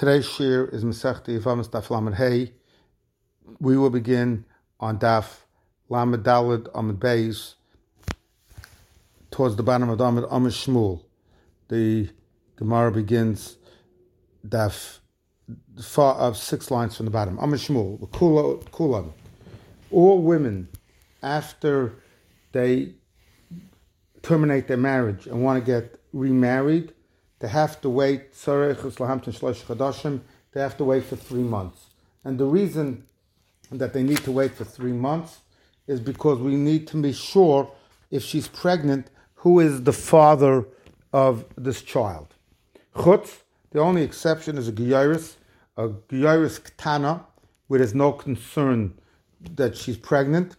Today's 0.00 0.26
shir 0.26 0.64
is 0.64 0.82
Masechta 0.82 1.38
Yevamos 1.38 1.68
Daf 1.68 1.90
Lamed 1.90 2.14
Hey. 2.14 2.54
We 3.58 3.76
will 3.76 3.90
begin 3.90 4.46
on 4.80 4.98
Daf 4.98 5.40
Lamed 5.90 6.24
Dalid 6.24 6.70
Amid 6.74 6.98
Beis 6.98 7.56
towards 9.30 9.56
the 9.56 9.62
bottom 9.62 9.90
of 9.90 10.00
Amid 10.00 10.24
Amid 10.30 10.52
Shmuel. 10.52 11.02
The 11.68 12.08
Gemara 12.56 12.90
begins 12.92 13.58
Daf 14.48 15.00
far 15.82 16.14
of 16.14 16.38
six 16.38 16.70
lines 16.70 16.96
from 16.96 17.04
the 17.04 17.12
bottom. 17.12 17.38
Amid 17.38 17.60
Shmuel, 17.60 18.08
Kulam. 18.08 19.12
All 19.90 20.22
women 20.22 20.68
after 21.22 21.92
they 22.52 22.94
terminate 24.22 24.66
their 24.66 24.78
marriage 24.78 25.26
and 25.26 25.44
want 25.44 25.62
to 25.62 25.70
get 25.70 26.00
remarried 26.14 26.94
they 27.40 27.48
have 27.48 27.80
to 27.80 27.90
wait, 27.90 28.32
they 28.44 28.60
have 30.60 30.76
to 30.76 30.84
wait 30.84 31.04
for 31.04 31.16
three 31.16 31.42
months. 31.42 31.86
And 32.22 32.38
the 32.38 32.44
reason 32.44 33.04
that 33.72 33.92
they 33.94 34.02
need 34.02 34.18
to 34.24 34.32
wait 34.32 34.54
for 34.54 34.64
three 34.64 34.92
months 34.92 35.40
is 35.86 36.00
because 36.00 36.38
we 36.38 36.54
need 36.54 36.86
to 36.88 37.00
be 37.00 37.12
sure 37.12 37.72
if 38.10 38.22
she's 38.22 38.46
pregnant, 38.46 39.10
who 39.36 39.58
is 39.58 39.84
the 39.84 39.92
father 39.92 40.66
of 41.12 41.46
this 41.56 41.80
child. 41.80 42.34
Chutz, 42.94 43.38
the 43.70 43.80
only 43.80 44.02
exception 44.02 44.58
is 44.58 44.68
a 44.68 44.72
Gyaris, 44.72 45.36
a 45.78 45.88
Gyaris 45.88 46.60
Ktana, 46.60 47.24
where 47.68 47.78
there's 47.78 47.94
no 47.94 48.12
concern 48.12 48.92
that 49.56 49.76
she's 49.76 49.96
pregnant. 49.96 50.56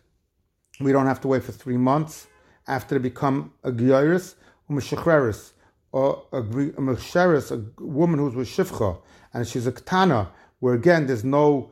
We 0.79 0.91
don't 0.91 1.05
have 1.05 1.21
to 1.21 1.27
wait 1.27 1.43
for 1.43 1.51
three 1.51 1.77
months 1.77 2.27
after 2.67 2.98
they 2.98 3.01
become 3.01 3.53
a 3.63 3.71
Gyaris, 3.71 4.35
or 4.67 4.77
Meshachreris 4.77 5.51
or 5.91 6.23
a, 6.31 6.37
a 6.37 6.41
a 6.41 7.83
woman 7.83 8.19
who's 8.19 8.35
with 8.35 8.47
Shifcha, 8.47 8.99
and 9.33 9.47
she's 9.47 9.67
a 9.67 9.71
Ketana, 9.71 10.29
where 10.59 10.73
again 10.73 11.07
there's 11.07 11.23
no 11.23 11.71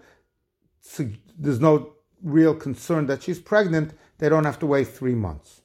there's 1.38 1.60
no 1.60 1.94
real 2.24 2.54
concern 2.54 3.06
that 3.08 3.24
she's 3.24 3.40
pregnant, 3.40 3.94
they 4.18 4.28
don't 4.28 4.46
have 4.46 4.60
to 4.60 4.66
wait 4.66 4.88
three 4.88 5.16
months. 5.16 5.62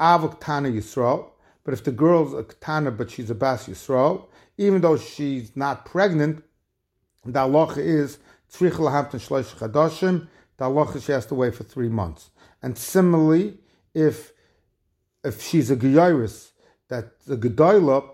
Av 0.00 0.22
Ketana 0.22 0.72
Yisrael, 0.72 1.30
but 1.64 1.74
if 1.74 1.84
the 1.84 1.92
girl's 1.92 2.34
a 2.34 2.42
Ketana 2.42 2.96
but 2.96 3.10
she's 3.10 3.30
a 3.30 3.34
Bas 3.34 3.68
Yisrael, 3.68 4.26
even 4.56 4.80
though 4.80 4.96
she's 4.96 5.56
not 5.56 5.86
pregnant, 5.86 6.42
the 7.24 7.38
halacha 7.38 7.78
is 7.78 8.18
Tzrich 8.52 8.72
Lahamten 8.72 9.20
Shlosh 9.20 9.54
Chadashim, 9.56 10.28
the 10.56 10.64
halacha 10.64 11.04
she 11.04 11.12
has 11.12 11.26
to 11.26 11.34
wait 11.34 11.54
for 11.54 11.64
three 11.64 11.88
months. 11.88 12.30
And 12.62 12.76
similarly, 12.76 13.58
if 13.94 14.32
if 15.24 15.40
she's 15.40 15.70
a 15.70 15.76
Geyiris, 15.76 16.51
that 16.92 17.24
the 17.24 17.38
Gedoyla, 17.38 18.06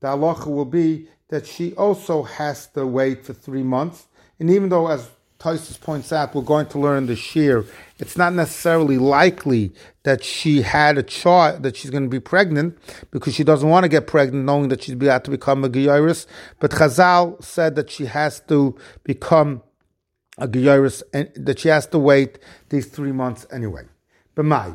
the 0.00 0.08
halacha 0.08 0.46
will 0.46 0.64
be 0.64 1.06
that 1.28 1.46
she 1.46 1.74
also 1.74 2.22
has 2.22 2.66
to 2.68 2.86
wait 2.86 3.26
for 3.26 3.34
three 3.34 3.62
months. 3.62 4.06
And 4.40 4.48
even 4.48 4.70
though, 4.70 4.88
as 4.88 5.10
Tysus 5.38 5.78
points 5.78 6.14
out, 6.14 6.34
we're 6.34 6.40
going 6.40 6.64
to 6.68 6.78
learn 6.78 7.04
the 7.04 7.14
shear, 7.14 7.66
it's 7.98 8.16
not 8.16 8.32
necessarily 8.32 8.96
likely 8.96 9.74
that 10.04 10.24
she 10.24 10.62
had 10.62 10.96
a 10.96 11.02
child, 11.02 11.62
that 11.62 11.76
she's 11.76 11.90
going 11.90 12.04
to 12.04 12.08
be 12.08 12.20
pregnant, 12.20 12.78
because 13.10 13.34
she 13.34 13.44
doesn't 13.44 13.68
want 13.68 13.84
to 13.84 13.88
get 13.90 14.06
pregnant 14.06 14.46
knowing 14.46 14.68
that 14.68 14.82
she's 14.82 14.94
about 14.94 15.24
to 15.24 15.30
become 15.30 15.62
a 15.62 15.68
Geyiris. 15.68 16.24
But 16.58 16.70
Chazal 16.70 17.44
said 17.44 17.74
that 17.74 17.90
she 17.90 18.06
has 18.06 18.40
to 18.48 18.78
become 19.04 19.62
a 20.38 20.48
Geyiris, 20.48 21.02
and 21.12 21.30
that 21.36 21.58
she 21.58 21.68
has 21.68 21.84
to 21.88 21.98
wait 21.98 22.38
these 22.70 22.86
three 22.86 23.12
months 23.12 23.46
anyway. 23.52 23.82
But 24.34 24.46
my, 24.46 24.72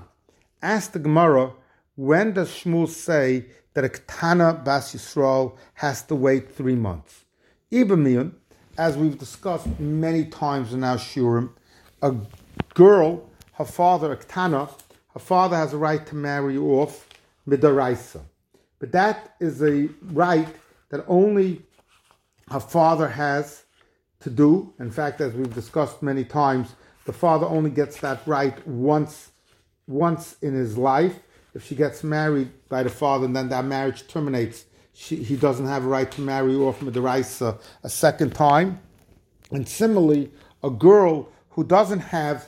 ask 0.62 0.92
the 0.92 1.00
Gemara, 1.00 1.54
when 1.98 2.32
does 2.32 2.50
Shmuel 2.50 2.88
say 2.88 3.48
that 3.74 3.84
a 3.84 3.90
Ketana 3.90 4.64
Bas 4.64 4.94
Yisrael 4.94 5.58
has 5.74 6.04
to 6.04 6.16
wait 6.16 6.56
three 6.56 6.76
months? 6.76 7.26
Ibamiyun, 7.72 8.34
as 8.78 8.96
we've 8.96 9.18
discussed 9.18 9.68
many 9.80 10.26
times 10.26 10.74
in 10.74 10.84
our 10.84 10.98
Shurim, 10.98 11.50
a 12.04 12.14
girl, 12.76 13.28
her 13.54 13.66
father, 13.66 14.12
a 14.14 14.18
Ketana, 14.18 14.72
her 15.10 15.20
father 15.20 15.56
has 15.56 15.74
a 15.74 15.78
right 15.78 16.06
to 16.06 16.16
marry 16.16 16.56
off 16.56 17.08
Midaraisa. 17.50 18.22
But 18.78 18.92
that 18.92 19.36
is 19.40 19.64
a 19.64 19.90
right 20.04 20.48
that 20.90 21.04
only 21.08 21.64
her 22.52 22.60
father 22.60 23.08
has 23.08 23.64
to 24.20 24.30
do. 24.30 24.72
In 24.80 24.92
fact, 24.92 25.20
as 25.20 25.34
we've 25.34 25.54
discussed 25.54 26.04
many 26.04 26.24
times, 26.24 26.76
the 27.06 27.14
father 27.14 27.48
only 27.48 27.72
gets 27.72 28.00
that 28.02 28.22
right 28.28 28.68
once, 28.68 29.32
once 29.88 30.36
in 30.44 30.54
his 30.54 30.78
life 30.78 31.20
if 31.58 31.66
she 31.66 31.74
gets 31.74 32.04
married 32.04 32.52
by 32.70 32.84
the 32.84 32.90
father 32.90 33.26
and 33.26 33.36
then 33.36 33.50
that 33.50 33.66
marriage 33.66 34.08
terminates, 34.08 34.66
she, 34.94 35.16
he 35.16 35.36
doesn't 35.36 35.66
have 35.66 35.84
a 35.84 35.88
right 35.88 36.12
to 36.12 36.22
marry 36.22 36.54
off 36.56 36.82
Midaraisa 36.82 37.60
a 37.84 37.90
second 37.90 38.36
time. 38.36 38.80
And 39.50 39.68
similarly, 39.68 40.32
a 40.64 40.70
girl 40.70 41.30
who 41.50 41.64
doesn't 41.64 42.02
have 42.02 42.48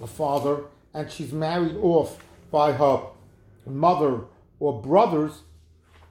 a 0.00 0.08
father 0.08 0.64
and 0.92 1.08
she's 1.08 1.32
married 1.32 1.76
off 1.76 2.18
by 2.50 2.72
her 2.72 3.02
mother 3.64 4.22
or 4.58 4.82
brothers, 4.82 5.42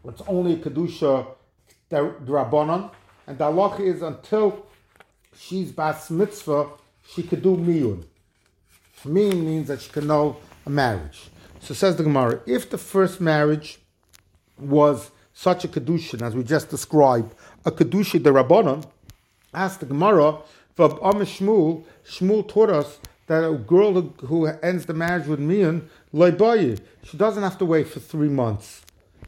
it's 0.06 0.22
only 0.26 0.54
a 0.54 0.58
Kedusha 0.58 1.28
Drabonon. 1.92 2.92
And 3.28 3.38
the 3.38 3.44
halacha 3.44 3.82
is 3.82 4.02
until 4.02 4.66
she's 5.38 5.74
bas 5.74 6.10
mitzvah, 6.10 6.70
she 7.14 7.24
could 7.24 7.44
do 7.44 7.58
miyun. 7.58 8.06
Miyun 9.04 9.44
means 9.44 9.68
that 9.68 9.82
she 9.82 9.90
can 9.90 10.08
know 10.08 10.38
a 10.66 10.70
marriage. 10.70 11.31
So 11.62 11.76
says 11.76 11.96
the 11.96 12.04
Gemara, 12.04 12.42
if 12.48 12.70
the 12.70 12.78
first 12.78 13.22
marriage 13.22 13.80
was 14.58 15.12
such 15.34 15.64
a 15.64 15.68
kedushin 15.68 16.22
as 16.22 16.36
we 16.36 16.44
just 16.44 16.70
described, 16.70 17.36
a 17.66 17.72
kedushin 17.72 18.24
the 18.24 18.32
rabbanon, 18.32 18.84
asked 19.54 19.80
the 19.80 19.86
Gemara, 19.86 20.38
for 20.76 20.90
Shmuel, 20.90 21.84
Shmuel 22.06 22.48
taught 22.48 22.72
us 22.72 23.00
that 23.28 23.48
a 23.48 23.54
girl 23.54 24.02
who 24.02 24.48
ends 24.48 24.88
the 24.88 24.94
marriage 24.94 25.28
with 25.28 25.40
Mian, 25.40 25.88
loibayi, 26.14 26.80
she 27.04 27.18
doesn't 27.18 27.44
have 27.44 27.58
to 27.60 27.66
wait 27.66 27.88
for 27.88 28.00
three 28.00 28.30
months 28.30 28.84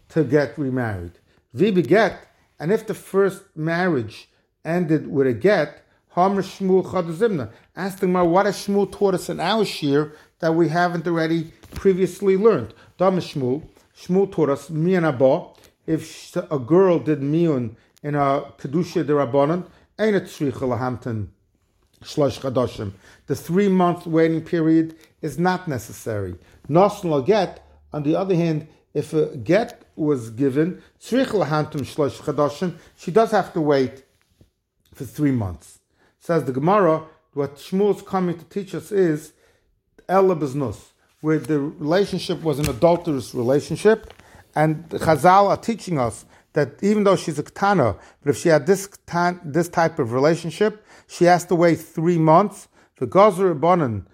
to 0.10 0.24
get 0.24 0.58
remarried. 0.58 1.12
Vi 1.54 1.72
get, 1.72 2.28
and 2.60 2.72
if 2.72 2.88
the 2.88 2.96
first 2.96 3.44
marriage 3.56 4.28
ended 4.66 5.08
with 5.08 5.28
a 5.28 5.34
get, 5.34 5.84
Hamr 6.16 6.44
Shmuel 6.44 6.86
Chadazimna. 6.86 7.52
Ask 7.76 8.00
the 8.00 8.08
Gemara, 8.08 8.26
what 8.26 8.46
has 8.46 8.56
Shmuel 8.58 8.92
taught 8.92 9.14
us 9.14 9.30
in 9.30 9.40
our 9.40 9.66
shir 9.66 10.14
that 10.40 10.54
we 10.54 10.70
haven't 10.70 11.08
already 11.08 11.52
previously 11.76 12.38
learned. 12.38 12.74
Dam 12.98 13.18
Shmuel, 13.18 13.64
Shmuel 13.98 14.32
taught 14.32 14.50
us. 14.50 14.70
If 15.86 16.36
a 16.36 16.60
girl 16.60 17.00
did 17.00 17.20
miun 17.20 17.76
in 18.02 18.16
a 18.16 18.52
kedusha 18.58 19.04
derabanan, 19.04 19.66
ain't 20.00 20.16
it 20.16 20.24
lahamten 20.26 21.28
shlosh 22.02 22.40
chadashim. 22.40 22.94
The 23.28 23.36
three 23.36 23.68
month 23.68 24.06
waiting 24.06 24.42
period 24.42 24.96
is 25.22 25.38
not 25.38 25.68
necessary. 25.68 26.36
Nasan 26.70 27.60
on 27.92 28.04
the 28.04 28.16
other 28.16 28.36
hand, 28.36 28.68
if 28.94 29.14
a 29.14 29.36
get 29.38 29.86
was 29.96 30.30
given, 30.30 30.82
tzricha 31.02 31.46
lahamten 31.46 31.82
shlosh 31.82 32.22
chadashim, 32.22 32.78
she 32.96 33.12
does 33.12 33.32
have 33.32 33.54
to 33.54 33.62
wait 33.62 34.04
for 34.94 35.06
three 35.06 35.32
months. 35.32 35.80
Says 36.20 36.46
the 36.46 36.54
Gemara, 36.54 37.04
what 37.34 37.56
Shmuel's 37.56 38.02
coming 38.02 38.38
to 38.38 38.46
teach 38.46 38.74
us 38.74 38.92
is 38.92 39.34
ela 40.08 40.36
beznus 40.36 40.93
where 41.24 41.40
the 41.40 41.58
relationship 41.58 42.42
was 42.44 42.60
an 42.60 42.68
adulterous 42.68 43.34
relationship. 43.34 44.14
And 44.56 44.90
Chazal 44.90 45.48
are 45.48 45.56
teaching 45.56 45.98
us 45.98 46.26
that 46.52 46.84
even 46.84 47.06
though 47.06 47.16
she's 47.16 47.40
a 47.40 47.44
Ketana, 47.44 47.98
but 48.22 48.32
if 48.32 48.38
she 48.38 48.50
had 48.50 48.68
this, 48.68 48.90
this 49.46 49.70
type 49.70 50.00
of 50.00 50.12
relationship, 50.12 50.86
she 51.08 51.24
has 51.24 51.46
to 51.46 51.56
wait 51.56 51.80
three 51.80 52.18
months. 52.18 52.68
For 52.96 53.08
Gozer 53.08 53.58
Bonan 53.58 54.06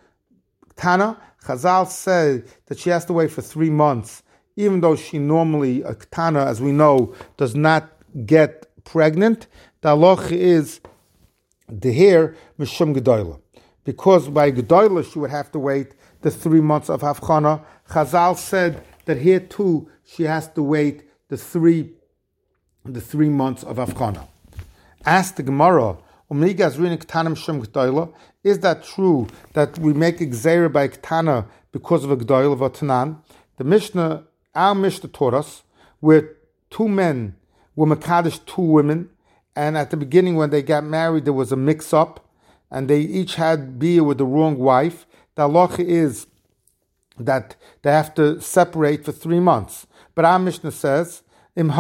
Ketana, 0.75 1.17
Chazal 1.43 1.87
said 1.87 2.47
that 2.67 2.77
she 2.77 2.91
has 2.91 3.05
to 3.05 3.13
wait 3.13 3.31
for 3.31 3.41
three 3.41 3.71
months, 3.71 4.21
even 4.55 4.81
though 4.81 4.95
she 4.95 5.17
normally, 5.17 5.81
a 5.81 5.95
Ketana, 5.95 6.45
as 6.45 6.61
we 6.61 6.71
know, 6.71 7.15
does 7.37 7.55
not 7.55 7.91
get 8.27 8.67
pregnant. 8.83 9.47
The 9.81 9.95
halacha 9.95 10.33
is 10.33 10.79
the 11.67 11.91
hair 11.91 12.35
mishum 12.59 12.95
gedoyla. 12.95 13.41
Because 13.83 14.27
by 14.29 14.51
gedoyla 14.51 15.11
she 15.11 15.17
would 15.17 15.31
have 15.31 15.51
to 15.53 15.57
wait 15.59 15.95
the 16.21 16.31
three 16.31 16.61
months 16.61 16.89
of 16.89 17.01
Havchana. 17.01 17.61
Chazal 17.89 18.37
said 18.37 18.83
that 19.05 19.17
here 19.17 19.39
too 19.39 19.89
she 20.05 20.23
has 20.23 20.47
to 20.53 20.63
wait 20.63 21.03
the 21.29 21.37
three 21.37 21.91
the 22.85 23.01
three 23.01 23.29
months 23.29 23.63
of 23.63 23.77
Havchana. 23.77 24.27
Ask 25.05 25.35
the 25.35 25.43
Gemara, 25.43 25.97
is 26.31 26.55
that 28.59 28.83
true 28.83 29.27
that 29.53 29.79
we 29.79 29.93
make 29.93 30.21
a 30.21 30.25
by 30.69 30.87
Ktana 30.87 31.47
because 31.71 32.03
of 32.03 32.11
a 32.11 32.17
Gdoil 32.17 32.53
of 32.53 32.59
Atanan? 32.59 33.17
The 33.57 33.63
Mishnah, 33.63 34.25
our 34.53 34.75
Mishnah 34.75 35.09
taught 35.09 35.33
us 35.33 35.63
where 35.99 36.35
two 36.69 36.87
men 36.87 37.35
were 37.75 37.87
Makadish 37.87 38.45
two 38.45 38.61
women, 38.61 39.09
and 39.55 39.75
at 39.75 39.89
the 39.89 39.97
beginning 39.97 40.35
when 40.35 40.51
they 40.51 40.61
got 40.61 40.83
married 40.83 41.25
there 41.25 41.33
was 41.33 41.51
a 41.51 41.57
mix 41.57 41.93
up, 41.93 42.29
and 42.69 42.87
they 42.87 42.99
each 42.99 43.33
had 43.35 43.79
beer 43.79 44.03
with 44.03 44.19
the 44.19 44.25
wrong 44.25 44.55
wife, 44.57 45.07
the 45.35 45.47
halacha 45.47 45.79
is 45.79 46.27
that 47.17 47.55
they 47.81 47.91
have 47.91 48.13
to 48.15 48.39
separate 48.41 49.05
for 49.05 49.11
three 49.11 49.39
months. 49.39 49.87
But 50.15 50.25
our 50.25 50.39
Mishnah 50.39 50.71
says, 50.71 51.23
that 51.55 51.73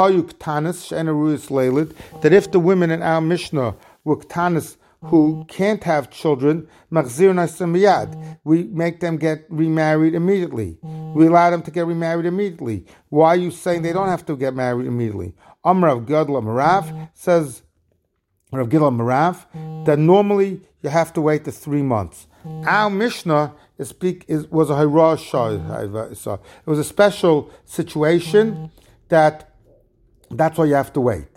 if 2.23 2.51
the 2.51 2.59
women 2.59 2.91
in 2.91 3.01
our 3.01 3.21
Mishnah 3.21 3.75
were 4.03 4.17
tanis 4.17 4.77
who 5.05 5.45
can't 5.47 5.83
have 5.85 6.09
children, 6.09 6.67
we 6.91 8.63
make 8.63 8.99
them 8.99 9.15
get 9.17 9.45
remarried 9.49 10.13
immediately. 10.13 10.77
We 11.15 11.27
allow 11.27 11.49
them 11.51 11.61
to 11.61 11.71
get 11.71 11.85
remarried 11.85 12.25
immediately. 12.25 12.85
Why 13.07 13.29
are 13.29 13.37
you 13.37 13.51
saying 13.51 13.83
they 13.83 13.93
don't 13.93 14.09
have 14.09 14.25
to 14.25 14.35
get 14.35 14.53
married 14.53 14.87
immediately? 14.87 15.33
Amrav 15.65 16.05
Gadla 16.05 16.43
Marav 16.43 17.09
says, 17.13 17.61
Rav 18.51 18.67
Gidla 18.67 18.91
Marav, 18.91 19.45
that 19.85 19.99
normally 19.99 20.61
you 20.81 20.89
have 20.89 21.13
to 21.13 21.21
wait 21.21 21.45
the 21.45 21.51
three 21.51 21.83
months. 21.83 22.27
Our 22.45 22.89
Mishnah 22.89 23.53
is 23.77 23.89
speak, 23.89 24.25
is, 24.27 24.47
was 24.47 24.69
a 24.69 24.73
Hirah 24.73 25.19
so 26.15 26.33
It 26.33 26.69
was 26.69 26.79
a 26.79 26.83
special 26.83 27.51
situation 27.65 28.71
that 29.09 29.53
that's 30.31 30.57
why 30.57 30.65
you 30.65 30.75
have 30.75 30.93
to 30.93 31.01
wait. 31.01 31.27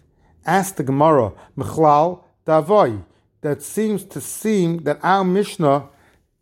Ask 0.44 0.76
the 0.76 0.82
Gemara, 0.82 1.32
Mechlal 1.56 2.24
Davoy, 2.46 3.04
that 3.40 3.62
seems 3.62 4.04
to 4.04 4.20
seem 4.20 4.84
that 4.84 4.98
our 5.02 5.24
Mishnah, 5.24 5.88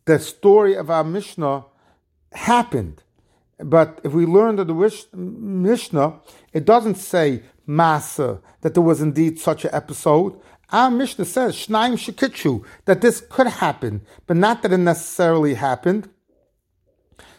the 0.05 0.19
story 0.19 0.75
of 0.75 0.91
our 0.91 1.05
Mishnah, 1.05 1.65
happened. 2.33 3.03
But 3.59 4.01
if 4.05 4.13
we 4.13 4.27
learn 4.27 4.57
that 4.57 4.67
the 4.67 5.07
Mishnah, 5.15 6.21
it 6.53 6.65
doesn't 6.65 6.97
say 6.97 7.43
Masa, 7.69 8.41
that 8.63 8.75
there 8.75 8.83
was 8.83 9.01
indeed 9.01 9.39
such 9.39 9.65
an 9.65 9.71
episode. 9.73 10.41
Our 10.73 10.91
Mishnah 10.91 11.25
says, 11.25 11.55
Shnaim 11.57 11.95
Shekitchu, 11.95 12.65
that 12.85 13.01
this 13.01 13.23
could 13.29 13.47
happen, 13.47 14.03
but 14.27 14.37
not 14.37 14.63
that 14.63 14.73
it 14.73 14.79
necessarily 14.79 15.55
happened. 15.55 16.09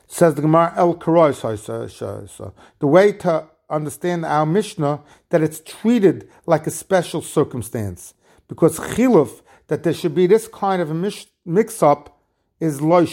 Says 0.08 0.36
the 0.36 0.42
Gemara 0.42 0.74
El 0.76 0.96
Karoy, 0.96 2.54
the 2.80 2.88
way 2.88 3.14
to 3.14 3.48
understand 3.70 4.26
our 4.26 4.46
Mishnah, 4.46 5.02
that 5.30 5.42
it's 5.42 5.62
treated 5.62 6.30
like 6.46 6.68
a 6.68 6.72
special 6.72 7.22
circumstance. 7.22 8.14
Because 8.50 8.78
chiluf, 8.78 9.42
that 9.68 9.84
there 9.84 9.94
should 9.94 10.14
be 10.14 10.28
this 10.28 10.50
kind 10.50 10.82
of 10.82 10.92
a 10.92 11.12
mix 11.46 11.82
up, 11.82 12.20
is 12.60 12.82
loy 12.82 13.08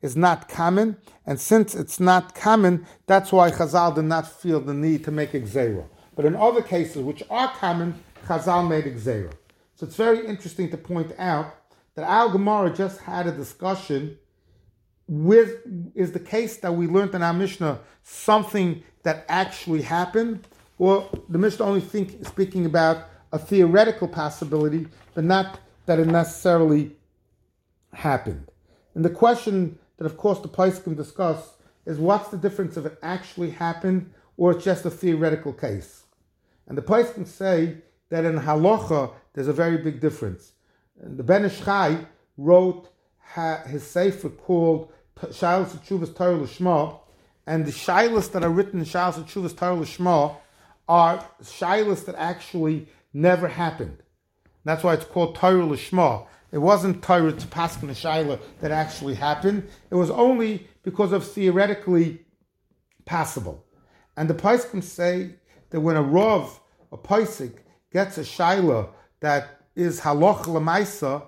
is 0.00 0.16
not 0.16 0.48
common, 0.48 0.96
and 1.26 1.40
since 1.40 1.74
it's 1.74 1.98
not 1.98 2.34
common, 2.34 2.86
that's 3.06 3.32
why 3.32 3.50
Chazal 3.50 3.94
did 3.94 4.04
not 4.04 4.30
feel 4.40 4.60
the 4.60 4.74
need 4.74 5.04
to 5.04 5.10
make 5.10 5.34
a. 5.34 5.84
But 6.14 6.24
in 6.24 6.36
other 6.36 6.62
cases 6.62 7.02
which 7.02 7.22
are 7.30 7.48
common, 7.48 8.02
Chazal 8.32 8.68
made 8.68 8.84
gzera. 8.84 9.32
So 9.74 9.86
it's 9.86 9.96
very 9.96 10.26
interesting 10.26 10.70
to 10.70 10.76
point 10.76 11.12
out 11.18 11.54
that 11.94 12.08
Al 12.08 12.30
Gemara 12.30 12.72
just 12.72 13.00
had 13.00 13.26
a 13.26 13.32
discussion 13.32 14.18
with 15.08 15.56
is 15.94 16.12
the 16.12 16.20
case 16.20 16.58
that 16.58 16.72
we 16.72 16.86
learned 16.86 17.14
in 17.14 17.22
our 17.22 17.34
Mishnah 17.34 17.80
something 18.02 18.82
that 19.02 19.24
actually 19.28 19.82
happened, 19.82 20.46
or 20.78 21.08
the 21.28 21.38
Mishnah 21.38 21.66
only 21.66 21.80
think 21.80 22.26
speaking 22.26 22.64
about 22.64 23.08
a 23.32 23.38
theoretical 23.38 24.08
possibility, 24.08 24.86
but 25.14 25.24
not 25.24 25.60
that 25.86 25.98
it 25.98 26.06
necessarily 26.06 26.92
happened. 27.92 28.48
And 28.94 29.04
the 29.04 29.10
question 29.10 29.78
that, 29.98 30.06
of 30.06 30.16
course, 30.16 30.38
the 30.38 30.48
place 30.48 30.78
can 30.78 30.94
discuss 30.94 31.56
is 31.84 31.98
what's 31.98 32.28
the 32.28 32.38
difference 32.38 32.76
if 32.76 32.86
it 32.86 32.98
actually 33.02 33.50
happened 33.50 34.12
or 34.36 34.52
it's 34.52 34.64
just 34.64 34.84
a 34.84 34.90
theoretical 34.90 35.52
case? 35.52 36.04
And 36.66 36.78
the 36.78 36.82
place 36.82 37.12
can 37.12 37.26
say 37.26 37.78
that 38.12 38.26
in 38.26 38.38
halacha 38.38 39.10
there's 39.32 39.48
a 39.48 39.54
very 39.54 39.78
big 39.78 39.98
difference. 39.98 40.52
And 41.00 41.16
the 41.16 41.22
Ben 41.22 41.46
Ish 41.46 41.64
Chai 41.64 42.06
wrote 42.36 42.88
his 43.66 43.82
sefer 43.82 44.28
called 44.28 44.92
Shilas 45.18 45.70
Tshuvas 45.86 46.14
Torah 46.14 46.36
Lishma, 46.36 47.00
and 47.46 47.64
the 47.64 47.72
shilas 47.72 48.30
that 48.32 48.44
are 48.44 48.50
written 48.50 48.80
in 48.80 48.84
Shilas 48.84 49.14
Tshuvas 49.24 49.56
Torah 49.56 49.76
Lishma 49.76 50.36
are 50.86 51.24
shilas 51.42 52.04
that 52.04 52.14
actually 52.16 52.86
never 53.14 53.48
happened. 53.48 54.02
That's 54.64 54.84
why 54.84 54.92
it's 54.92 55.06
called 55.06 55.34
Torah 55.34 55.64
Lishma. 55.64 56.26
It 56.52 56.58
wasn't 56.58 57.02
Torah 57.02 57.32
to 57.32 57.46
Paskin 57.46 57.88
Shaila 57.88 58.38
that 58.60 58.70
actually 58.70 59.14
happened. 59.14 59.66
It 59.90 59.94
was 59.94 60.10
only 60.10 60.68
because 60.82 61.12
of 61.12 61.26
theoretically 61.26 62.26
possible. 63.06 63.64
And 64.18 64.28
the 64.28 64.34
Paiskim 64.34 64.82
say 64.82 65.36
that 65.70 65.80
when 65.80 65.96
a 65.96 66.02
Rav, 66.02 66.60
a 66.92 66.98
Paisik, 66.98 67.61
gets 67.92 68.18
a 68.18 68.22
Shaila 68.22 68.88
that 69.20 69.60
is 69.74 70.00
Haloch 70.00 70.44
Lamaisa, 70.44 71.24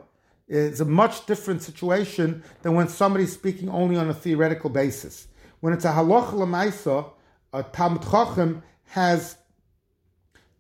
it's 0.47 0.81
a 0.81 0.85
much 0.85 1.27
different 1.27 1.63
situation 1.63 2.43
than 2.63 2.75
when 2.75 2.89
somebody's 2.89 3.33
speaking 3.33 3.69
only 3.69 3.97
on 3.97 4.11
a 4.11 4.15
theoretical 4.15 4.71
basis. 4.71 5.29
When 5.61 5.73
it's 5.73 5.85
a 5.85 5.93
Haloch 5.93 6.33
Lamaisa, 6.33 7.11
a 7.53 7.63
Talmud 7.63 8.63
has 8.87 9.37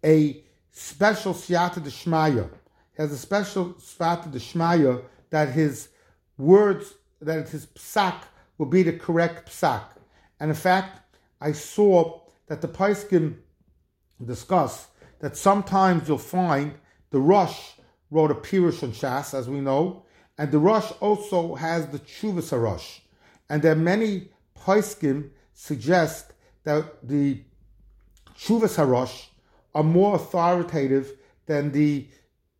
a 0.05 0.43
special 0.71 1.35
Siyata 1.35 1.81
Deshmaya 1.81 2.49
has 2.97 3.12
a 3.12 3.19
special 3.19 3.79
spot 3.79 4.31
the 4.33 4.39
Shmaya 4.39 5.03
that 5.31 5.51
his 5.51 5.89
words, 6.39 6.95
that 7.21 7.49
his 7.49 7.67
psak 7.67 8.23
will 8.59 8.67
be 8.67 8.83
the 8.83 8.93
correct 8.93 9.51
psak. 9.51 9.83
And 10.41 10.51
in 10.51 10.56
fact, 10.56 11.01
I 11.41 11.53
saw 11.53 12.21
that 12.47 12.61
the 12.61 12.69
Paiskim 12.69 13.37
discuss 14.25 14.89
that 15.25 15.38
sometimes 15.38 16.06
you'll 16.06 16.19
find 16.19 16.75
the 17.09 17.19
Rosh 17.19 17.59
wrote 18.11 18.31
a 18.31 18.35
Pirush 18.35 18.82
on 18.82 18.93
Shas, 18.93 19.32
as 19.32 19.49
we 19.49 19.59
know, 19.59 20.05
and 20.37 20.53
the 20.53 20.59
Rush 20.59 20.93
also 21.00 21.55
has 21.55 21.87
the 21.87 21.99
Chuvas 21.99 22.53
Rush. 22.53 23.00
And 23.49 23.62
there 23.62 23.73
are 23.73 23.75
many 23.75 24.29
Paiskim 24.55 25.31
suggest 25.55 26.35
that 26.65 27.09
the 27.09 27.41
Chuvas 28.37 28.76
Harosh 28.76 29.29
are 29.75 29.82
more 29.82 30.15
authoritative 30.17 31.15
than 31.47 31.73
the 31.73 32.06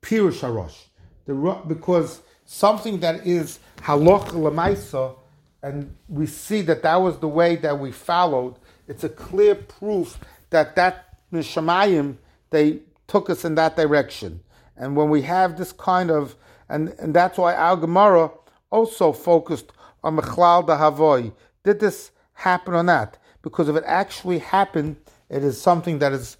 Pirush 0.00 0.40
Harosh. 0.40 0.84
The, 1.26 1.34
because 1.69 2.22
something 2.46 2.99
that 3.00 3.26
is 3.26 3.58
halach 3.76 4.28
lemaisa, 4.28 5.19
and 5.62 5.94
we 6.08 6.25
see 6.25 6.62
that 6.62 6.82
that 6.82 6.96
was 6.96 7.19
the 7.19 7.28
way 7.28 7.56
that 7.56 7.78
we 7.78 7.93
followed. 7.93 8.55
It's 8.88 9.05
a 9.05 9.10
clear 9.10 9.55
proof 9.55 10.19
that 10.49 10.75
that 10.76 11.19
nishamayim 11.31 12.17
they 12.54 12.80
took 13.06 13.28
us 13.28 13.44
in 13.44 13.54
that 13.56 13.76
direction. 13.76 14.40
And 14.76 14.96
when 14.96 15.10
we 15.10 15.22
have 15.22 15.58
this 15.58 15.72
kind 15.72 16.10
of, 16.10 16.36
and, 16.68 16.94
and 16.98 17.14
that's 17.14 17.36
why 17.38 17.54
Al 17.54 17.76
Gemara 17.76 18.30
also 18.70 19.12
focused 19.12 19.72
on 20.02 20.16
Mechlal 20.16 20.66
Havoy. 20.66 21.32
Did 21.62 21.80
this 21.80 22.10
happen 22.34 22.74
or 22.74 22.82
not? 22.82 23.16
Because 23.42 23.68
if 23.68 23.76
it 23.76 23.84
actually 23.86 24.38
happened, 24.38 24.96
it 25.30 25.44
is 25.44 25.60
something 25.60 25.98
that 26.00 26.12
is, 26.12 26.36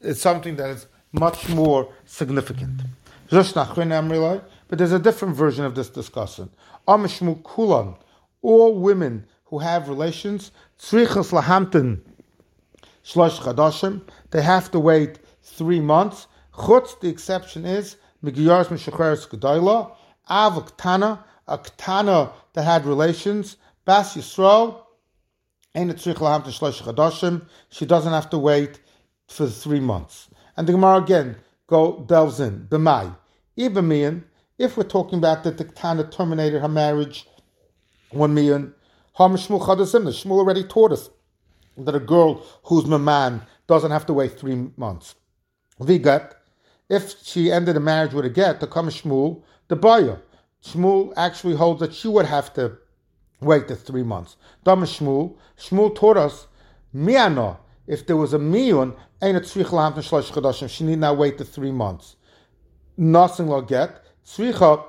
is 0.00 0.20
something 0.20 0.56
that 0.56 0.70
is 0.70 0.86
much 1.12 1.48
more 1.48 1.92
significant. 2.04 2.82
But 3.30 4.78
there's 4.78 4.92
a 4.92 4.98
different 4.98 5.34
version 5.36 5.64
of 5.64 5.74
this 5.74 5.88
discussion. 5.88 6.50
Amishmu 6.86 7.42
kulan, 7.42 7.94
all 8.42 8.78
women 8.78 9.26
who 9.46 9.58
have 9.58 9.88
relations, 9.88 10.52
tzrichas 10.78 11.32
lahamten 11.32 12.00
shlosh 13.04 13.38
chadashim, 13.38 14.02
they 14.30 14.42
have 14.42 14.70
to 14.70 14.78
wait 14.78 15.18
three 15.50 15.80
months. 15.80 16.26
Chutz, 16.54 16.98
the 17.00 17.08
exception 17.08 17.64
is 17.64 17.96
migiyars 18.24 18.66
mishacheres 18.66 19.28
gedayla, 19.28 19.92
av 20.28 20.76
ktana, 20.76 21.24
a 21.46 21.58
ktana 21.58 22.32
that 22.52 22.62
had 22.62 22.84
relations, 22.84 23.56
bas 23.84 24.14
tzrich 25.94 26.16
lahamten 26.16 26.52
shlosh 26.52 26.82
chadashim, 26.82 27.46
she 27.68 27.86
doesn't 27.86 28.12
have 28.12 28.28
to 28.30 28.38
wait 28.38 28.80
for 29.26 29.46
three 29.46 29.80
months. 29.80 30.28
And 30.56 30.66
the 30.66 30.72
Gemara 30.72 31.02
again 31.02 31.36
go 31.66 32.04
delves 32.06 32.40
in, 32.40 32.66
b'mai. 32.68 33.16
Ibamian, 33.56 34.24
if 34.58 34.76
we're 34.76 34.82
talking 34.84 35.18
about 35.18 35.44
that 35.44 35.58
the 35.58 35.64
Tana 35.64 36.04
terminated 36.04 36.60
her 36.60 36.68
marriage, 36.68 37.26
one 38.10 38.34
million, 38.34 38.74
Shmuel 39.16 39.60
Shmuel 39.60 40.30
already 40.32 40.64
taught 40.64 40.92
us 40.92 41.10
that 41.76 41.94
a 41.94 42.00
girl 42.00 42.44
who's 42.64 42.86
my 42.86 42.96
man 42.96 43.42
doesn't 43.66 43.90
have 43.90 44.06
to 44.06 44.12
wait 44.12 44.38
three 44.38 44.70
months. 44.76 45.14
Vigat, 45.80 46.34
if 46.88 47.14
she 47.22 47.50
ended 47.50 47.76
a 47.76 47.80
marriage 47.80 48.12
with 48.12 48.24
a 48.24 48.30
get, 48.30 48.60
to 48.60 48.66
come 48.66 48.88
Shmuel, 48.88 49.42
the 49.68 49.76
buyer. 49.76 50.20
Shmuel 50.64 51.12
actually 51.16 51.54
holds 51.56 51.80
that 51.80 51.94
she 51.94 52.08
would 52.08 52.26
have 52.26 52.52
to 52.54 52.76
wait 53.40 53.68
the 53.68 53.76
three 53.76 54.02
months. 54.02 54.36
Dama 54.64 54.86
Shmuel, 54.86 55.36
Shmuel 55.58 55.94
taught 55.94 56.16
us, 56.16 56.46
miano, 56.94 57.58
if 57.86 58.06
there 58.06 58.16
was 58.16 58.34
a 58.34 58.38
miyun, 58.38 58.94
ain't 59.22 59.36
a 59.36 59.40
Schlosskodoshim, 59.40 60.68
she 60.68 60.84
need 60.84 60.98
not 60.98 61.16
wait 61.16 61.38
the 61.38 61.44
three 61.44 61.72
months 61.72 62.16
nothing 63.00 63.46
will 63.46 63.62
get. 63.62 64.04
Tzricha. 64.24 64.84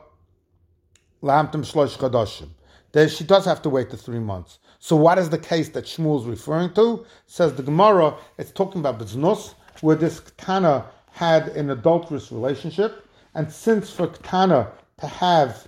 Then 2.91 3.09
she 3.09 3.23
does 3.23 3.45
have 3.45 3.61
to 3.61 3.69
wait 3.69 3.89
the 3.89 3.97
three 3.97 4.19
months. 4.19 4.59
So 4.79 4.95
what 4.95 5.17
is 5.17 5.29
the 5.29 5.37
case 5.37 5.69
that 5.69 5.85
Shmuel 5.85 6.21
is 6.21 6.25
referring 6.25 6.73
to? 6.73 7.05
Says 7.27 7.53
the 7.53 7.63
Gemara, 7.63 8.15
it's 8.37 8.51
talking 8.51 8.81
about 8.81 8.99
Biznus, 8.99 9.53
where 9.79 9.95
this 9.95 10.19
Ketana 10.19 10.85
had 11.11 11.49
an 11.49 11.69
adulterous 11.69 12.31
relationship. 12.31 13.07
And 13.33 13.51
since 13.51 13.89
for 13.89 14.07
Ketana 14.07 14.69
to 14.99 15.07
have 15.07 15.67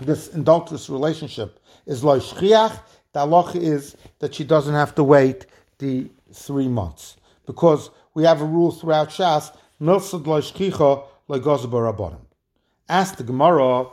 this 0.00 0.34
adulterous 0.34 0.88
relationship 0.88 1.60
is 1.86 2.02
lo 2.02 2.18
shchiach, 2.18 2.80
the 3.12 3.20
halacha 3.20 3.56
is 3.56 3.96
that 4.18 4.34
she 4.34 4.44
doesn't 4.44 4.74
have 4.74 4.94
to 4.96 5.04
wait 5.04 5.46
the 5.78 6.10
three 6.32 6.68
months. 6.68 7.16
because 7.46 7.90
we 8.14 8.24
have 8.24 8.40
a 8.40 8.44
rule 8.44 8.70
throughout 8.70 9.10
Shas, 9.10 9.54
milsad 9.80 10.24
loishchicha 10.24 11.04
loigozabarabonim. 11.28 12.20
Ask 12.88 13.16
the 13.16 13.24
Gemara, 13.24 13.86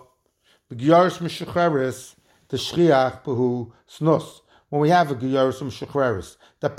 Gyaris 0.71 1.17
Mishacheres, 1.19 2.15
the 2.49 2.57
Shriach 2.57 3.23
Behu 3.23 3.71
Snus. 3.89 4.41
When 4.69 4.81
we 4.81 4.89
have 4.89 5.11
a 5.11 5.15
Gyaris 5.15 5.61
Mishacheres, 5.61 6.37
that 6.61 6.77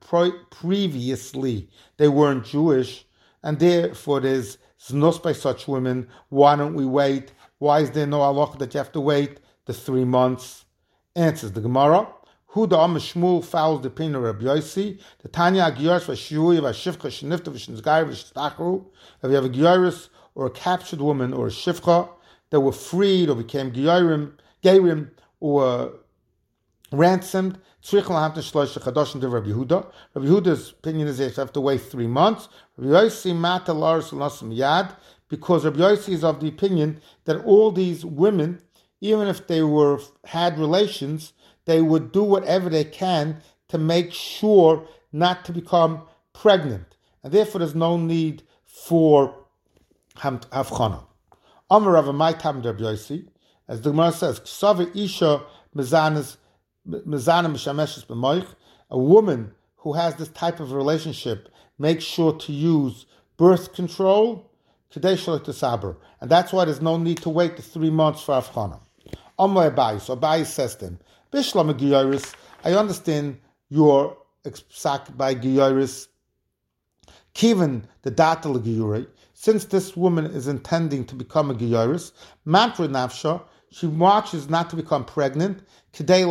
previously 0.00 1.68
they 1.96 2.08
weren't 2.08 2.44
Jewish, 2.44 3.04
and 3.42 3.58
therefore 3.58 4.20
there's 4.20 4.58
Snus 4.80 5.22
by 5.22 5.32
such 5.32 5.68
women, 5.68 6.08
why 6.30 6.56
don't 6.56 6.74
we 6.74 6.86
wait? 6.86 7.32
Why 7.58 7.80
is 7.80 7.90
there 7.90 8.06
no 8.06 8.22
Allah 8.22 8.56
that 8.58 8.72
you 8.72 8.78
have 8.78 8.92
to 8.92 9.00
wait 9.00 9.40
the 9.66 9.74
three 9.74 10.04
months? 10.04 10.64
Answers 11.14 11.52
the 11.52 11.60
Gemara. 11.60 12.08
Who 12.46 12.66
the 12.66 12.78
Am 12.78 12.94
Shmuel 12.94 13.44
fouls 13.44 13.82
the 13.82 13.88
opinion 13.88 14.16
of 14.16 14.22
Rabbi 14.22 14.44
Yossi. 14.44 14.98
The 15.18 15.28
Tanya 15.28 15.70
Gyaris 15.70 16.06
Vashui 16.06 16.58
Vashivcha 16.60 17.08
Shenifta 17.10 17.52
Vishnizgai 17.52 18.08
Vishtachru. 18.08 18.86
If 19.22 19.28
you 19.28 19.36
have 19.36 19.44
a 19.44 19.50
Gyaris 19.50 20.08
or 20.34 20.46
a 20.46 20.50
captured 20.50 21.00
woman 21.00 21.34
or 21.34 21.48
a 21.48 21.50
Shivcha 21.50 22.08
that 22.48 22.60
were 22.60 22.72
freed 22.72 23.28
or 23.28 23.36
became 23.36 23.70
Gyarim, 23.70 24.32
Gayrim 24.64 25.10
or 25.40 25.92
ransomed, 26.90 27.58
Tzrich 27.82 29.14
and 29.14 29.32
Rabbi 29.32 29.48
Yehuda. 29.48 29.90
Rabbi 30.14 30.26
Yehuda's 30.26 30.70
opinion 30.70 31.08
is 31.08 31.18
that 31.18 31.34
they 31.34 31.40
have 31.40 31.52
to 31.54 31.60
wait 31.60 31.80
three 31.80 32.06
months. 32.06 32.48
Rabbi 32.76 33.06
Yossi 33.06 33.32
Yad 34.56 34.96
because 35.28 35.64
Rabbi 35.64 35.78
Yossi 35.78 36.10
is 36.10 36.24
of 36.24 36.40
the 36.40 36.48
opinion 36.48 37.00
that 37.24 37.42
all 37.44 37.70
these 37.70 38.04
women, 38.04 38.60
even 39.00 39.28
if 39.28 39.46
they 39.46 39.62
were 39.62 40.00
had 40.24 40.58
relations, 40.58 41.32
they 41.64 41.80
would 41.80 42.12
do 42.12 42.22
whatever 42.22 42.68
they 42.68 42.84
can 42.84 43.40
to 43.68 43.78
make 43.78 44.12
sure 44.12 44.86
not 45.12 45.44
to 45.44 45.52
become 45.52 46.02
pregnant. 46.32 46.96
And 47.22 47.32
therefore, 47.32 47.60
there's 47.60 47.74
no 47.74 47.96
need 47.96 48.42
for 48.66 49.34
havchana. 50.16 51.04
Amar 51.70 51.92
Rav 51.92 52.06
Maitam 52.06 52.64
Rabbi 52.64 52.82
Yossi, 52.82 53.28
as 53.68 53.80
the 53.80 53.90
Gemara 53.90 54.12
says, 54.12 54.40
Ksava 54.40 54.94
Isha 54.96 55.42
A 58.90 58.98
woman 58.98 59.52
who 59.76 59.92
has 59.92 60.14
this 60.16 60.28
type 60.28 60.60
of 60.60 60.72
relationship 60.72 61.48
makes 61.78 62.04
sure 62.04 62.32
to 62.34 62.52
use 62.52 63.06
birth 63.36 63.72
control, 63.74 64.50
Kadesh 64.90 65.24
Saber. 65.24 65.96
And 66.20 66.30
that's 66.30 66.52
why 66.52 66.64
there's 66.64 66.82
no 66.82 66.96
need 66.98 67.18
to 67.18 67.30
wait 67.30 67.56
the 67.56 67.62
three 67.62 67.90
months 67.90 68.22
for 68.22 68.34
Afchana. 68.34 68.80
Amar 69.38 69.70
Abai, 69.70 70.00
so 70.00 70.16
Abai 70.16 70.44
says 70.44 70.76
to 70.76 70.86
him, 70.86 70.98
Bishlam 71.32 72.34
I 72.64 72.74
understand 72.74 73.40
your 73.70 74.16
psak 74.44 75.16
by 75.16 75.34
Giyaris, 75.34 76.08
Kivan 77.34 77.84
the 78.02 78.10
datal 78.10 78.58
Giyuri, 78.58 79.06
since 79.32 79.64
this 79.64 79.96
woman 79.96 80.26
is 80.26 80.48
intending 80.48 81.04
to 81.06 81.14
become 81.14 81.50
a 81.50 81.54
Giyaris, 81.54 82.12
Mantra 82.44 82.88
Nafsha, 82.88 83.42
she 83.72 83.86
watches 83.86 84.50
not 84.50 84.68
to 84.70 84.76
become 84.76 85.04
pregnant, 85.04 85.62
to 85.92 86.02
make 86.04 86.24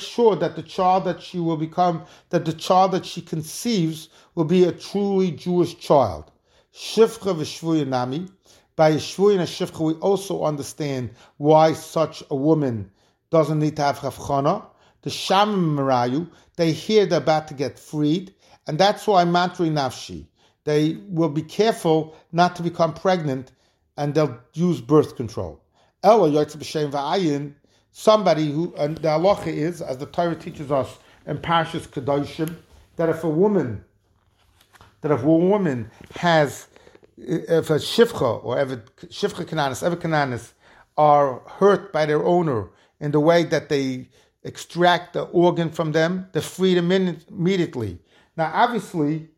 sure 0.00 0.36
that 0.36 0.56
the 0.56 0.62
child 0.66 1.04
that 1.04 1.22
she 1.22 1.38
will 1.38 1.56
become, 1.56 2.04
that 2.30 2.44
the 2.44 2.52
child 2.52 2.90
that 2.92 3.06
she 3.06 3.20
conceives 3.20 4.08
will 4.34 4.44
be 4.44 4.64
a 4.64 4.72
truly 4.72 5.30
Jewish 5.30 5.78
child. 5.78 6.32
Shifcha 6.74 7.34
v'shvuyanami, 7.34 8.28
by 8.74 8.92
Shvuy 8.92 9.38
and 9.38 9.48
Shifcha, 9.48 9.80
we 9.80 9.94
also 9.94 10.42
understand 10.44 11.10
why 11.38 11.72
such 11.72 12.24
a 12.30 12.36
woman 12.36 12.90
doesn't 13.30 13.58
need 13.60 13.76
to 13.76 13.82
have 13.82 14.00
Chavchana. 14.00 14.66
The 15.02 15.10
Shamim 15.10 15.76
Marayu, 15.76 16.28
they 16.56 16.72
hear 16.72 17.06
they're 17.06 17.18
about 17.18 17.46
to 17.48 17.54
get 17.54 17.78
freed, 17.78 18.34
and 18.66 18.78
that's 18.78 19.06
why 19.06 19.24
Mantri 19.24 19.70
Nafshi. 19.70 20.26
They 20.66 20.98
will 21.08 21.28
be 21.28 21.42
careful 21.42 22.16
not 22.32 22.56
to 22.56 22.62
become 22.62 22.92
pregnant, 22.92 23.52
and 23.96 24.12
they'll 24.14 24.38
use 24.52 24.80
birth 24.80 25.16
control. 25.16 25.62
Ella 26.02 26.28
Yotzeb 26.28 26.58
B'Shem 26.58 27.54
somebody 27.92 28.50
who, 28.50 28.74
and 28.76 28.98
the 28.98 29.08
halacha 29.08 29.46
is, 29.46 29.80
as 29.80 29.98
the 29.98 30.06
Torah 30.06 30.34
teaches 30.34 30.72
us 30.72 30.98
in 31.24 31.38
Parshas 31.38 31.86
Kedoshim, 31.86 32.56
that 32.96 33.08
if 33.08 33.22
a 33.22 33.28
woman, 33.28 33.84
that 35.02 35.12
if 35.12 35.22
a 35.22 35.26
woman 35.26 35.88
has 36.16 36.66
if 37.16 37.70
a 37.70 37.76
shifcha 37.76 38.44
or 38.44 38.58
if 38.60 38.70
a 38.72 38.76
shifcha 39.06 39.44
kananis, 39.44 39.84
ever 39.84 39.96
kananis 39.96 40.52
are 40.98 41.40
hurt 41.46 41.92
by 41.92 42.04
their 42.06 42.24
owner 42.24 42.68
in 43.00 43.12
the 43.12 43.20
way 43.20 43.44
that 43.44 43.68
they 43.68 44.08
extract 44.42 45.12
the 45.12 45.22
organ 45.22 45.70
from 45.70 45.92
them, 45.92 46.28
they 46.32 46.40
free 46.40 46.74
them 46.74 46.90
immediately. 46.92 47.98
Now, 48.36 48.50
obviously, 48.52 49.30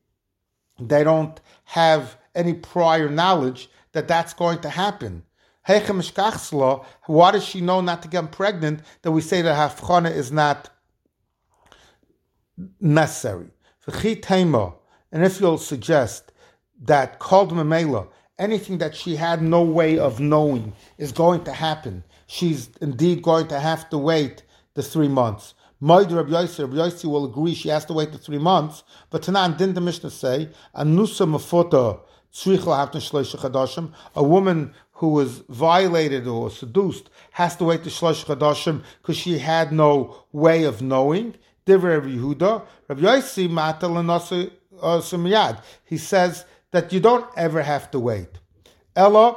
they 0.78 1.04
don't 1.04 1.40
have 1.64 2.16
any 2.34 2.54
prior 2.54 3.08
knowledge 3.08 3.68
that 3.92 4.08
that's 4.08 4.34
going 4.34 4.60
to 4.60 4.70
happen. 4.70 5.24
Why 5.66 7.30
does 7.30 7.44
she 7.44 7.60
know 7.60 7.80
not 7.80 8.02
to 8.02 8.08
get 8.08 8.32
pregnant 8.32 8.80
that 9.02 9.10
we 9.10 9.20
say 9.20 9.42
that 9.42 9.56
hafchana 9.56 10.10
is 10.10 10.32
not 10.32 10.70
necessary? 12.80 13.48
And 13.86 15.24
if 15.24 15.40
you'll 15.40 15.58
suggest 15.58 16.32
that 16.82 17.18
called 17.18 17.52
Mamela, 17.52 18.08
anything 18.38 18.78
that 18.78 18.94
she 18.94 19.16
had 19.16 19.42
no 19.42 19.62
way 19.62 19.98
of 19.98 20.20
knowing 20.20 20.72
is 20.96 21.12
going 21.12 21.44
to 21.44 21.52
happen. 21.52 22.04
She's 22.26 22.70
indeed 22.80 23.22
going 23.22 23.48
to 23.48 23.58
have 23.58 23.90
to 23.90 23.98
wait 23.98 24.44
the 24.74 24.82
three 24.82 25.08
months. 25.08 25.54
Moed 25.82 26.14
Rabbi 26.14 26.30
Yossi, 26.30 26.60
Rabbi 26.60 26.76
Yossi 26.76 27.04
will 27.04 27.24
agree 27.24 27.54
she 27.54 27.68
has 27.68 27.84
to 27.84 27.92
wait 27.92 28.12
the 28.12 28.18
three 28.18 28.38
months. 28.38 28.82
But 29.10 29.22
Tanan, 29.22 29.56
didn't 29.56 29.74
the 29.74 29.80
Mishnah 29.80 30.10
say, 30.10 30.48
Anusa 30.74 31.26
mafota 31.28 32.00
a 34.14 34.22
woman 34.22 34.74
who 34.92 35.08
was 35.08 35.38
violated 35.48 36.26
or 36.26 36.50
seduced 36.50 37.08
has 37.32 37.56
to 37.56 37.64
wait 37.64 37.84
the 37.84 37.90
shlosh 37.90 38.24
chadashim 38.24 38.82
because 39.00 39.16
she 39.16 39.38
had 39.38 39.72
no 39.72 40.24
way 40.32 40.64
of 40.64 40.82
knowing. 40.82 41.34
Rabbi 41.66 42.08
Yehuda, 42.08 42.62
uh, 44.80 45.54
He 45.84 45.98
says 45.98 46.44
that 46.70 46.92
you 46.92 47.00
don't 47.00 47.26
ever 47.36 47.62
have 47.62 47.90
to 47.90 47.98
wait. 47.98 48.28
Ella, 48.94 49.36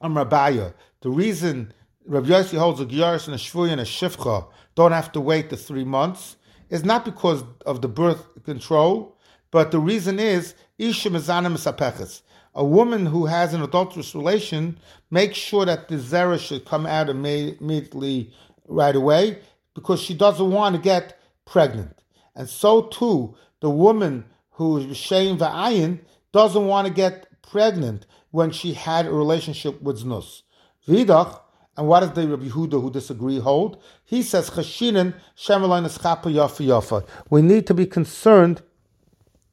I'm 0.00 0.14
Rabbiya. 0.14 0.74
The 1.00 1.10
reason 1.10 1.72
Rabbi 2.06 2.28
Yossi 2.28 2.58
holds 2.58 2.80
a 2.80 2.86
Gyaris 2.86 3.26
and 3.26 3.34
a 3.34 3.38
Shvuy 3.38 3.70
and 3.70 3.80
a 3.80 3.84
Shivcha 3.84 4.46
don't 4.74 4.92
have 4.92 5.12
to 5.12 5.20
wait 5.20 5.50
the 5.50 5.56
three 5.56 5.84
months 5.84 6.36
is 6.70 6.84
not 6.84 7.04
because 7.04 7.44
of 7.66 7.82
the 7.82 7.88
birth 7.88 8.26
control, 8.44 9.16
but 9.50 9.70
the 9.70 9.78
reason 9.78 10.18
is 10.18 10.54
Isha 10.78 11.10
Misapeches. 11.10 12.22
A 12.54 12.64
woman 12.64 13.06
who 13.06 13.26
has 13.26 13.52
an 13.52 13.62
adulterous 13.62 14.14
relation 14.14 14.78
makes 15.10 15.36
sure 15.36 15.64
that 15.64 15.88
the 15.88 15.96
zera 15.96 16.38
should 16.38 16.64
come 16.64 16.86
out 16.86 17.08
immediately 17.08 18.32
right 18.66 18.94
away 18.94 19.38
because 19.74 20.00
she 20.00 20.14
doesn't 20.14 20.50
want 20.50 20.76
to 20.76 20.80
get 20.80 21.18
pregnant. 21.44 22.00
And 22.34 22.48
so 22.48 22.82
too, 22.82 23.36
the 23.60 23.70
woman 23.70 24.24
who 24.50 24.78
is 24.78 24.96
Shame 24.96 25.38
Va'ayin 25.38 26.00
doesn't 26.32 26.66
want 26.66 26.86
to 26.86 26.92
get 26.92 27.26
pregnant 27.42 28.06
when 28.30 28.50
she 28.50 28.72
had 28.74 29.06
a 29.06 29.12
relationship 29.12 29.80
with 29.82 30.04
Znus. 30.04 30.42
Vidach, 30.88 31.40
and 31.76 31.88
what 31.88 32.00
does 32.00 32.12
the 32.12 32.28
Rabbi 32.28 32.46
Yehuda 32.46 32.80
who 32.80 32.90
disagree 32.90 33.38
hold? 33.38 33.82
He 34.04 34.22
says, 34.22 34.50
Chashinin 34.50 35.14
Shemalain 35.36 35.84
Yafa 35.86 36.64
Yafa. 36.64 37.06
We 37.30 37.42
need 37.42 37.66
to 37.66 37.74
be 37.74 37.86
concerned 37.86 38.62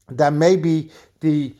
that 0.10 0.34
maybe 0.34 0.92
the 1.22 1.56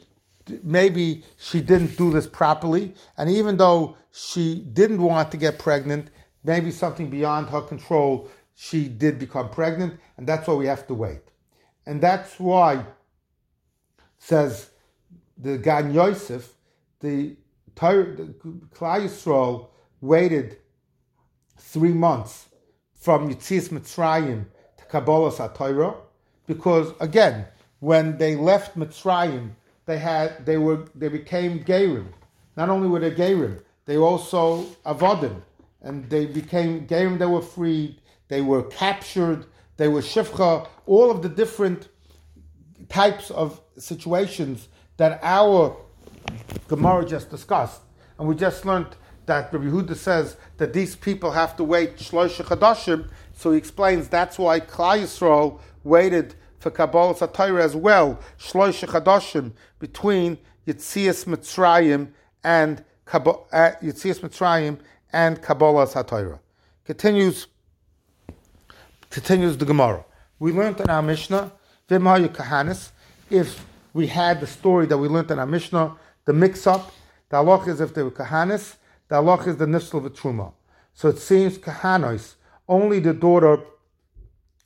maybe 0.64 1.24
she 1.38 1.62
didn't 1.62 1.98
do 1.98 2.12
this 2.12 2.28
properly, 2.28 2.94
and 3.18 3.30
even 3.30 3.58
though 3.58 3.96
she 4.12 4.56
didn't 4.74 5.02
want 5.02 5.32
to 5.32 5.38
get 5.38 5.60
pregnant, 5.60 6.10
maybe 6.44 6.72
something 6.72 7.10
beyond 7.10 7.48
her 7.50 7.62
control, 7.62 8.30
she 8.56 8.88
did 8.88 9.18
become 9.18 9.50
pregnant, 9.50 10.00
and 10.18 10.28
that's 10.28 10.48
why 10.48 10.54
we 10.56 10.66
have 10.66 10.86
to 10.88 10.94
wait. 10.94 11.22
And 11.86 12.02
that's 12.02 12.40
why 12.40 12.86
says 14.18 14.72
the 15.38 15.58
Gan 15.58 15.94
Yosef, 15.94 16.54
the, 17.00 17.36
Klal 17.76 18.18
Yisrael 18.76 19.70
waited 20.02 20.58
three 21.58 21.94
months 21.94 22.50
from 22.94 23.34
Yitzis 23.34 23.70
Mitzrayim 23.70 24.46
to 24.78 24.86
Kabbalah 24.86 25.32
Satira, 25.32 25.96
because 26.48 26.94
again, 27.00 27.46
when 27.80 28.18
they 28.18 28.36
left 28.36 28.78
Mitzrayim, 28.78 29.52
they 29.86 29.98
had 29.98 30.46
they 30.46 30.58
were 30.58 30.86
they 30.94 31.08
became 31.08 31.64
Gerim. 31.64 32.08
Not 32.58 32.70
only 32.70 32.88
were 32.88 33.00
they 33.00 33.12
Gerim, 33.12 33.62
they 33.86 33.98
also 33.98 34.64
Avodim, 34.86 35.42
and 35.82 36.10
they 36.10 36.26
became 36.26 36.88
Gerim. 36.88 37.18
They 37.18 37.26
were 37.26 37.42
freed. 37.42 38.02
They 38.28 38.42
were 38.42 38.64
captured. 38.64 39.46
They 39.78 39.88
were 39.88 40.02
Shifcha. 40.02 40.68
All 40.86 41.10
of 41.10 41.22
the 41.22 41.30
different 41.30 41.88
types 42.90 43.32
of 43.32 43.62
situations 43.78 44.68
that 44.98 45.20
our 45.24 45.76
Gemara 46.68 47.06
just 47.06 47.30
discussed. 47.30 47.82
And 48.20 48.28
we 48.28 48.36
just 48.36 48.66
learned 48.66 48.96
that 49.32 49.54
Rabbi 49.54 49.68
Huda 49.68 49.96
says 49.96 50.36
that 50.58 50.74
these 50.74 50.94
people 50.94 51.32
have 51.32 51.56
to 51.56 51.64
wait 51.64 51.96
Shloisha 51.96 52.44
Chadashim. 52.44 53.08
So 53.34 53.54
he 53.54 53.58
explains 53.58 54.10
that's 54.10 54.38
why 54.38 54.60
Klal 54.60 55.04
Yisrael 55.04 55.62
waited 55.86 56.36
for 56.60 56.70
Kabbalah 56.70 57.16
Satira 57.16 57.62
as 57.62 57.74
well, 57.74 58.20
Shloisha 58.38 58.90
Chadoshim, 58.90 59.54
between 59.80 60.38
Yitzias 60.68 61.24
Mitzrayim 61.26 62.10
and 62.44 62.84
uh, 63.14 63.20
Yitzias 63.82 64.20
Mitzrayim 64.20 64.80
and 65.14 65.42
Kabbalah 65.42 65.88
Satira. 65.88 66.40
Continues, 66.84 67.48
continues 69.10 69.56
the 69.56 69.66
Gemara. 69.66 70.04
We 70.40 70.52
learned 70.52 70.82
in 70.82 70.90
our 70.90 71.02
Mishnah, 71.02 71.54
Vimhayu 71.90 72.28
Kahanis, 72.28 72.92
if 73.30 73.66
we 73.94 74.08
had 74.08 74.42
the 74.42 74.48
story 74.48 74.88
that 74.88 74.98
we 74.98 75.08
learned 75.08 75.32
in 75.32 75.40
our 75.40 75.46
Mishnah, 75.46 75.96
the 76.26 76.34
mix-up, 76.34 76.92
the 77.30 77.38
halach 77.38 77.70
is 77.70 77.80
if 77.80 77.94
they 77.94 78.04
were 78.04 78.12
Kahanis, 78.12 78.76
the 79.12 79.18
halach 79.18 79.46
is 79.46 79.58
the 79.58 79.66
Nifsel 79.66 80.06
of 80.06 80.14
Truma. 80.14 80.54
So 80.94 81.10
it 81.10 81.18
seems 81.18 81.58
Kahanos, 81.58 82.36
only 82.70 83.02
the 83.02 83.14
daughter, 83.14 83.60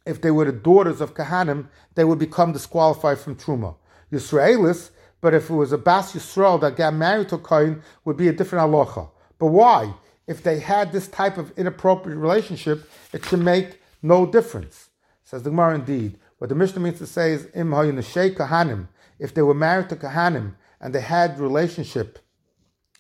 if 0.06 0.22
they 0.22 0.30
were 0.30 0.46
the 0.46 0.52
daughters 0.52 1.02
of 1.02 1.16
Kahanim, 1.16 1.68
they 1.96 2.04
would 2.04 2.20
become 2.20 2.52
disqualified 2.52 3.18
from 3.18 3.38
Truma. 3.38 3.76
Yisraelis, 4.12 4.92
but 5.20 5.34
if 5.34 5.50
it 5.50 5.54
was 5.56 5.72
a 5.72 5.80
Bas 5.80 6.14
Yisrael 6.14 6.62
that 6.62 6.76
got 6.76 6.94
married 6.94 7.30
to 7.30 7.40
Kohen, 7.40 7.82
would 8.04 8.18
be 8.18 8.28
a 8.28 8.34
different 8.34 8.70
halacha. 8.70 9.10
But 9.40 9.48
why? 9.48 9.96
If 10.28 10.44
they 10.44 10.60
had 10.60 10.92
this 10.92 11.08
type 11.08 11.40
of 11.40 11.52
inappropriate 11.58 12.20
relationship, 12.20 12.88
it 13.14 13.26
should 13.26 13.40
make 13.40 13.82
no 14.04 14.28
difference. 14.28 14.90
Says 15.24 15.42
the 15.42 15.50
Gemara 15.50 15.74
indeed. 15.74 16.20
What 16.38 16.50
the 16.50 16.56
Mishnah 16.56 16.82
means 16.82 17.00
to 17.00 17.08
say 17.08 17.32
is 17.32 17.48
im 17.56 17.72
kahanim. 17.72 18.90
If 19.18 19.34
they 19.34 19.42
were 19.42 19.56
married 19.56 19.90
to 19.90 19.96
kahanim 19.96 20.54
and 20.80 20.94
they 20.94 21.02
had 21.02 21.40
relationship 21.40 22.20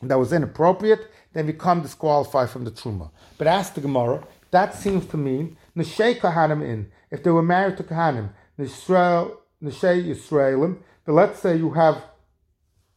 that 0.09 0.19
was 0.19 0.33
inappropriate, 0.33 1.11
they 1.33 1.41
become 1.41 1.81
disqualified 1.81 2.49
from 2.49 2.63
the 2.63 2.71
truma. 2.71 3.11
But 3.37 3.47
ask 3.47 3.73
the 3.73 3.81
Gemara, 3.81 4.25
that 4.51 4.73
seems 4.75 5.05
to 5.07 5.17
mean 5.17 5.57
neshei 5.75 6.17
kahanim 6.17 6.63
in. 6.63 6.91
If 7.11 7.23
they 7.23 7.31
were 7.31 7.43
married 7.43 7.77
to 7.77 7.83
kahanim, 7.83 8.29
neshei 8.59 9.31
Yisraelim. 9.61 10.77
But 11.05 11.13
let's 11.13 11.39
say 11.39 11.57
you 11.57 11.71
have 11.71 12.03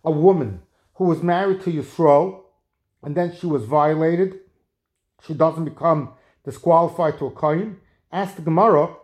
a 0.05 0.11
woman 0.11 0.63
who 0.95 1.05
was 1.05 1.23
married 1.23 1.63
to 1.63 1.73
Yisrael 1.73 2.43
and 3.03 3.15
then 3.17 3.35
she 3.35 3.47
was 3.47 3.65
violated. 3.65 4.41
She 5.27 5.35
doesn't 5.35 5.65
become 5.65 6.15
disqualified 6.45 7.19
to 7.19 7.27
a 7.27 7.31
kohen. 7.31 7.79
Ask 8.11 8.37
the 8.37 8.43
Gemara, 8.43 8.95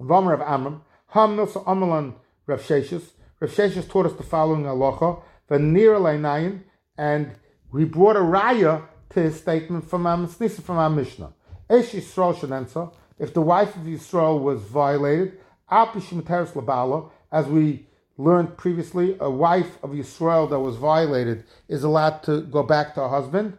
Vamar 0.00 0.34
of 0.34 0.40
Amram, 0.40 0.82
Ham 1.08 1.36
Nilsa 1.36 1.64
Amalan 1.64 2.14
Rav 2.46 2.62
Sheshis. 2.62 3.10
Rav 3.40 3.50
Sheshis 3.50 3.88
taught 3.88 4.06
us 4.06 4.14
the 4.14 4.22
following 4.22 4.64
halacha, 4.64 5.22
Vanir 5.48 5.98
Leinayin, 5.98 6.62
and 6.96 7.32
we 7.72 7.84
brought 7.84 8.16
a 8.16 8.20
raya 8.20 8.82
to 9.10 9.22
his 9.22 9.36
statement 9.36 9.88
from 9.88 10.06
our, 10.06 10.26
from 10.26 10.76
our 10.76 10.90
Mishnah. 10.90 11.32
Esh 11.68 11.92
Yisrael 11.92 12.34
Shanensa, 12.34 12.92
if 13.18 13.32
the 13.34 13.42
wife 13.42 13.74
of 13.76 13.82
Yisrael 13.82 14.40
was 14.40 14.62
violated, 14.62 15.38
as 15.68 17.46
we 17.46 17.86
learned 18.18 18.56
previously, 18.56 19.16
a 19.20 19.30
wife 19.30 19.82
of 19.82 19.90
Yisrael 19.90 20.48
that 20.50 20.60
was 20.60 20.76
violated 20.76 21.44
is 21.68 21.82
allowed 21.82 22.22
to 22.24 22.42
go 22.42 22.62
back 22.62 22.94
to 22.94 23.00
her 23.00 23.08
husband. 23.08 23.58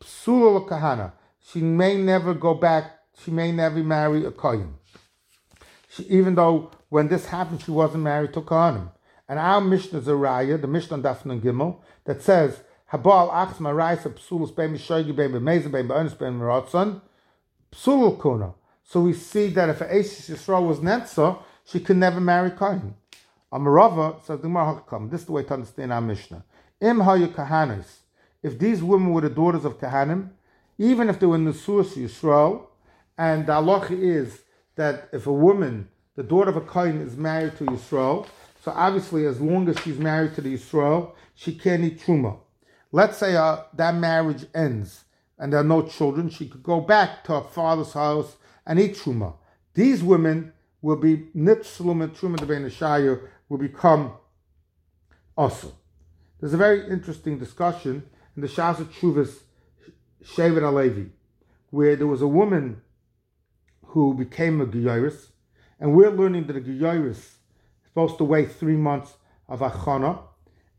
Psula 0.00 0.66
Kahana, 0.68 1.12
she 1.40 1.60
may 1.60 1.96
never 1.96 2.32
go 2.34 2.54
back, 2.54 2.98
she 3.22 3.30
may 3.30 3.50
never 3.50 3.82
marry 3.82 4.24
a 4.24 4.30
Kohen. 4.30 4.74
Even 6.08 6.36
though 6.36 6.70
when 6.90 7.08
this 7.08 7.26
happened, 7.26 7.62
she 7.62 7.70
wasn't 7.70 8.04
married 8.04 8.32
to 8.34 8.40
Kohanim. 8.40 8.92
And 9.28 9.38
our 9.38 9.60
Mishnah 9.60 9.98
is 9.98 10.08
a 10.08 10.12
raya, 10.12 10.60
the 10.60 10.68
Mishnah 10.68 10.96
on 10.96 11.02
Gimel, 11.02 11.80
that 12.04 12.22
says, 12.22 12.62
Habal 12.92 13.30
achs 13.30 13.58
maraisa 13.58 14.10
psulus 14.10 14.54
kuna. 18.20 18.54
So 18.82 19.00
we 19.02 19.12
see 19.12 19.48
that 19.48 19.68
if 19.68 19.82
Ashes 19.82 20.30
Yisrael 20.30 20.66
was 20.66 20.78
Netza, 20.78 21.42
she 21.66 21.80
could 21.80 21.98
never 21.98 22.20
marry 22.20 22.50
Kohen. 22.50 22.94
Amarava 23.52 24.18
says 24.24 24.40
the 24.40 24.48
Gemara 24.48 24.82
This 25.10 25.20
is 25.20 25.26
the 25.26 25.32
way 25.32 25.42
to 25.42 25.54
understand 25.54 25.92
our 25.92 26.00
Mishnah. 26.00 26.42
Im 26.80 26.98
hayu 26.98 27.28
kahanis. 27.28 27.98
If 28.42 28.58
these 28.58 28.82
women 28.82 29.12
were 29.12 29.20
the 29.20 29.30
daughters 29.30 29.64
of 29.64 29.78
Kahanim, 29.78 30.30
even 30.78 31.10
if 31.10 31.18
they 31.18 31.26
were 31.26 31.38
Nesuas 31.38 31.94
Yisrael, 31.96 32.66
and 33.18 33.46
the 33.46 33.52
halacha 33.52 33.90
is 33.90 34.42
that 34.76 35.08
if 35.12 35.26
a 35.26 35.32
woman, 35.32 35.88
the 36.14 36.22
daughter 36.22 36.50
of 36.50 36.56
a 36.56 36.60
Kohen, 36.60 37.00
is 37.00 37.16
married 37.16 37.56
to 37.58 37.64
Yisrael, 37.64 38.26
so 38.64 38.72
obviously 38.74 39.26
as 39.26 39.40
long 39.40 39.68
as 39.68 39.78
she's 39.80 39.98
married 39.98 40.34
to 40.36 40.40
the 40.40 40.54
Yisrael, 40.54 41.12
she 41.34 41.54
can't 41.54 41.84
eat 41.84 42.00
Truma. 42.00 42.38
Let's 42.90 43.18
say 43.18 43.36
uh, 43.36 43.62
that 43.74 43.94
marriage 43.94 44.46
ends 44.54 45.04
and 45.38 45.52
there 45.52 45.60
are 45.60 45.64
no 45.64 45.82
children, 45.82 46.28
she 46.28 46.48
could 46.48 46.62
go 46.62 46.80
back 46.80 47.24
to 47.24 47.34
her 47.34 47.42
father's 47.42 47.92
house 47.92 48.36
and 48.66 48.80
eat 48.80 48.96
Truma. 48.96 49.34
These 49.74 50.02
women 50.02 50.52
will 50.82 50.96
be 50.96 51.28
Nitzlum 51.36 52.02
and 52.02 52.14
Truma 52.14 52.36
de 52.38 53.20
will 53.48 53.58
become 53.58 54.12
also. 55.36 55.72
There's 56.40 56.54
a 56.54 56.58
very 56.58 56.88
interesting 56.88 57.38
discussion 57.38 58.02
in 58.36 58.42
the 58.42 58.48
Shas 58.48 58.76
Chuvas 58.76 59.38
Shevet 60.24 60.62
Alevi, 60.62 61.10
where 61.70 61.96
there 61.96 62.06
was 62.06 62.22
a 62.22 62.28
woman 62.28 62.82
who 63.86 64.14
became 64.14 64.60
a 64.60 64.66
Giyaris, 64.66 65.28
and 65.80 65.94
we're 65.94 66.10
learning 66.10 66.46
that 66.48 66.56
a 66.56 66.60
Giyaris 66.60 67.10
is 67.10 67.36
supposed 67.86 68.18
to 68.18 68.24
wait 68.24 68.52
three 68.52 68.76
months 68.76 69.14
of 69.48 69.60
Achana, 69.60 70.20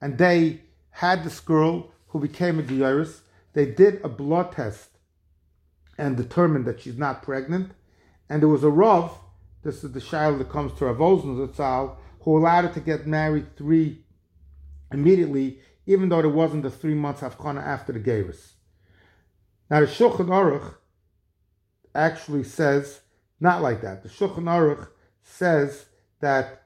and 0.01 0.17
they 0.17 0.61
had 0.91 1.23
this 1.23 1.39
girl 1.39 1.91
who 2.09 2.19
became 2.19 2.59
a 2.59 2.63
Giyaris. 2.63 3.21
They 3.53 3.65
did 3.65 4.01
a 4.03 4.09
blood 4.09 4.51
test 4.51 4.89
and 5.97 6.15
determined 6.15 6.65
that 6.65 6.81
she's 6.81 6.97
not 6.97 7.23
pregnant, 7.23 7.71
and 8.29 8.41
there 8.41 8.49
was 8.49 8.63
a 8.63 8.69
Rav, 8.69 9.17
this 9.63 9.83
is 9.83 9.91
the 9.91 9.99
child 9.99 10.39
that 10.39 10.49
comes 10.49 10.71
to 10.73 10.85
Rav 10.85 10.97
Ozen 10.97 11.95
who 12.21 12.37
allowed 12.37 12.65
her 12.65 12.73
to 12.73 12.79
get 12.79 13.07
married 13.07 13.55
three 13.57 14.03
immediately, 14.91 15.59
even 15.85 16.09
though 16.09 16.21
there 16.21 16.29
wasn't 16.29 16.63
the 16.63 16.69
three 16.69 16.93
months 16.93 17.21
Havchana 17.21 17.61
after 17.61 17.91
the 17.91 17.99
Geiris. 17.99 18.53
Now 19.69 19.81
the 19.81 19.87
Shulchan 19.87 20.27
Aruch 20.27 20.75
actually 21.93 22.43
says 22.43 23.01
not 23.39 23.61
like 23.61 23.81
that. 23.81 24.03
The 24.03 24.09
Shulchan 24.09 24.43
Aruch 24.43 24.89
says 25.23 25.85
that 26.19 26.63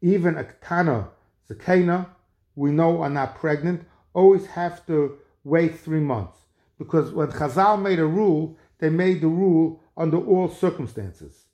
even 0.00 0.36
a 0.36 0.44
Ketana, 0.44 1.08
Zakena, 1.48 2.08
we 2.54 2.70
know 2.70 3.02
are 3.02 3.10
not 3.10 3.36
pregnant, 3.36 3.84
always 4.14 4.46
have 4.46 4.86
to 4.86 5.18
wait 5.44 5.78
three 5.78 6.00
months. 6.00 6.38
Because 6.78 7.12
when 7.12 7.28
Chazal 7.28 7.80
made 7.80 7.98
a 7.98 8.06
rule, 8.06 8.56
they 8.78 8.88
made 8.88 9.20
the 9.20 9.28
rule 9.28 9.80
under 9.96 10.16
all 10.16 10.48
circumstances. 10.48 11.44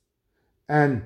And 0.69 1.05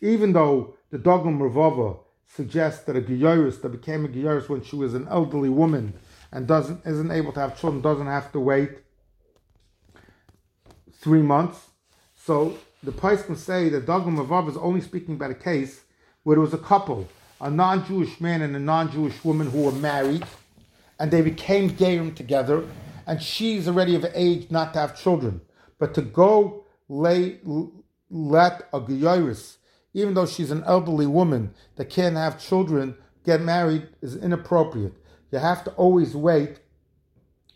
even 0.00 0.32
though 0.32 0.74
the 0.90 0.98
Dogam 0.98 1.38
Ravava 1.38 1.98
suggests 2.26 2.84
that 2.84 2.96
a 2.96 3.00
Giyaris 3.00 3.62
that 3.62 3.70
became 3.70 4.04
a 4.04 4.08
Giyaris 4.08 4.48
when 4.48 4.62
she 4.62 4.76
was 4.76 4.94
an 4.94 5.08
elderly 5.08 5.48
woman 5.48 5.94
and 6.30 6.46
doesn't 6.46 6.84
isn't 6.84 7.10
able 7.10 7.32
to 7.32 7.40
have 7.40 7.58
children 7.58 7.80
doesn't 7.80 8.06
have 8.06 8.30
to 8.32 8.40
wait 8.40 8.70
three 10.92 11.22
months. 11.22 11.70
So 12.16 12.58
the 12.82 12.92
price 12.92 13.22
can 13.22 13.36
say 13.36 13.68
that 13.70 13.86
Dogam 13.86 14.16
Ravava 14.16 14.50
is 14.50 14.56
only 14.56 14.80
speaking 14.80 15.14
about 15.14 15.30
a 15.30 15.34
case 15.34 15.80
where 16.22 16.36
there 16.36 16.42
was 16.42 16.54
a 16.54 16.58
couple, 16.58 17.08
a 17.40 17.50
non-Jewish 17.50 18.20
man 18.20 18.42
and 18.42 18.54
a 18.54 18.60
non-Jewish 18.60 19.24
woman 19.24 19.50
who 19.50 19.62
were 19.62 19.72
married, 19.72 20.24
and 20.98 21.10
they 21.10 21.22
became 21.22 21.70
gayim 21.70 22.14
together, 22.14 22.64
and 23.06 23.22
she's 23.22 23.68
already 23.68 23.94
of 23.94 24.06
age 24.14 24.50
not 24.50 24.72
to 24.72 24.80
have 24.80 25.00
children, 25.00 25.40
but 25.78 25.94
to 25.94 26.02
go 26.02 26.64
lay 26.88 27.38
let 28.10 28.68
a 28.72 28.80
Giyaris, 28.80 29.56
even 29.92 30.14
though 30.14 30.26
she's 30.26 30.50
an 30.50 30.64
elderly 30.64 31.06
woman 31.06 31.54
that 31.76 31.90
can't 31.90 32.16
have 32.16 32.40
children, 32.40 32.96
get 33.24 33.42
married 33.42 33.88
is 34.00 34.16
inappropriate 34.16 34.94
you 35.30 35.38
have 35.38 35.64
to 35.64 35.70
always 35.72 36.14
wait 36.14 36.60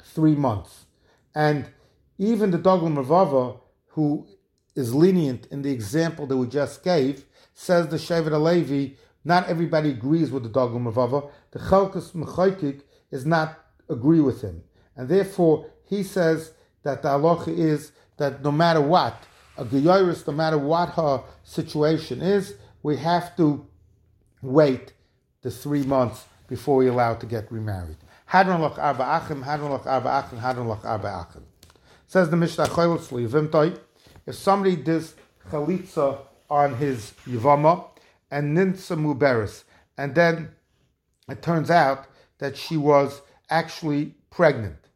three 0.03 0.35
months. 0.35 0.87
And 1.35 1.71
even 2.19 2.51
the 2.51 2.59
Doglam 2.59 3.03
Ravava, 3.03 3.61
who 3.89 4.27
is 4.75 4.95
lenient 4.95 5.47
in 5.51 5.63
the 5.63 5.71
example 5.71 6.27
that 6.27 6.37
we 6.37 6.47
just 6.47 6.83
gave, 6.83 7.25
says 7.55 7.89
the 7.89 7.97
Shevet 7.97 8.31
Alevi, 8.31 8.97
not 9.25 9.49
everybody 9.49 9.91
agrees 9.91 10.31
with 10.31 10.43
the 10.43 10.49
Doglam 10.49 10.93
Ravava. 10.93 11.31
The 11.53 11.59
Chalkus 11.61 12.13
Mechaykik 12.13 12.83
is 13.13 13.25
not 13.25 13.61
agree 13.89 14.21
with 14.21 14.41
him. 14.41 14.65
And 14.97 15.09
therefore, 15.09 15.71
he 15.85 16.03
says 16.03 16.53
that 16.83 17.03
the 17.03 17.09
halacha 17.11 17.57
is 17.57 17.93
that 18.17 18.43
no 18.43 18.51
matter 18.51 18.81
what, 18.81 19.15
a 19.57 19.65
Geyiris, 19.65 20.27
no 20.27 20.33
matter 20.33 20.59
what 20.59 20.89
her 20.91 21.23
situation 21.45 22.21
is, 22.21 22.55
we 22.83 22.97
have 22.97 23.37
to 23.37 23.65
wait 24.41 24.93
the 25.43 25.51
three 25.51 25.85
months 25.85 26.25
before 26.49 26.77
we 26.77 26.89
allow 26.89 27.15
to 27.15 27.27
get 27.27 27.51
remarried. 27.53 27.97
Hadron 28.27 28.61
lach 28.61 28.79
arba 28.79 29.05
achim, 29.05 29.43
hadron 29.43 29.71
lach 29.71 29.87
arba 29.87 30.09
achim, 30.09 30.39
hadron 30.39 30.67
lach 30.67 30.85
arba 30.85 31.09
achim. 31.29 31.45
Says 32.07 32.31
the 32.31 32.37
Mishnah 32.37 32.67
Choylot 32.67 33.79
if 34.27 34.35
somebody 34.35 34.77
does 34.77 35.15
chalitza 35.51 36.19
on 36.49 36.77
his 36.77 37.13
yivama 37.27 37.87
and 38.31 38.57
ninsa 38.57 38.97
muberis, 38.97 39.65
and 39.99 40.15
then 40.15 40.51
it 41.29 41.43
turns 41.43 41.71
out 41.71 42.07
that 42.43 42.57
she 42.57 42.77
was 42.77 43.23
actually 43.51 44.17
pregnant, 44.29 44.89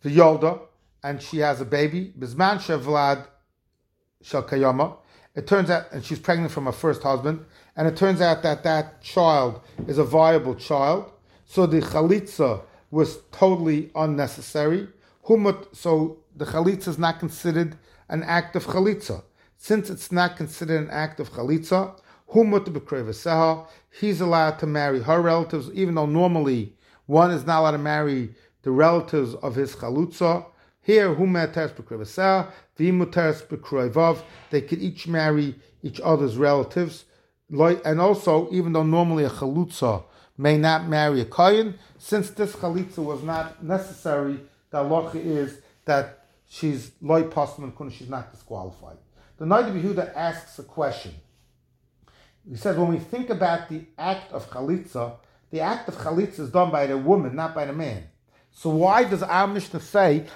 the 0.00 0.08
yolda, 0.08 0.58
and 1.02 1.20
she 1.20 1.36
has 1.36 1.60
a 1.60 1.64
baby, 1.66 2.14
bisman 2.18 2.56
shevlad 2.56 3.26
shel 4.22 4.42
kayama. 4.42 4.96
It 5.34 5.46
turns 5.46 5.68
out, 5.68 5.92
and 5.92 6.02
she's 6.02 6.18
pregnant 6.18 6.50
from 6.50 6.64
her 6.64 6.72
first 6.72 7.02
husband, 7.02 7.44
and 7.76 7.86
it 7.86 7.98
turns 7.98 8.22
out 8.22 8.42
that 8.44 8.64
that 8.64 9.02
child 9.02 9.60
is 9.86 9.98
a 9.98 10.04
viable 10.04 10.54
child. 10.54 11.12
So 11.44 11.66
the 11.66 11.80
chalitza 11.82 12.62
was 12.90 13.18
totally 13.30 13.90
unnecessary. 13.94 14.88
So 15.72 16.18
the 16.34 16.46
chalitza 16.46 16.88
is 16.88 16.98
not 16.98 17.18
considered 17.20 17.76
an 18.08 18.22
act 18.22 18.56
of 18.56 18.64
chalitza. 18.64 19.22
Since 19.58 19.90
it's 19.90 20.10
not 20.10 20.38
considered 20.38 20.80
an 20.80 20.88
act 20.88 21.20
of 21.20 21.30
chalitza, 21.30 22.00
he's 23.90 24.20
allowed 24.20 24.58
to 24.60 24.66
marry 24.66 25.02
her 25.02 25.20
relatives, 25.20 25.70
even 25.72 25.94
though 25.94 26.06
normally 26.06 26.76
one 27.06 27.30
is 27.30 27.46
not 27.46 27.60
allowed 27.60 27.72
to 27.72 27.78
marry 27.78 28.34
the 28.62 28.70
relatives 28.70 29.34
of 29.36 29.54
his 29.54 29.74
chalutza. 29.74 30.46
Here, 30.82 31.14
humeteres 31.14 31.72
b'krevaseha, 31.72 32.50
v'muteres 32.78 33.46
b'krevav, 33.46 34.22
they 34.50 34.60
could 34.62 34.80
each 34.80 35.06
marry 35.06 35.56
each 35.82 36.00
other's 36.02 36.36
relatives. 36.36 37.04
And 37.50 38.00
also, 38.00 38.48
even 38.52 38.72
though 38.72 38.82
normally 38.82 39.24
a 39.24 39.30
chalutza 39.30 40.04
may 40.38 40.56
not 40.56 40.88
marry 40.88 41.20
a 41.20 41.24
kohen, 41.24 41.78
since 41.98 42.30
this 42.30 42.52
chalitza 42.54 42.98
was 42.98 43.22
not 43.22 43.62
necessary, 43.62 44.40
the 44.70 44.78
halacha 44.78 45.16
is 45.16 45.60
that 45.84 46.26
she's 46.48 46.92
loy 47.00 47.24
postman 47.24 47.72
kun, 47.72 47.90
she's 47.90 48.08
not 48.08 48.32
disqualified. 48.32 48.96
The 49.36 49.44
Noda 49.46 49.72
B'Yehuda 49.72 50.14
asks 50.14 50.58
a 50.58 50.62
question. 50.62 51.12
He 52.48 52.56
says, 52.56 52.76
when 52.76 52.88
we 52.88 52.98
think 52.98 53.30
about 53.30 53.68
the 53.68 53.84
act 53.98 54.32
of 54.32 54.48
chalitza, 54.50 55.16
the 55.50 55.60
act 55.60 55.88
of 55.88 55.96
chalitza 55.96 56.40
is 56.40 56.50
done 56.50 56.70
by 56.70 56.86
the 56.86 56.96
woman, 56.96 57.34
not 57.36 57.54
by 57.54 57.64
the 57.64 57.72
man. 57.72 58.04
So 58.52 58.70
why 58.70 59.04
does 59.04 59.22
our 59.22 59.46
Mishnah 59.46 59.80
say 59.80 60.26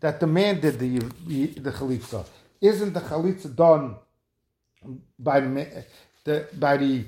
that 0.00 0.20
the 0.20 0.26
man 0.26 0.60
did 0.60 0.78
the 0.78 0.98
the 0.98 1.70
chalitza? 1.70 2.26
Isn't 2.60 2.92
the 2.92 3.00
chalitza 3.00 3.54
done 3.54 3.96
by 5.18 5.40
the, 5.40 5.84
the 6.24 6.48
by 6.58 6.76
the 6.76 7.04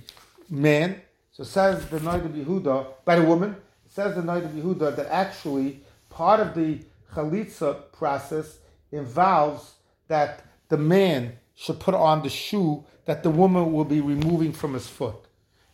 man? 0.48 1.00
So 1.32 1.44
says 1.44 1.86
the 1.88 1.98
Noda 1.98 2.28
B'Yehuda 2.28 2.86
by 3.04 3.16
the 3.16 3.22
woman. 3.22 3.56
Says 3.88 4.14
the 4.14 4.22
Noda 4.22 4.48
B'Yehuda 4.48 4.96
that 4.96 5.06
actually 5.06 5.82
part 6.08 6.40
of 6.40 6.54
the 6.54 6.80
chalitza 7.14 7.92
process 7.92 8.58
involves 8.92 9.74
that 10.08 10.44
the 10.68 10.76
man 10.78 11.36
should 11.60 11.78
put 11.78 11.94
on 11.94 12.22
the 12.22 12.30
shoe 12.30 12.82
that 13.04 13.22
the 13.22 13.28
woman 13.28 13.70
will 13.70 13.84
be 13.84 14.00
removing 14.00 14.50
from 14.50 14.72
his 14.72 14.86
foot. 14.86 15.26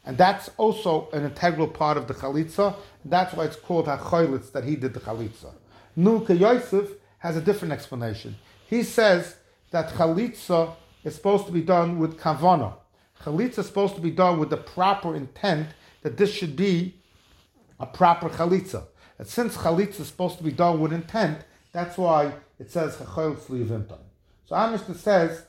And 0.04 0.18
that's 0.18 0.50
also 0.56 1.08
an 1.12 1.24
integral 1.24 1.68
part 1.68 1.96
of 1.96 2.08
the 2.08 2.14
chalitza. 2.14 2.74
That's 3.04 3.32
why 3.34 3.44
it's 3.44 3.54
called 3.54 3.86
hachoylitz, 3.86 4.50
that 4.50 4.64
he 4.64 4.74
did 4.74 4.94
the 4.94 5.00
chalitza. 5.00 5.52
Nuka 5.94 6.34
Yosef 6.34 6.90
has 7.18 7.36
a 7.36 7.40
different 7.40 7.72
explanation. 7.72 8.34
He 8.66 8.82
says 8.82 9.36
that 9.70 9.90
chalitza 9.90 10.74
is 11.04 11.14
supposed 11.14 11.46
to 11.46 11.52
be 11.52 11.62
done 11.62 12.00
with 12.00 12.18
kavana. 12.18 12.74
Chalitza 13.22 13.60
is 13.60 13.66
supposed 13.66 13.94
to 13.94 14.00
be 14.00 14.10
done 14.10 14.40
with 14.40 14.50
the 14.50 14.56
proper 14.56 15.14
intent 15.14 15.68
that 16.02 16.16
this 16.16 16.32
should 16.32 16.56
be 16.56 16.96
a 17.78 17.86
proper 17.86 18.28
chalitza. 18.28 18.82
And 19.20 19.28
since 19.28 19.56
chalitza 19.56 20.00
is 20.00 20.08
supposed 20.08 20.38
to 20.38 20.44
be 20.44 20.50
done 20.52 20.80
with 20.80 20.92
intent, 20.92 21.38
that's 21.70 21.96
why 21.96 22.32
it 22.58 22.72
says 22.72 22.96
chachol 22.96 23.36
tzliyavimton. 23.36 24.00
So 24.46 24.56
Amishna 24.56 24.96
says 24.96 25.45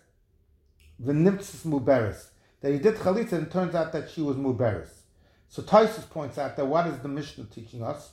the 0.99 1.13
nimtzis 1.13 1.65
muberis 1.65 2.27
that 2.61 2.71
he 2.71 2.79
did 2.79 2.95
chalitza 2.95 3.33
and 3.33 3.47
it 3.47 3.51
turns 3.51 3.75
out 3.75 3.91
that 3.93 4.09
she 4.09 4.21
was 4.21 4.35
muberis. 4.35 4.89
So 5.49 5.61
Taisus 5.61 6.09
points 6.09 6.37
out 6.37 6.57
that 6.57 6.65
what 6.65 6.87
is 6.87 6.99
the 6.99 7.07
Mishnah 7.07 7.45
teaching 7.45 7.83
us? 7.83 8.11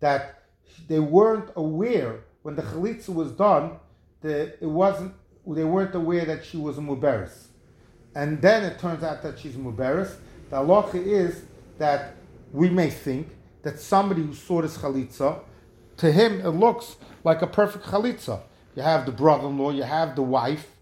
That 0.00 0.42
they 0.88 1.00
weren't 1.00 1.50
aware 1.56 2.20
when 2.42 2.56
the 2.56 2.62
chalitza 2.62 3.10
was 3.10 3.32
done 3.32 3.72
that 4.22 4.58
it 4.60 4.66
wasn't. 4.66 5.14
They 5.46 5.64
weren't 5.64 5.94
aware 5.94 6.24
that 6.26 6.44
she 6.44 6.58
was 6.58 6.78
a 6.78 6.80
muberis, 6.80 7.46
and 8.14 8.40
then 8.40 8.62
it 8.62 8.78
turns 8.78 9.02
out 9.02 9.22
that 9.22 9.38
she's 9.38 9.54
muberis. 9.54 10.16
The 10.50 10.56
halacha 10.56 10.94
is 10.94 11.42
that 11.78 12.14
we 12.52 12.68
may 12.68 12.90
think 12.90 13.28
that 13.62 13.80
somebody 13.80 14.22
who 14.22 14.34
saw 14.34 14.62
this 14.62 14.76
chalitza, 14.76 15.40
to 15.96 16.12
him 16.12 16.40
it 16.40 16.50
looks 16.50 16.96
like 17.24 17.42
a 17.42 17.46
perfect 17.46 17.86
chalitza. 17.86 18.40
You 18.76 18.82
have 18.82 19.06
the 19.06 19.12
brother-in-law, 19.12 19.70
you 19.72 19.82
have 19.82 20.14
the 20.14 20.22
wife. 20.22 20.76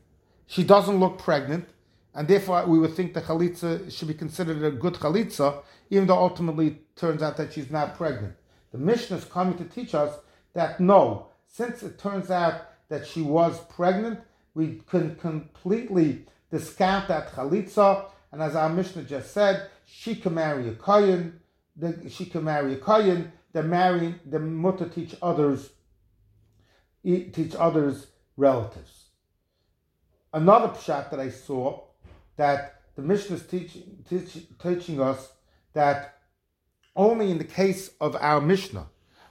She 0.49 0.65
doesn't 0.65 0.99
look 0.99 1.19
pregnant, 1.19 1.69
and 2.15 2.27
therefore 2.27 2.65
we 2.65 2.79
would 2.79 2.95
think 2.95 3.13
the 3.13 3.21
chalitza 3.21 3.93
should 3.93 4.09
be 4.09 4.15
considered 4.15 4.65
a 4.65 4.71
good 4.71 4.95
chalitza, 4.95 5.63
even 5.91 6.09
though 6.09 6.17
ultimately 6.17 6.69
it 6.69 6.97
turns 6.97 7.23
out 7.23 7.37
that 7.37 7.53
she's 7.53 7.71
not 7.71 7.99
pregnant. 7.99 8.35
The 8.73 8.79
Mishnah 8.79 9.19
is 9.19 9.25
coming 9.27 9.59
to 9.59 9.65
teach 9.65 9.95
us 9.95 10.19
that 10.55 10.81
no, 10.81 11.27
since 11.47 11.83
it 11.83 11.99
turns 11.99 12.31
out 12.31 12.63
that 12.89 13.07
she 13.07 13.21
was 13.21 13.61
pregnant, 13.67 14.21
we 14.55 14.81
can 14.89 15.17
completely 15.17 16.25
discount 16.51 17.09
that 17.09 17.31
chalitza, 17.33 18.07
and 18.33 18.41
as 18.41 18.57
our 18.57 18.71
Mishnah 18.71 19.03
just 19.03 19.35
said, 19.35 19.69
she 19.85 20.17
can 20.17 20.33
marry 20.33 20.67
a 20.69 20.73
kohen, 20.73 21.41
she 22.09 22.25
can 22.25 22.45
marry 22.45 22.73
a 22.73 22.79
kohen, 22.79 23.33
they're 23.53 23.63
marrying, 23.63 24.15
the 24.25 24.39
mutter 24.39 24.89
teach 24.89 25.15
others 25.21 25.71
teach 27.05 27.55
others 27.55 28.07
relatives. 28.37 29.08
Another 30.33 30.69
pshat 30.69 31.11
that 31.11 31.21
I 31.21 31.31
saw 31.31 31.85
that 32.37 32.83
the 32.97 33.03
Mishnah 33.03 33.37
is 33.37 33.47
teaching, 33.47 34.05
teach, 34.09 34.47
teaching 34.63 35.01
us 35.01 35.33
that 35.73 36.19
only 36.95 37.31
in 37.31 37.39
the 37.39 37.45
case 37.45 37.91
of 38.01 38.17
our 38.17 38.41
Mishnah, 38.41 38.87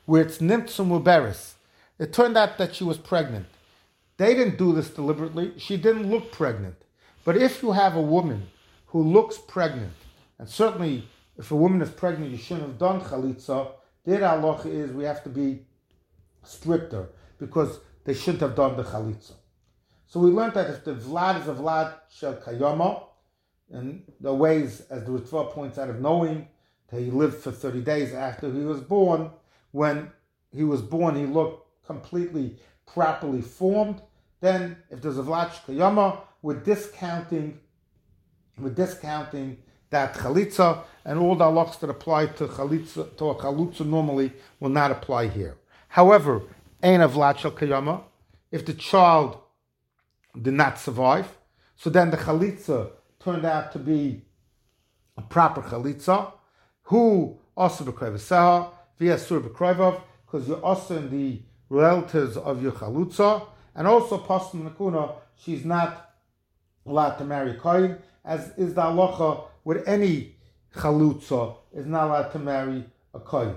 where 0.06 0.24
it's 0.24 0.40
nimtzum 0.40 1.02
uberis, 1.02 1.54
it 2.00 2.14
turned 2.14 2.38
out 2.38 2.58
that 2.58 2.76
she 2.76 2.84
was 2.84 2.98
pregnant. 2.98 3.46
They 4.18 4.34
didn't 4.34 4.58
do 4.58 4.74
this 4.74 4.90
deliberately. 4.90 5.54
She 5.58 5.78
didn't 5.78 6.10
look 6.10 6.32
pregnant. 6.32 6.76
But 7.24 7.38
if 7.38 7.62
you 7.62 7.74
have 7.74 7.96
a 7.96 8.02
woman 8.02 8.48
who 8.88 9.04
looks 9.04 9.38
pregnant, 9.38 9.94
and 10.40 10.50
certainly 10.50 11.08
if 11.38 11.52
a 11.52 11.56
woman 11.56 11.82
is 11.82 11.90
pregnant, 11.90 12.32
you 12.32 12.38
shouldn't 12.38 12.68
have 12.68 12.78
done 12.80 13.02
chalitza, 13.02 13.72
their 14.06 14.22
halacha 14.22 14.68
is 14.68 14.92
we 14.92 15.04
have 15.04 15.24
to 15.24 15.30
be 15.30 15.66
stricter 16.44 17.10
because 17.38 17.80
they 18.06 18.14
shouldn't 18.14 18.42
have 18.42 18.56
done 18.56 18.78
the 18.78 18.84
chalitza. 18.84 19.34
So 20.08 20.22
we 20.22 20.32
learned 20.32 20.54
that 20.54 20.70
if 20.70 20.86
the 20.86 20.94
Vlad 20.94 21.42
is 21.42 21.48
a 21.50 21.54
Vlad 21.54 21.94
shel 22.10 22.36
kayama, 22.36 23.04
and 23.70 24.04
the 24.22 24.34
ways, 24.34 24.82
as 24.90 25.04
the 25.04 25.12
Ritva 25.12 25.52
points 25.52 25.78
out, 25.78 25.90
of 25.90 26.00
knowing 26.00 26.48
that 26.90 27.02
he 27.02 27.12
lived 27.12 27.36
for 27.36 27.52
30 27.52 27.82
days 27.82 28.14
after 28.14 28.50
he 28.52 28.62
was 28.62 28.80
born, 28.80 29.30
when 29.72 30.10
he 30.56 30.64
was 30.64 30.82
born, 30.82 31.16
he 31.16 31.26
looked 31.26 31.86
completely 31.86 32.58
properly 32.86 33.42
formed. 33.42 34.02
Then, 34.40 34.78
if 34.90 35.02
there's 35.02 35.18
a 35.18 35.24
Vlad 35.24 35.50
kayama, 35.66 36.20
we're 36.42 36.62
discounting, 36.62 37.60
we're 38.58 38.70
discounting 38.70 39.58
that 39.90 40.14
chalitza, 40.14 40.84
and 41.04 41.20
all 41.20 41.36
the 41.36 41.44
halachs 41.44 41.80
that 41.80 41.90
apply 41.90 42.28
to 42.28 42.48
chalitza, 42.48 43.18
to 43.18 43.30
a 43.30 43.36
chalitza 43.36 43.86
normally 43.86 44.32
will 44.62 44.70
not 44.70 44.92
apply 44.92 45.28
here. 45.28 45.58
However, 45.90 46.44
Ein 46.82 47.02
Avlat 47.02 47.40
Shel 47.40 47.52
Kayama, 47.52 48.04
if 48.52 48.66
the 48.66 48.74
child 48.74 49.40
did 50.42 50.54
not 50.54 50.80
survive, 50.80 51.28
so 51.76 51.90
then 51.90 52.12
the 52.12 52.18
Chalitza 52.18 52.92
turned 53.20 53.46
out 53.46 53.72
to 53.74 53.80
be 53.80 54.24
a 55.18 55.22
proper 55.22 55.62
Chalitza, 55.62 56.32
who? 56.84 57.40
Also 57.56 57.84
B'Krevah 57.84 58.72
via 59.00 59.18
Sur 59.18 59.40
because 59.40 60.48
you're 60.48 60.64
also 60.64 60.98
in 60.98 61.10
the 61.10 61.42
relatives 61.70 62.38
of 62.38 62.62
your 62.62 62.72
Chalutza, 62.72 63.48
and 63.76 63.88
also 63.88 64.18
Pastor 64.18 64.58
Nakuna, 64.58 65.16
she's 65.36 65.66
not 65.66 66.12
allowed 66.86 67.16
to 67.16 67.26
marry 67.26 67.54
Kohen, 67.56 67.98
as 68.24 68.52
is 68.58 68.74
the 68.74 68.82
halacha 68.82 69.46
with 69.64 69.88
any 69.88 70.36
Chalutza, 70.76 71.56
is 71.74 71.86
not 71.86 72.08
allowed 72.08 72.32
to 72.32 72.40
marry 72.40 72.86
a 73.14 73.20
Kohen. 73.20 73.56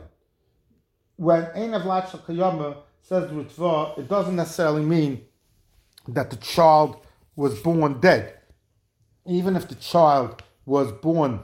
When 1.17 1.45
Ein 1.55 1.73
Avlat 1.73 2.11
Shel 2.11 2.85
says 3.03 3.31
Ritva, 3.31 3.99
it 3.99 4.09
doesn't 4.09 4.37
necessarily 4.37 4.85
mean 4.85 5.23
that 6.15 6.31
the 6.31 6.37
child 6.37 6.97
was 7.37 7.59
born 7.61 8.01
dead. 8.01 8.35
Even 9.27 9.57
if 9.57 9.69
the 9.69 9.75
child 9.75 10.43
was 10.67 10.93
born 10.93 11.41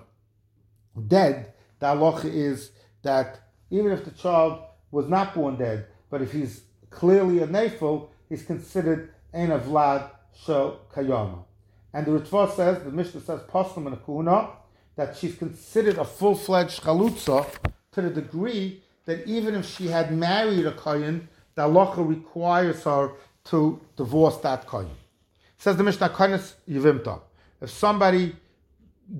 dead, 1.08 1.52
the 1.78 1.86
halacha 1.86 2.24
is 2.26 2.70
that 3.02 3.40
even 3.70 3.92
if 3.92 4.04
the 4.04 4.10
child 4.10 4.60
was 4.90 5.08
not 5.08 5.34
born 5.34 5.56
dead, 5.56 5.86
but 6.10 6.22
if 6.22 6.32
he's 6.32 6.62
clearly 6.90 7.40
a 7.40 7.46
nefil, 7.46 8.08
he's 8.28 8.42
considered 8.42 9.12
ein 9.34 9.48
avlad 9.48 10.10
shel 10.44 10.80
kayama. 10.92 11.44
And 11.92 12.06
the 12.06 12.12
Ritva 12.12 12.54
says, 12.54 12.82
the 12.82 12.90
Mishnah 12.90 13.22
says, 13.22 13.40
Paslam 13.42 13.86
and 13.86 13.96
Akuna, 13.96 14.50
that 14.96 15.16
she's 15.16 15.34
considered 15.36 15.98
a 15.98 16.04
full-fledged 16.04 16.82
chalutza 16.82 17.46
to 17.92 18.02
the 18.02 18.10
degree 18.10 18.82
that 19.06 19.26
even 19.26 19.54
if 19.54 19.66
she 19.66 19.88
had 19.88 20.12
married 20.12 20.66
a 20.66 20.72
kohen, 20.72 21.28
the 21.54 21.62
halacha 21.62 22.06
requires 22.06 22.82
her 22.84 23.12
to 23.46 23.80
divorce 23.96 24.36
that 24.38 24.66
kohen. 24.66 24.90
Says 25.58 25.76
the 25.76 25.82
Mishnah, 25.82 26.10
kohenes 26.10 26.54
yivimta. 26.68 27.20
If 27.60 27.70
somebody 27.70 28.36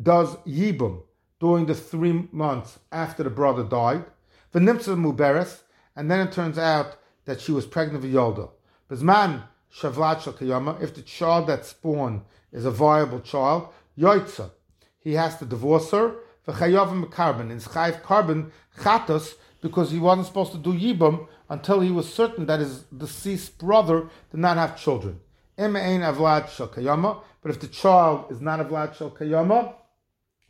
does 0.02 0.36
yibum 0.46 1.02
during 1.40 1.66
the 1.66 1.74
three 1.74 2.28
months 2.32 2.78
after 2.92 3.22
the 3.22 3.30
brother 3.30 3.64
died, 3.64 4.04
the 4.52 4.60
v'nimtza 4.60 4.96
muberes, 4.96 5.62
and 5.94 6.10
then 6.10 6.26
it 6.26 6.32
turns 6.32 6.58
out 6.58 6.96
that 7.24 7.40
she 7.40 7.52
was 7.52 7.66
pregnant 7.66 8.02
with 8.02 8.12
Yolda. 8.12 8.50
Bizman 8.90 9.42
Shavlat 9.74 10.18
Shakayama, 10.20 10.82
if 10.82 10.94
the 10.94 11.02
child 11.02 11.46
that's 11.46 11.72
born 11.72 12.22
is 12.52 12.64
a 12.64 12.70
viable 12.70 13.20
child, 13.20 13.68
Yoitza, 13.98 14.50
he 14.98 15.14
has 15.14 15.38
to 15.38 15.44
divorce 15.44 15.90
her, 15.90 16.16
V'chayavim 16.46 17.10
carbon, 17.10 17.50
in 17.50 17.58
Chayiv 17.58 18.02
carbon, 18.02 18.52
Chatos, 18.78 19.34
because 19.60 19.90
he 19.90 19.98
wasn't 19.98 20.26
supposed 20.26 20.52
to 20.52 20.58
do 20.58 20.72
Yibam 20.72 21.26
until 21.48 21.80
he 21.80 21.90
was 21.90 22.12
certain 22.12 22.46
that 22.46 22.60
his 22.60 22.84
deceased 22.84 23.58
brother 23.58 24.08
did 24.30 24.40
not 24.40 24.56
have 24.56 24.80
children. 24.80 25.20
but 25.56 25.66
if 25.66 27.60
the 27.60 27.68
child 27.68 28.30
is 28.30 28.40
not 28.40 28.60
avlad 28.60 28.94
shel 28.94 29.10
kayama, 29.10 29.74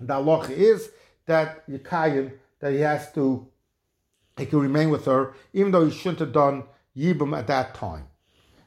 the 0.00 0.14
halacha 0.14 0.50
is 0.50 0.90
that 1.26 1.66
Yikayim, 1.68 2.32
that 2.60 2.72
he 2.72 2.80
has 2.80 3.12
to, 3.12 3.46
he 4.36 4.46
can 4.46 4.60
remain 4.60 4.90
with 4.90 5.04
her, 5.06 5.34
even 5.52 5.72
though 5.72 5.84
he 5.84 5.96
shouldn't 5.96 6.20
have 6.20 6.32
done 6.32 6.64
Yibam 6.96 7.36
at 7.36 7.46
that 7.46 7.74
time. 7.74 8.06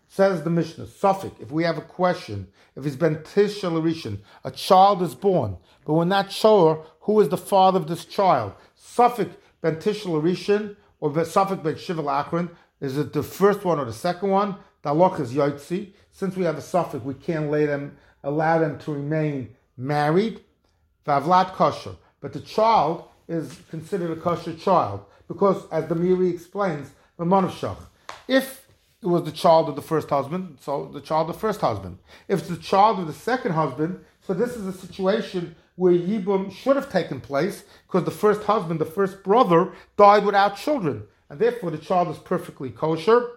Says 0.08 0.44
the 0.44 0.50
Mishnah, 0.50 0.86
Sofek, 0.86 1.40
if 1.40 1.52
we 1.52 1.64
have 1.64 1.78
a 1.78 1.82
question, 1.82 2.48
if 2.76 2.86
it's 2.86 2.96
been 2.96 3.22
Tish 3.24 3.64
a 3.64 4.52
child 4.52 5.04
is 5.04 5.14
born, 5.14 5.58
but 5.86 5.94
we're 5.94 6.06
not 6.06 6.32
sure 6.32 6.84
who 7.02 7.20
is 7.20 7.30
the 7.30 7.38
father 7.38 7.80
of 7.80 7.88
this 7.88 8.06
child. 8.06 8.54
Sofek 8.76 9.30
ben 9.62 9.80
Tish 9.80 10.06
or 11.00 11.10
the 11.12 11.22
Sofek 11.22 11.64
ben 11.64 11.78
Shiva 11.78 12.08
Akron, 12.10 12.50
is 12.82 12.98
it 12.98 13.14
the 13.14 13.24
first 13.24 13.64
one 13.66 13.80
or 13.80 13.86
the 13.86 13.94
second 13.94 14.30
one? 14.30 14.56
The 14.82 14.90
halach 14.90 15.20
is 15.20 15.34
Yotzi. 15.34 15.92
Since 16.12 16.36
we 16.36 16.46
have 16.46 16.58
a 16.58 16.62
Sofek, 16.62 17.04
we 17.04 17.14
can't 17.14 17.52
them, 17.52 17.98
allow 18.24 18.60
them 18.60 18.80
to 18.80 18.94
remain 18.94 19.56
married. 19.78 20.42
Vavlat 21.06 21.54
kosher. 21.54 21.96
But 22.22 22.34
the 22.34 22.42
child 22.42 23.06
is 23.28 23.60
considered 23.70 24.18
a 24.18 24.22
kosher 24.22 24.54
child 24.54 25.06
because, 25.28 25.66
as 25.72 25.88
the 25.88 25.96
Meiri 25.96 26.34
explains, 26.34 26.92
the 27.18 27.26
If 28.28 28.66
it 29.02 29.08
was 29.08 29.24
the 29.24 29.32
child 29.32 29.70
of 29.70 29.76
the 29.76 29.82
first 29.82 30.10
husband, 30.10 30.58
so 30.62 30.90
the 30.92 31.02
child 31.02 31.30
of 31.30 31.36
the 31.36 31.40
first 31.40 31.62
husband. 31.62 32.00
If 32.28 32.40
it's 32.40 32.50
the 32.50 32.58
child 32.58 33.00
of 33.00 33.08
the 33.08 33.14
second 33.14 33.54
husband, 33.54 34.04
so 34.26 34.34
this 34.34 34.56
is 34.56 34.68
a 34.68 34.74
situation 34.74 35.56
where 35.80 35.94
Yibum 35.94 36.52
should 36.52 36.76
have 36.76 36.92
taken 36.92 37.22
place 37.22 37.64
because 37.88 38.04
the 38.04 38.12
first 38.12 38.44
husband, 38.44 38.82
the 38.82 38.86
first 38.86 39.24
brother, 39.24 39.72
died 39.96 40.26
without 40.26 40.58
children, 40.58 41.04
and 41.30 41.40
therefore 41.40 41.72
the 41.72 41.78
child 41.78 42.10
is 42.10 42.18
perfectly 42.18 42.70
kosher. 42.70 43.30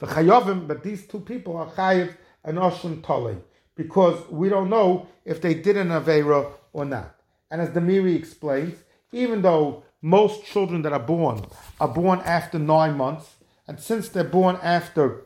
The 0.00 0.06
chayovim, 0.06 0.66
but 0.66 0.82
these 0.82 1.06
two 1.06 1.20
people 1.20 1.56
are 1.56 1.68
chayiv 1.68 2.16
and 2.42 2.58
oshim 2.58 3.04
tole 3.04 3.40
because 3.76 4.20
we 4.28 4.48
don't 4.48 4.68
know 4.68 5.06
if 5.24 5.40
they 5.40 5.54
did 5.54 5.76
an 5.76 5.90
avera 5.90 6.50
or 6.72 6.84
not. 6.84 7.14
And 7.52 7.60
as 7.60 7.70
the 7.70 7.78
Meiri 7.78 8.16
explains, 8.16 8.74
even 9.12 9.42
though 9.42 9.84
most 10.02 10.44
children 10.44 10.82
that 10.82 10.92
are 10.92 10.98
born 10.98 11.46
are 11.80 11.86
born 11.86 12.20
after 12.24 12.58
nine 12.58 12.96
months, 12.96 13.36
and 13.68 13.78
since 13.78 14.08
they're 14.08 14.24
born 14.24 14.58
after 14.60 15.24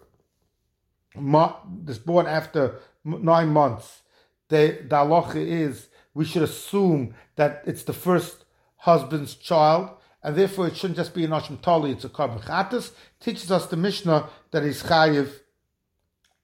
this 1.15 1.99
born 1.99 2.27
after 2.27 2.81
nine 3.03 3.49
months, 3.49 4.03
the 4.49 4.79
halacha 4.91 5.37
is 5.37 5.89
we 6.15 6.25
should 6.25 6.43
assume 6.43 7.15
that 7.37 7.63
it's 7.67 7.85
the 7.85 7.93
first 7.93 8.45
husband's 8.77 9.35
child, 9.35 9.91
and 10.23 10.37
therefore 10.37 10.67
it 10.69 10.77
shouldn't 10.77 10.97
just 10.97 11.15
be 11.15 11.25
an 11.25 11.31
Ashim 11.31 11.61
Tali, 11.61 11.93
it's 11.93 12.05
a 12.05 12.09
carbon 12.09 12.39
chatas. 12.39 12.93
Teaches 13.21 13.51
us 13.51 13.67
the 13.67 13.77
Mishnah 13.77 14.29
that 14.51 14.63
is 14.63 14.83
chayiv 14.83 15.41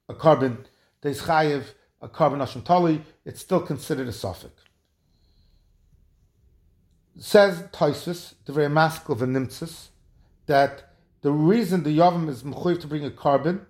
a 0.08 0.14
carbon, 0.14 0.66
that 1.00 1.10
is 1.10 1.22
chayiv 1.22 1.64
a 2.00 2.08
carbon 2.08 2.40
Ashim 2.40 2.64
Tali, 2.64 3.02
it's 3.24 3.40
still 3.40 3.60
considered 3.60 4.08
a 4.08 4.12
suffix. 4.12 4.62
Says 7.18 7.62
Taisus, 7.72 8.34
the 8.46 8.52
very 8.52 8.68
mask 8.68 9.08
of 9.08 9.22
a 9.22 9.26
nimtzis, 9.26 9.88
that 10.46 10.92
the 11.20 11.32
reason 11.32 11.82
the 11.82 11.96
Yavam 11.96 12.28
is 12.28 12.42
mechuyev 12.42 12.80
to 12.80 12.86
bring 12.86 13.04
a 13.04 13.10
carbon, 13.10 13.66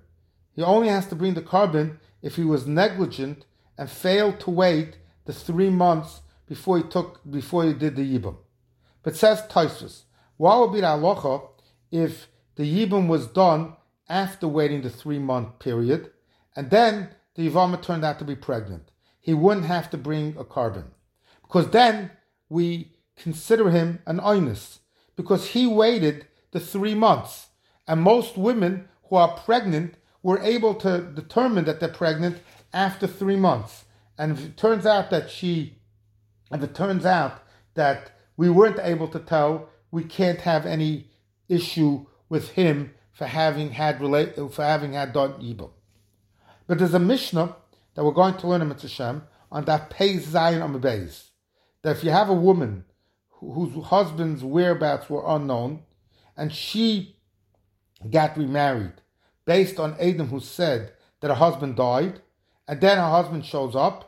he 0.54 0.62
only 0.62 0.88
has 0.88 1.06
to 1.06 1.14
bring 1.14 1.34
the 1.34 1.42
carbon 1.42 1.98
if 2.20 2.36
he 2.36 2.44
was 2.44 2.66
negligent 2.66 3.46
and 3.78 3.90
failed 3.90 4.40
to 4.40 4.50
wait 4.50 4.98
the 5.28 5.34
three 5.34 5.68
months 5.68 6.22
before 6.46 6.78
he 6.78 6.84
took 6.84 7.20
before 7.30 7.62
he 7.64 7.74
did 7.74 7.94
the 7.96 8.18
yibum. 8.18 8.36
But 9.02 9.14
says 9.14 9.42
Taisus, 9.42 10.04
what 10.38 10.58
would 10.58 10.72
be 10.72 10.80
the 10.80 10.86
halacha 10.86 11.46
if 11.90 12.28
the 12.56 12.62
yibum 12.64 13.08
was 13.08 13.26
done 13.26 13.74
after 14.08 14.48
waiting 14.48 14.80
the 14.80 14.88
three 14.88 15.18
month 15.18 15.58
period, 15.58 16.10
and 16.56 16.70
then 16.70 17.10
the 17.34 17.46
yivama 17.46 17.80
turned 17.82 18.06
out 18.06 18.18
to 18.20 18.24
be 18.24 18.34
pregnant? 18.34 18.90
He 19.20 19.34
wouldn't 19.34 19.66
have 19.66 19.90
to 19.90 19.98
bring 19.98 20.34
a 20.38 20.44
carbon, 20.44 20.92
because 21.42 21.68
then 21.72 22.10
we 22.48 22.94
consider 23.14 23.68
him 23.68 23.98
an 24.06 24.20
oinus, 24.20 24.78
because 25.14 25.48
he 25.48 25.66
waited 25.66 26.26
the 26.52 26.60
three 26.60 26.94
months. 26.94 27.48
And 27.86 28.00
most 28.00 28.38
women 28.38 28.88
who 29.10 29.16
are 29.16 29.36
pregnant 29.36 29.96
were 30.22 30.38
able 30.38 30.74
to 30.76 31.02
determine 31.02 31.66
that 31.66 31.80
they're 31.80 31.90
pregnant 31.90 32.38
after 32.72 33.06
three 33.06 33.36
months. 33.36 33.84
And 34.18 34.32
if 34.32 34.44
it 34.44 34.56
turns 34.56 34.84
out 34.84 35.10
that 35.10 35.30
she, 35.30 35.78
if 36.50 36.62
it 36.62 36.74
turns 36.74 37.06
out 37.06 37.42
that 37.74 38.10
we 38.36 38.50
weren't 38.50 38.80
able 38.82 39.08
to 39.08 39.20
tell, 39.20 39.68
we 39.90 40.04
can't 40.04 40.40
have 40.40 40.66
any 40.66 41.08
issue 41.48 42.04
with 42.28 42.50
him 42.50 42.94
for 43.12 43.26
having 43.26 43.70
had 43.70 44.00
relate 44.00 44.34
for 44.52 44.64
having 44.64 44.92
had 44.92 45.12
done 45.12 45.34
evil. 45.40 45.74
But 46.66 46.78
there's 46.78 46.94
a 46.94 46.98
Mishnah 46.98 47.56
that 47.94 48.04
we're 48.04 48.12
going 48.12 48.36
to 48.36 48.46
learn 48.46 48.62
in 48.62 48.68
Mitzvah 48.68 49.22
on 49.50 49.64
that 49.64 49.90
pays 49.90 50.26
Zion 50.26 50.62
on 50.62 50.72
the 50.72 50.78
base. 50.78 51.30
That 51.82 51.96
if 51.96 52.04
you 52.04 52.10
have 52.10 52.28
a 52.28 52.34
woman 52.34 52.84
whose 53.30 53.84
husband's 53.86 54.44
whereabouts 54.44 55.08
were 55.08 55.24
unknown, 55.26 55.82
and 56.36 56.52
she 56.52 57.16
got 58.10 58.36
remarried 58.36 58.92
based 59.44 59.80
on 59.80 59.96
Adam 59.98 60.28
who 60.28 60.40
said 60.40 60.92
that 61.20 61.28
her 61.28 61.34
husband 61.34 61.76
died, 61.76 62.20
and 62.68 62.80
then 62.80 62.98
her 62.98 63.10
husband 63.10 63.46
shows 63.46 63.74
up, 63.74 64.07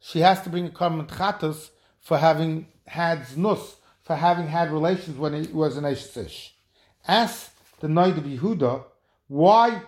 she 0.00 0.20
has 0.20 0.42
to 0.42 0.50
bring 0.50 0.66
a 0.66 0.70
carbon 0.70 1.06
chatas 1.06 1.70
for 2.00 2.18
having 2.18 2.66
had 2.86 3.22
znus, 3.26 3.76
for 4.02 4.16
having 4.16 4.48
had 4.48 4.72
relations 4.72 5.16
when 5.16 5.44
he 5.44 5.52
was 5.52 5.76
an 5.76 5.84
Eshish. 5.84 6.50
Ask 7.06 7.54
the 7.80 7.86
Noid 7.86 8.18
of 8.18 8.24
Yehuda 8.24 8.84
why, 9.28 9.82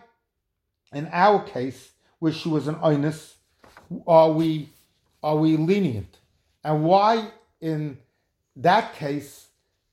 in 0.92 1.09
our 1.11 1.42
case, 1.42 1.90
where 2.20 2.33
she 2.33 2.48
was 2.48 2.68
an 2.68 2.77
Oinus, 2.77 3.35
are 4.07 4.31
we 4.31 4.68
are 5.22 5.37
we 5.37 5.57
lenient, 5.57 6.18
and 6.64 6.85
why 6.85 7.29
in 7.61 7.98
that 8.57 8.94
case 8.94 9.48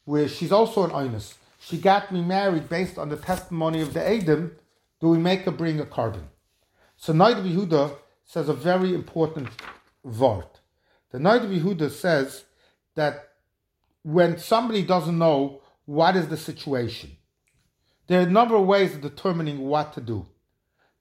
where 0.05 0.27
she's 0.27 0.51
also 0.51 0.83
an 0.83 0.91
Oinus, 0.91 1.35
she 1.59 1.77
got 1.77 2.11
me 2.11 2.21
married 2.21 2.67
based 2.67 2.97
on 2.97 3.09
the 3.09 3.17
testimony 3.17 3.81
of 3.81 3.93
the 3.93 4.07
Adam, 4.07 4.55
do 4.99 5.07
we 5.07 5.17
make 5.17 5.41
her 5.41 5.51
bring 5.51 5.79
a 5.79 5.85
carbon? 5.85 6.27
So 6.97 7.13
Noid 7.13 7.43
Yehuda 7.43 7.95
says 8.25 8.49
a 8.49 8.53
very 8.53 8.93
important 8.93 9.49
word. 10.03 10.47
The 11.11 11.17
Noid 11.17 11.47
Yehuda 11.47 11.89
says 11.91 12.45
that 12.95 13.29
when 14.03 14.37
somebody 14.37 14.83
doesn't 14.83 15.17
know 15.17 15.61
what 15.85 16.15
is 16.15 16.27
the 16.27 16.37
situation, 16.37 17.17
there 18.07 18.19
are 18.19 18.27
a 18.27 18.29
number 18.29 18.55
of 18.55 18.65
ways 18.65 18.95
of 18.95 19.01
determining 19.01 19.59
what 19.59 19.93
to 19.93 20.01
do. 20.01 20.27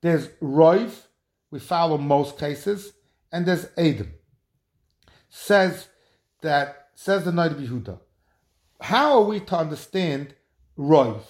There's 0.01 0.29
Roiv, 0.43 0.93
we 1.51 1.59
follow 1.59 1.99
most 1.99 2.39
cases, 2.39 2.93
and 3.33 3.47
there's 3.47 3.67
Adam. 3.77 4.13
Says 5.29 5.89
that 6.41 6.89
says 6.95 7.25
the 7.25 7.31
Noid 7.31 7.61
Yehuda. 7.61 7.99
How 8.81 9.19
are 9.19 9.25
we 9.25 9.41
to 9.41 9.57
understand 9.57 10.35
Roiv. 10.79 11.23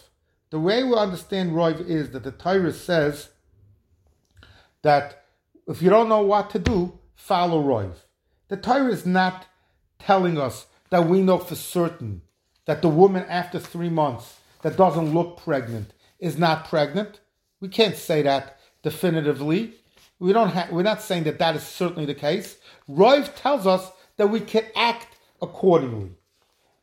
The 0.50 0.60
way 0.60 0.84
we 0.84 0.94
understand 0.94 1.52
Roiv 1.52 1.88
is 1.88 2.10
that 2.10 2.22
the 2.22 2.32
Torah 2.32 2.72
says 2.72 3.30
that 4.82 5.24
if 5.66 5.82
you 5.82 5.90
don't 5.90 6.08
know 6.08 6.22
what 6.22 6.50
to 6.50 6.58
do, 6.58 6.98
follow. 7.18 7.92
The 8.48 8.56
Torah 8.56 8.90
is 8.90 9.04
not 9.04 9.46
telling 9.98 10.38
us 10.38 10.66
that 10.88 11.06
we 11.06 11.20
know 11.20 11.38
for 11.38 11.56
certain 11.56 12.22
that 12.64 12.80
the 12.80 12.88
woman 12.88 13.24
after 13.28 13.58
three 13.58 13.90
months 13.90 14.38
that 14.62 14.76
doesn't 14.76 15.12
look 15.12 15.36
pregnant 15.36 15.92
is 16.18 16.38
not 16.38 16.68
pregnant. 16.68 17.20
We 17.60 17.68
can't 17.68 17.96
say 17.96 18.22
that 18.22 18.58
definitively. 18.82 19.74
We 20.18 20.32
don't 20.32 20.50
ha- 20.50 20.68
we're 20.70 20.82
not 20.82 21.02
saying 21.02 21.24
that 21.24 21.38
that 21.38 21.56
is 21.56 21.62
certainly 21.62 22.06
the 22.06 22.14
case. 22.14 22.56
Roiv 22.88 23.34
tells 23.36 23.66
us 23.66 23.90
that 24.16 24.30
we 24.30 24.40
can 24.40 24.64
act 24.74 25.08
accordingly. 25.42 26.12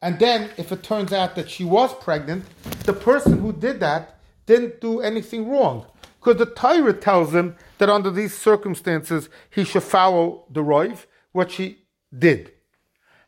And 0.02 0.20
then, 0.20 0.52
if 0.58 0.72
it 0.72 0.84
turns 0.84 1.12
out 1.12 1.36
that 1.36 1.50
she 1.50 1.66
was 1.66 1.94
pregnant, 1.96 2.46
the 2.84 2.94
person 2.94 3.40
who 3.40 3.52
did 3.52 3.80
that 3.80 4.20
didn't 4.46 4.80
do 4.80 5.02
anything 5.02 5.50
wrong. 5.50 5.88
Because 6.26 6.40
the 6.40 6.56
Torah 6.56 6.94
tells 6.94 7.36
him 7.36 7.56
that 7.78 7.88
under 7.88 8.10
these 8.10 8.36
circumstances, 8.36 9.30
he 9.52 9.64
should 9.64 9.84
follow 9.84 10.46
the 10.50 10.64
Roiv, 10.64 11.06
what 11.34 11.52
she 11.52 11.84
did. 12.18 12.52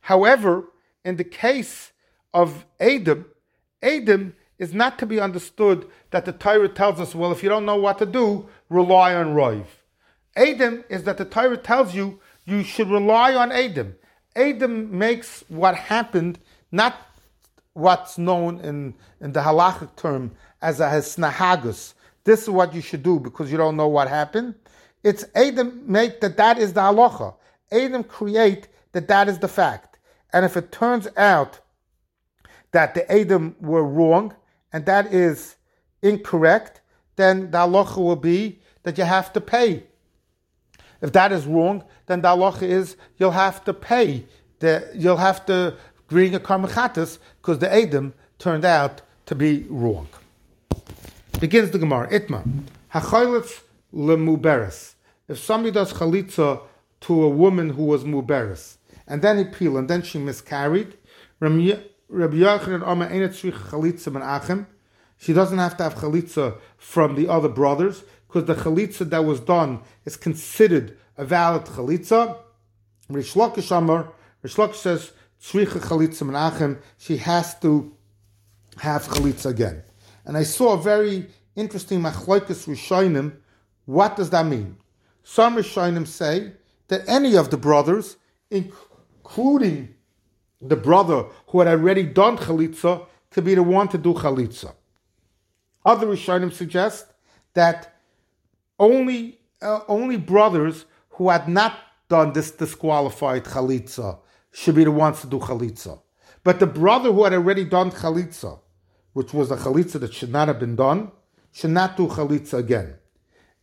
However, 0.02 0.64
in 1.06 1.18
the 1.18 1.24
case 1.24 1.92
of 2.34 2.66
Adam, 2.80 3.28
Adam 3.84 4.36
is 4.58 4.74
not 4.74 4.98
to 4.98 5.06
be 5.06 5.20
understood 5.20 5.88
that 6.10 6.26
the 6.26 6.32
Torah 6.32 6.70
tells 6.70 7.00
us, 7.00 7.14
well, 7.14 7.32
if 7.32 7.44
you 7.44 7.50
don't 7.50 7.68
know 7.68 7.76
what 7.76 8.00
to 8.00 8.06
do, 8.08 8.50
rely 8.68 9.14
on 9.14 9.36
Roiv. 9.36 9.68
Adam 10.36 10.84
is 10.90 11.04
that 11.04 11.20
the 11.20 11.26
Torah 11.26 11.58
tells 11.58 11.94
you 11.94 12.20
you 12.46 12.64
should 12.64 12.90
rely 12.90 13.36
on 13.36 13.52
Adam. 13.52 13.96
Adam 14.36 14.98
makes 14.98 15.44
what 15.50 15.76
happened 15.76 16.40
not 16.72 16.96
what's 17.74 18.18
known 18.18 18.60
in, 18.62 18.96
in 19.22 19.34
the 19.34 19.42
halachic 19.42 19.96
term 19.96 20.32
as 20.64 20.80
a 20.80 20.88
hesnahagus, 20.88 21.94
this 22.28 22.42
is 22.44 22.50
what 22.50 22.74
you 22.74 22.82
should 22.82 23.04
do 23.04 23.22
because 23.22 23.50
you 23.50 23.58
don't 23.58 23.78
know 23.78 23.88
what 23.88 24.10
happened. 24.10 24.54
It's 25.02 25.24
Adam 25.34 25.82
make 25.88 26.20
that 26.20 26.36
that 26.36 26.58
is 26.58 26.74
the 26.74 26.82
halacha. 26.82 27.34
Adam 27.72 28.04
create 28.04 28.68
that 28.92 29.08
that 29.08 29.30
is 29.30 29.40
the 29.40 29.48
fact. 29.48 29.98
And 30.34 30.44
if 30.44 30.58
it 30.58 30.74
turns 30.74 31.08
out 31.16 31.62
that 32.74 32.96
the 32.96 33.10
Adam 33.10 33.56
were 33.62 33.86
wrong 33.86 34.36
and 34.74 34.86
that 34.88 35.14
is 35.14 35.56
incorrect, 36.02 36.82
then 37.16 37.50
the 37.52 37.60
halacha 37.60 37.96
will 37.96 38.18
be 38.18 38.60
that 38.84 38.98
you 38.98 39.06
have 39.06 39.32
to 39.32 39.40
pay. 39.40 39.84
If 41.02 41.14
that 41.14 41.32
is 41.32 41.46
wrong, 41.46 41.86
then 42.08 42.22
the 42.22 42.28
halacha 42.28 42.64
is 42.64 42.98
you'll 43.16 43.32
have 43.32 43.64
to 43.64 43.74
pay. 43.74 44.26
The, 44.60 44.92
you'll 44.94 45.24
have 45.30 45.46
to 45.46 45.78
bring 46.10 46.36
a 46.36 46.42
karmachatas 46.42 47.20
because 47.42 47.60
the 47.60 47.74
Adam 47.74 48.14
turned 48.38 48.66
out 48.66 49.02
to 49.28 49.34
be 49.34 49.66
wrong. 49.70 50.10
Begins 51.40 51.70
the 51.70 51.78
Gemara. 51.78 52.10
Itma. 52.10 52.44
Hachayletz 52.92 53.62
lemuberes. 53.94 54.96
If 55.28 55.38
somebody 55.38 55.72
does 55.72 55.94
chalitza 55.94 56.62
to 57.02 57.24
a 57.24 57.30
woman 57.30 57.70
who 57.70 57.86
was 57.86 58.04
muberes, 58.04 58.78
and 59.06 59.22
then 59.22 59.38
he 59.38 59.44
peel, 59.44 59.78
and 59.78 59.88
then 59.88 60.02
she 60.02 60.18
miscarried, 60.18 60.98
Rabbi 61.40 61.78
Yochanan 62.10 62.82
Omer 62.88 63.10
chalitza 63.10 64.12
ben 64.12 64.24
achem. 64.24 64.66
She 65.18 65.34
doesn't 65.34 65.60
have 65.60 65.78
to 65.78 65.84
have 65.84 65.96
chalitza 65.96 66.58
from 66.78 67.14
the 67.14 67.28
other 67.28 67.50
brothers 67.50 68.04
because 68.28 68.46
the 68.46 68.56
chalitza 68.56 69.08
that 69.10 69.24
was 69.24 69.40
done 69.40 69.82
is 70.06 70.18
considered 70.18 70.98
a 71.18 71.26
valid 71.26 71.66
chalitza. 71.66 72.38
Rish 73.10 73.34
Lakish 73.36 73.76
Amar, 73.76 74.12
Rish 74.42 74.56
says 74.76 75.12
tzricha 75.42 75.80
chalitza 75.82 76.26
ben 76.26 76.34
achem. 76.34 76.80
She 76.98 77.18
has 77.18 77.60
to 77.60 77.96
have 78.78 79.04
chalitza 79.04 79.52
again. 79.52 79.84
And 80.28 80.38
I 80.38 80.44
saw 80.44 80.74
a 80.74 80.78
very 80.78 81.28
interesting 81.56 82.02
machloikus 82.02 82.68
rishonim. 82.68 83.38
What 83.86 84.18
does 84.18 84.30
that 84.32 84.46
mean? 84.46 84.76
Some 85.24 85.56
rishonim 85.56 86.06
say 86.06 86.52
that 86.90 87.02
any 87.08 87.38
of 87.38 87.50
the 87.50 87.56
brothers, 87.56 88.18
including 88.52 89.96
the 90.62 90.76
brother 90.76 91.24
who 91.48 91.60
had 91.60 91.70
already 91.70 92.04
done 92.04 92.38
chalitza, 92.38 93.08
could 93.32 93.46
be 93.46 93.56
the 93.56 93.64
one 93.64 93.88
to 93.88 93.98
do 93.98 94.14
chalitza. 94.14 94.74
Other 95.86 96.08
rishonim 96.08 96.52
suggest 96.52 97.08
that 97.54 97.96
only 98.78 99.40
uh, 99.62 99.80
only 99.88 100.18
brothers 100.18 100.86
who 101.12 101.30
had 101.30 101.48
not 101.48 101.74
done 102.10 102.34
this 102.34 102.52
disqualified 102.52 103.46
chalitza 103.46 104.20
should 104.52 104.76
be 104.76 104.84
the 104.84 104.92
ones 104.92 105.22
to 105.22 105.28
do 105.28 105.40
chalitza. 105.40 106.02
But 106.44 106.60
the 106.60 106.68
brother 106.68 107.14
who 107.14 107.24
had 107.24 107.34
already 107.34 107.64
done 107.64 107.92
chalitza, 107.92 108.60
which 109.18 109.34
was 109.34 109.50
a 109.50 109.58
chalitza 109.58 110.00
that 110.00 110.14
should 110.14 110.32
not 110.32 110.48
have 110.48 110.60
been 110.60 110.76
done, 110.76 111.12
should 111.52 111.72
not 111.72 111.98
do 111.98 112.06
chalitza 112.06 112.54
again. 112.60 112.94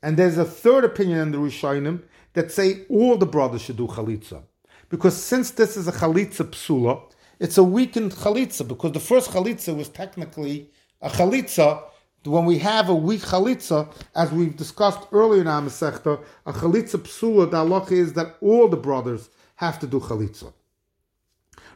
And 0.03 0.17
there's 0.17 0.37
a 0.37 0.45
third 0.45 0.83
opinion 0.83 1.21
in 1.21 1.31
the 1.31 1.39
Rishonim 1.39 2.03
that 2.33 2.51
say 2.51 2.81
all 2.89 3.17
the 3.17 3.25
brothers 3.27 3.63
should 3.63 3.77
do 3.77 3.87
chalitza. 3.87 4.43
Because 4.89 5.17
since 5.17 5.53
this 5.53 5.77
is 5.77 5.87
a 5.87 5.93
chalitza 5.93 6.45
psula, 6.55 7.01
it's 7.39 7.57
a 7.57 7.63
weakened 7.63 8.11
chalitza, 8.11 8.67
because 8.67 8.91
the 8.91 8.99
first 8.99 9.31
chalitza 9.31 9.77
was 9.77 9.89
technically 9.89 10.73
a 11.01 11.09
chalitza. 11.09 11.85
When 12.25 12.47
we 12.47 12.59
have 12.59 12.89
a 12.89 12.95
weak 13.09 13.21
chalitza, 13.21 13.95
as 14.17 14.33
we've 14.33 14.57
discussed 14.57 15.07
earlier 15.13 15.43
in 15.43 15.47
our 15.47 15.63
a 15.63 16.53
chalitza 16.53 16.99
psula, 16.99 17.49
the 17.49 17.59
halacha 17.59 17.93
is 17.93 18.15
that 18.15 18.39
all 18.41 18.67
the 18.67 18.77
brothers 18.77 19.31
have 19.55 19.79
to 19.79 19.87
do 19.87 20.01
chalitza. 20.01 20.53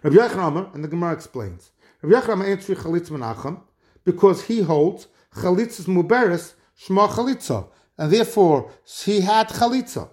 Rabbi 0.03 0.17
Yochanan 0.17 0.75
and 0.75 0.83
the 0.83 0.89
Gemara 0.89 1.13
explains, 1.13 1.71
Rabbi 2.01 2.27
Yochanan 2.27 2.49
answers 2.49 2.79
chalitza 2.79 3.11
menachem, 3.11 3.61
because 4.05 4.43
he 4.45 4.63
holds 4.63 5.09
chalitzas 5.35 5.87
muberes 5.87 6.55
shma 6.81 7.09
chalitza, 7.09 7.67
and 7.97 8.13
therefore 8.13 8.71
he 8.85 9.21
had 9.21 9.49
chalitza. 9.49 10.09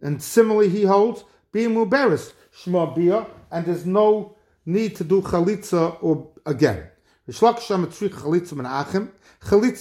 And 0.00 0.22
similarly, 0.22 0.70
he 0.70 0.84
holds 0.84 1.24
being 1.52 1.70
muberes 1.74 2.32
shma 2.64 2.94
bia, 2.94 3.26
and 3.50 3.66
there's 3.66 3.84
no 3.84 4.36
need 4.64 4.96
to 4.96 5.04
do 5.04 5.20
chalitza 5.20 5.98
or 6.00 6.30
again. 6.46 6.88
Chalitza 7.28 7.76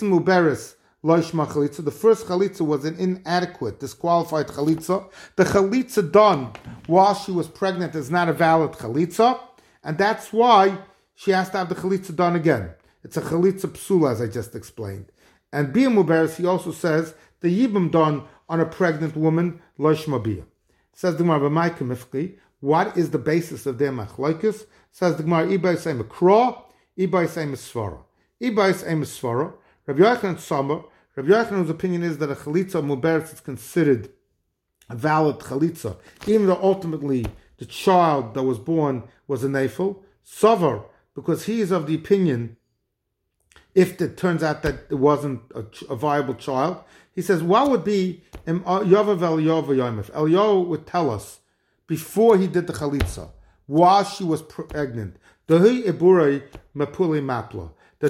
muberes 0.03 0.75
loishma 1.03 1.47
chalitza. 1.47 1.85
The 1.85 1.91
first 1.91 2.27
chalitza 2.27 2.61
was 2.65 2.83
an 2.83 2.97
inadequate, 2.97 3.79
disqualified 3.79 4.47
chalitza. 4.47 5.09
The 5.37 5.45
chalitza 5.45 6.11
done 6.11 6.51
while 6.87 7.15
she 7.15 7.31
was 7.31 7.47
pregnant 7.47 7.95
is 7.95 8.11
not 8.11 8.27
a 8.27 8.33
valid 8.33 8.73
chalitza, 8.73 9.39
and 9.83 9.97
that's 9.97 10.33
why 10.33 10.77
she 11.19 11.31
has 11.31 11.49
to 11.49 11.57
have 11.57 11.67
the 11.67 11.75
chalitza 11.75 12.15
done 12.15 12.37
again. 12.37 12.69
It's 13.03 13.17
a 13.17 13.21
chalitza 13.21 13.67
psula, 13.67 14.13
as 14.13 14.21
I 14.21 14.27
just 14.27 14.55
explained. 14.55 15.11
And 15.51 15.73
Bia 15.73 15.89
Muberes, 15.89 16.37
he 16.37 16.45
also 16.45 16.71
says, 16.71 17.13
the 17.41 17.49
yibam 17.49 17.91
done 17.91 18.23
on 18.47 18.61
a 18.61 18.65
pregnant 18.65 19.17
woman, 19.17 19.59
loishma 19.77 20.23
bia. 20.23 20.43
Says 20.93 21.17
the 21.17 21.23
Gemara, 21.25 21.49
mifki, 21.49 22.37
what 22.61 22.95
is 22.97 23.09
the 23.09 23.17
basis 23.17 23.65
of 23.65 23.77
their 23.77 23.91
machlokes? 23.91 24.65
Says 24.93 25.17
the 25.17 25.23
Gemara, 25.23 25.47
ibay 25.47 25.77
say 25.77 25.91
makra, 25.91 26.61
ibay 26.97 27.27
say 27.27 27.43
misvara. 27.43 27.99
Ibay 28.41 28.75
say 28.75 28.93
misvara. 28.93 29.53
Rabbi 29.87 29.99
Yochanan 29.99 30.39
Summer, 30.39 30.83
Rabbi 31.17 31.29
Yochanan's 31.29 31.69
opinion 31.69 32.03
is 32.03 32.17
that 32.19 32.31
a 32.31 32.35
chalitza 32.35 32.81
muberes 32.81 33.33
is 33.33 33.41
considered 33.41 34.09
a 34.89 34.95
valid 34.95 35.39
chalitza, 35.39 35.97
even 36.27 36.47
though 36.47 36.59
ultimately 36.61 37.25
the 37.57 37.65
child 37.65 38.33
that 38.35 38.43
was 38.43 38.57
born 38.57 39.03
was 39.27 39.43
a 39.43 39.47
nafel. 39.47 39.97
Savar, 40.25 40.85
because 41.19 41.45
he 41.47 41.59
is 41.59 41.69
of 41.69 41.85
the 41.85 41.95
opinion 41.95 42.55
if 43.75 44.01
it 44.01 44.15
turns 44.15 44.41
out 44.41 44.63
that 44.63 44.75
it 44.89 44.95
wasn't 44.95 45.41
a, 45.53 45.65
a 45.89 45.95
viable 45.95 46.33
child. 46.33 46.81
He 47.13 47.21
says, 47.21 47.43
what 47.43 47.69
would 47.69 47.83
be 47.83 48.23
uh, 48.47 48.53
Yovav 48.53 49.19
Eliyahu 49.19 50.09
Eliyahu 50.11 50.65
would 50.67 50.87
tell 50.87 51.11
us 51.11 51.39
before 51.87 52.37
he 52.37 52.47
did 52.47 52.67
the 52.67 52.73
chalitza, 52.73 53.31
while 53.65 54.05
she 54.05 54.23
was 54.23 54.41
pregnant, 54.41 55.17
that 55.47 55.59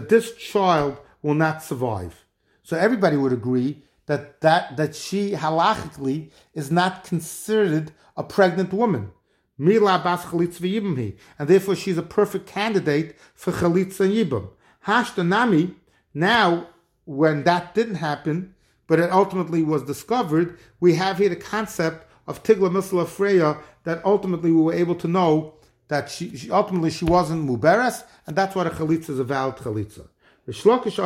this 0.09 0.35
child 0.35 0.97
will 1.23 1.33
not 1.33 1.63
survive. 1.63 2.25
So 2.61 2.77
everybody 2.77 3.17
would 3.17 3.33
agree 3.33 3.81
that 4.05 4.41
that, 4.41 4.77
that 4.77 4.95
she 4.95 5.31
halachically 5.31 6.29
is 6.53 6.69
not 6.71 7.03
considered 7.03 7.91
a 8.15 8.23
pregnant 8.23 8.71
woman. 8.71 9.11
And 9.59 11.47
therefore 11.47 11.75
she's 11.75 11.97
a 11.97 12.01
perfect 12.03 12.47
candidate 12.47 13.17
for 13.35 13.51
chalitza 13.51 14.01
and 14.01 14.13
yibam. 14.13 14.49
Hashtanami, 14.87 15.75
now, 16.13 16.67
when 17.05 17.43
that 17.43 17.75
didn't 17.75 17.95
happen, 17.95 18.55
but 18.87 18.99
it 18.99 19.11
ultimately 19.11 19.61
was 19.61 19.83
discovered, 19.83 20.57
we 20.79 20.95
have 20.95 21.17
here 21.17 21.29
the 21.29 21.35
concept 21.35 22.07
of 22.25 22.41
Tigla 22.41 22.69
Misla 22.71 23.05
Freya 23.05 23.57
that 23.83 24.03
ultimately 24.05 24.51
we 24.51 24.61
were 24.61 24.73
able 24.73 24.95
to 24.95 25.07
know 25.07 25.55
that 25.89 26.09
she, 26.09 26.35
she 26.37 26.49
ultimately 26.49 26.89
she 26.89 27.05
wasn't 27.05 27.47
Muberes, 27.47 28.03
and 28.25 28.35
that's 28.35 28.55
why 28.55 28.63
the 28.63 28.69
Chalitza 28.69 29.09
is 29.09 29.19
a 29.19 29.23
valid 29.23 29.57
Chalitza. 29.57 30.07
Rishlokish 30.47 30.97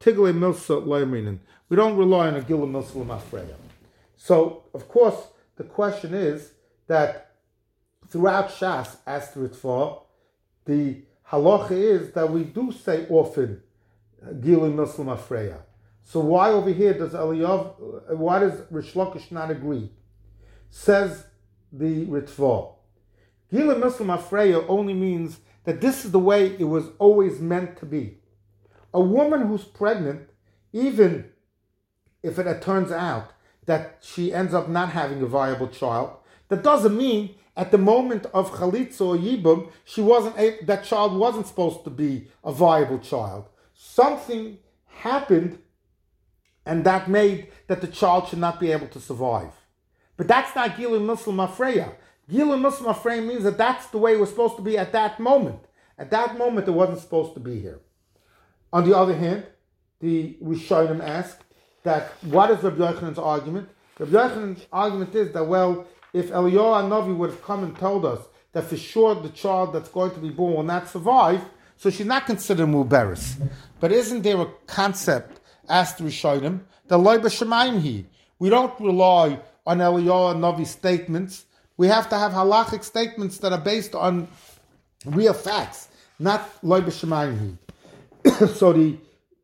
Milsa. 0.00 1.38
We 1.68 1.76
don't 1.76 1.96
rely 1.96 2.28
on 2.28 2.36
a 2.36 2.42
Gila 2.42 2.66
Milsa 2.66 3.20
Freya. 3.22 3.56
So, 4.16 4.64
of 4.74 4.88
course, 4.88 5.28
the 5.56 5.64
question 5.64 6.14
is 6.14 6.52
that 6.86 7.25
throughout 8.08 8.50
Shas, 8.50 8.96
as 9.06 9.32
to 9.32 9.40
Ritva, 9.40 10.02
the 10.64 11.02
halacha 11.30 11.72
is 11.72 12.12
that 12.12 12.30
we 12.30 12.44
do 12.44 12.72
say 12.72 13.06
often 13.08 13.62
Gilui 14.24 14.72
Milsa 14.74 15.04
Lemafreya. 15.04 15.58
So 16.02 16.20
why 16.20 16.50
over 16.50 16.70
here 16.70 16.94
does 16.94 17.12
Eliyav, 17.12 18.16
why 18.16 18.38
does 18.40 18.62
Rish 18.70 18.92
Lakish 18.94 19.30
not 19.30 19.50
agree? 19.50 19.90
Says 20.70 21.24
the 21.72 22.06
Ritva. 22.06 22.74
Gilui 23.52 23.80
Milsa 23.80 23.98
Lemafreya 23.98 24.64
only 24.68 24.94
means 24.94 25.38
that 25.64 25.80
this 25.80 26.04
is 26.04 26.12
the 26.12 26.18
way 26.18 26.56
it 26.58 26.64
was 26.64 26.84
always 26.98 27.40
meant 27.40 27.76
to 27.78 27.86
be. 27.86 28.18
A 28.94 29.00
woman 29.00 29.48
who's 29.48 29.64
pregnant, 29.64 30.30
even 30.72 31.30
if 32.22 32.38
it 32.38 32.62
turns 32.62 32.92
out 32.92 33.32
that 33.66 33.98
she 34.00 34.32
ends 34.32 34.54
up 34.54 34.68
not 34.68 34.90
having 34.90 35.20
a 35.22 35.26
viable 35.26 35.68
child, 35.68 36.16
that 36.48 36.62
doesn't 36.62 36.96
mean 36.96 37.34
at 37.56 37.70
the 37.70 37.78
moment 37.78 38.26
of 38.34 38.50
chalitza 38.52 39.00
or 39.00 39.16
yibum, 39.16 39.70
she 39.84 40.02
wasn't 40.02 40.66
that 40.66 40.84
child 40.84 41.16
wasn't 41.16 41.46
supposed 41.46 41.84
to 41.84 41.90
be 41.90 42.28
a 42.44 42.52
viable 42.52 42.98
child. 42.98 43.48
Something 43.74 44.58
happened, 44.86 45.58
and 46.64 46.84
that 46.84 47.08
made 47.08 47.48
that 47.68 47.80
the 47.80 47.86
child 47.86 48.28
should 48.28 48.38
not 48.38 48.60
be 48.60 48.72
able 48.72 48.88
to 48.88 49.00
survive. 49.00 49.52
But 50.16 50.28
that's 50.28 50.54
not 50.54 50.76
Gilui 50.76 51.00
Milsa 51.00 51.32
Lemafreya. 51.32 51.92
Gilui 52.30 52.60
Milsa 52.60 52.82
Lemafreya 52.82 53.26
means 53.26 53.44
that 53.44 53.58
that's 53.58 53.86
the 53.86 53.98
way 53.98 54.14
it 54.14 54.20
was 54.20 54.30
supposed 54.30 54.56
to 54.56 54.62
be 54.62 54.76
at 54.76 54.92
that 54.92 55.18
moment. 55.20 55.60
At 55.98 56.10
that 56.10 56.36
moment, 56.36 56.68
it 56.68 56.72
wasn't 56.72 56.98
supposed 56.98 57.34
to 57.34 57.40
be 57.40 57.58
here. 57.60 57.80
On 58.72 58.88
the 58.88 58.96
other 58.96 59.16
hand, 59.16 59.46
the 60.00 60.36
Rishonim 60.42 61.02
ask 61.02 61.42
that 61.84 62.12
what 62.22 62.50
is 62.50 62.62
Rabbi 62.62 62.78
Yochanan's 62.78 63.18
argument? 63.18 63.68
Rabbi 63.98 64.12
Yochanan's 64.12 64.66
argument 64.72 65.14
is 65.14 65.32
that 65.32 65.46
well, 65.46 65.86
if 66.16 66.30
Eliyahu 66.30 66.88
Navi 66.88 67.14
would 67.14 67.28
have 67.28 67.42
come 67.42 67.62
and 67.62 67.76
told 67.76 68.06
us 68.06 68.20
that 68.52 68.64
for 68.64 68.76
sure 68.78 69.14
the 69.14 69.28
child 69.28 69.74
that's 69.74 69.90
going 69.90 70.12
to 70.12 70.18
be 70.18 70.30
born 70.30 70.54
will 70.54 70.62
not 70.62 70.88
survive, 70.88 71.42
so 71.76 71.90
she's 71.90 72.06
not 72.06 72.24
considered 72.24 72.68
muberis. 72.68 73.36
But 73.80 73.92
isn't 73.92 74.22
there 74.22 74.40
a 74.40 74.46
concept, 74.66 75.40
asked 75.68 75.98
Rishonim, 75.98 76.60
the 76.86 76.96
loy 76.96 77.18
b'shemayim 77.18 77.82
he. 77.82 78.06
We 78.38 78.48
don't 78.48 78.72
rely 78.80 79.40
on 79.66 79.78
Eliyahu 79.78 80.32
and 80.32 80.42
Navi 80.42 80.66
statements. 80.66 81.44
We 81.76 81.88
have 81.88 82.08
to 82.08 82.16
have 82.16 82.32
halachic 82.32 82.82
statements 82.82 83.36
that 83.38 83.52
are 83.52 83.60
based 83.60 83.94
on 83.94 84.26
real 85.04 85.34
facts, 85.34 85.88
not 86.18 86.48
loy 86.62 86.80
b'shemayim 86.80 87.58
he. 88.24 88.30
so 88.46 88.72
the 88.72 88.96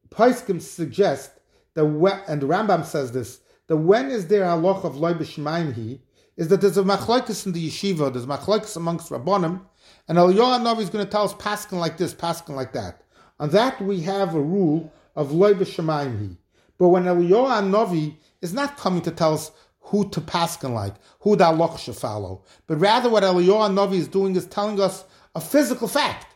Paiskim 0.09 0.63
suggest 0.63 1.33
that 1.75 1.85
and 1.85 2.41
the 2.41 2.47
Rambam 2.47 2.87
says 2.87 3.13
this, 3.13 3.41
that 3.67 3.77
when 3.77 4.11
is 4.11 4.29
there 4.29 4.45
a 4.45 4.57
halach 4.57 4.85
of 4.85 4.97
loy 4.97 5.13
b'shemayim 5.13 5.75
he, 5.75 6.01
is 6.43 6.49
that 6.49 6.61
there's 6.61 6.77
a 6.77 6.83
machlokes 6.83 7.47
in 7.47 7.53
the 7.53 7.69
yeshiva, 7.69 8.13
there's 8.13 8.27
machlokes 8.27 8.77
amongst 8.77 9.11
rabbonim, 9.11 9.61
and 10.09 10.19
Eliyahu 10.19 10.61
Navi 10.61 10.81
is 10.81 10.91
going 10.91 11.05
to 11.05 11.11
tell 11.11 11.23
us 11.23 11.35
paskin 11.35 11.79
like 11.79 11.99
this, 11.99 12.13
paskin 12.13 12.57
like 12.57 12.73
that. 12.73 13.05
On 13.39 13.49
that 13.51 13.81
we 13.81 14.01
have 14.01 14.35
a 14.35 14.41
rule 14.41 14.93
of 15.15 15.31
loy 15.31 15.55
b'shemayim 15.55 16.37
But 16.79 16.89
when 16.89 17.05
Eliyahu 17.05 17.71
Navi 17.71 18.17
is 18.41 18.53
not 18.53 18.77
coming 18.77 19.03
to 19.03 19.13
tell 19.13 19.35
us 19.35 19.53
who 19.83 20.11
to 20.11 20.21
paskin 20.21 20.75
like, 20.75 20.97
who 21.21 21.37
the 21.37 21.45
halach 21.45 21.79
should 21.79 21.95
follow, 21.95 22.43
but 22.67 22.81
rather 22.81 23.09
what 23.09 23.23
Eliyahu 23.23 23.73
Navi 23.73 23.95
is 23.95 24.09
doing 24.09 24.35
is 24.35 24.47
telling 24.47 24.81
us 24.81 25.05
a 25.37 25.41
physical 25.41 25.87
fact. 25.87 26.35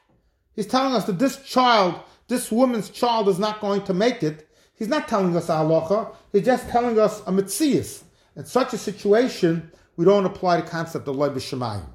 He's 0.54 0.68
telling 0.68 0.94
us 0.94 1.06
that 1.06 1.18
this 1.18 1.42
child, 1.42 1.98
this 2.28 2.52
woman's 2.52 2.90
child, 2.90 3.28
is 3.28 3.40
not 3.40 3.60
going 3.60 3.82
to 3.82 3.92
make 3.92 4.22
it. 4.22 4.48
He's 4.76 4.86
not 4.86 5.08
telling 5.08 5.36
us 5.36 5.48
a 5.48 5.54
halacha. 5.54 6.14
He's 6.30 6.44
just 6.44 6.68
telling 6.68 6.96
us 6.96 7.22
a 7.22 7.32
mitzias. 7.32 8.04
In 8.36 8.44
such 8.44 8.72
a 8.74 8.78
situation, 8.78 9.72
we 9.96 10.04
don't 10.04 10.24
apply 10.24 10.60
the 10.60 10.66
concept 10.66 11.08
of 11.08 11.16
loy 11.16 11.30
b'shemayim. 11.30 11.86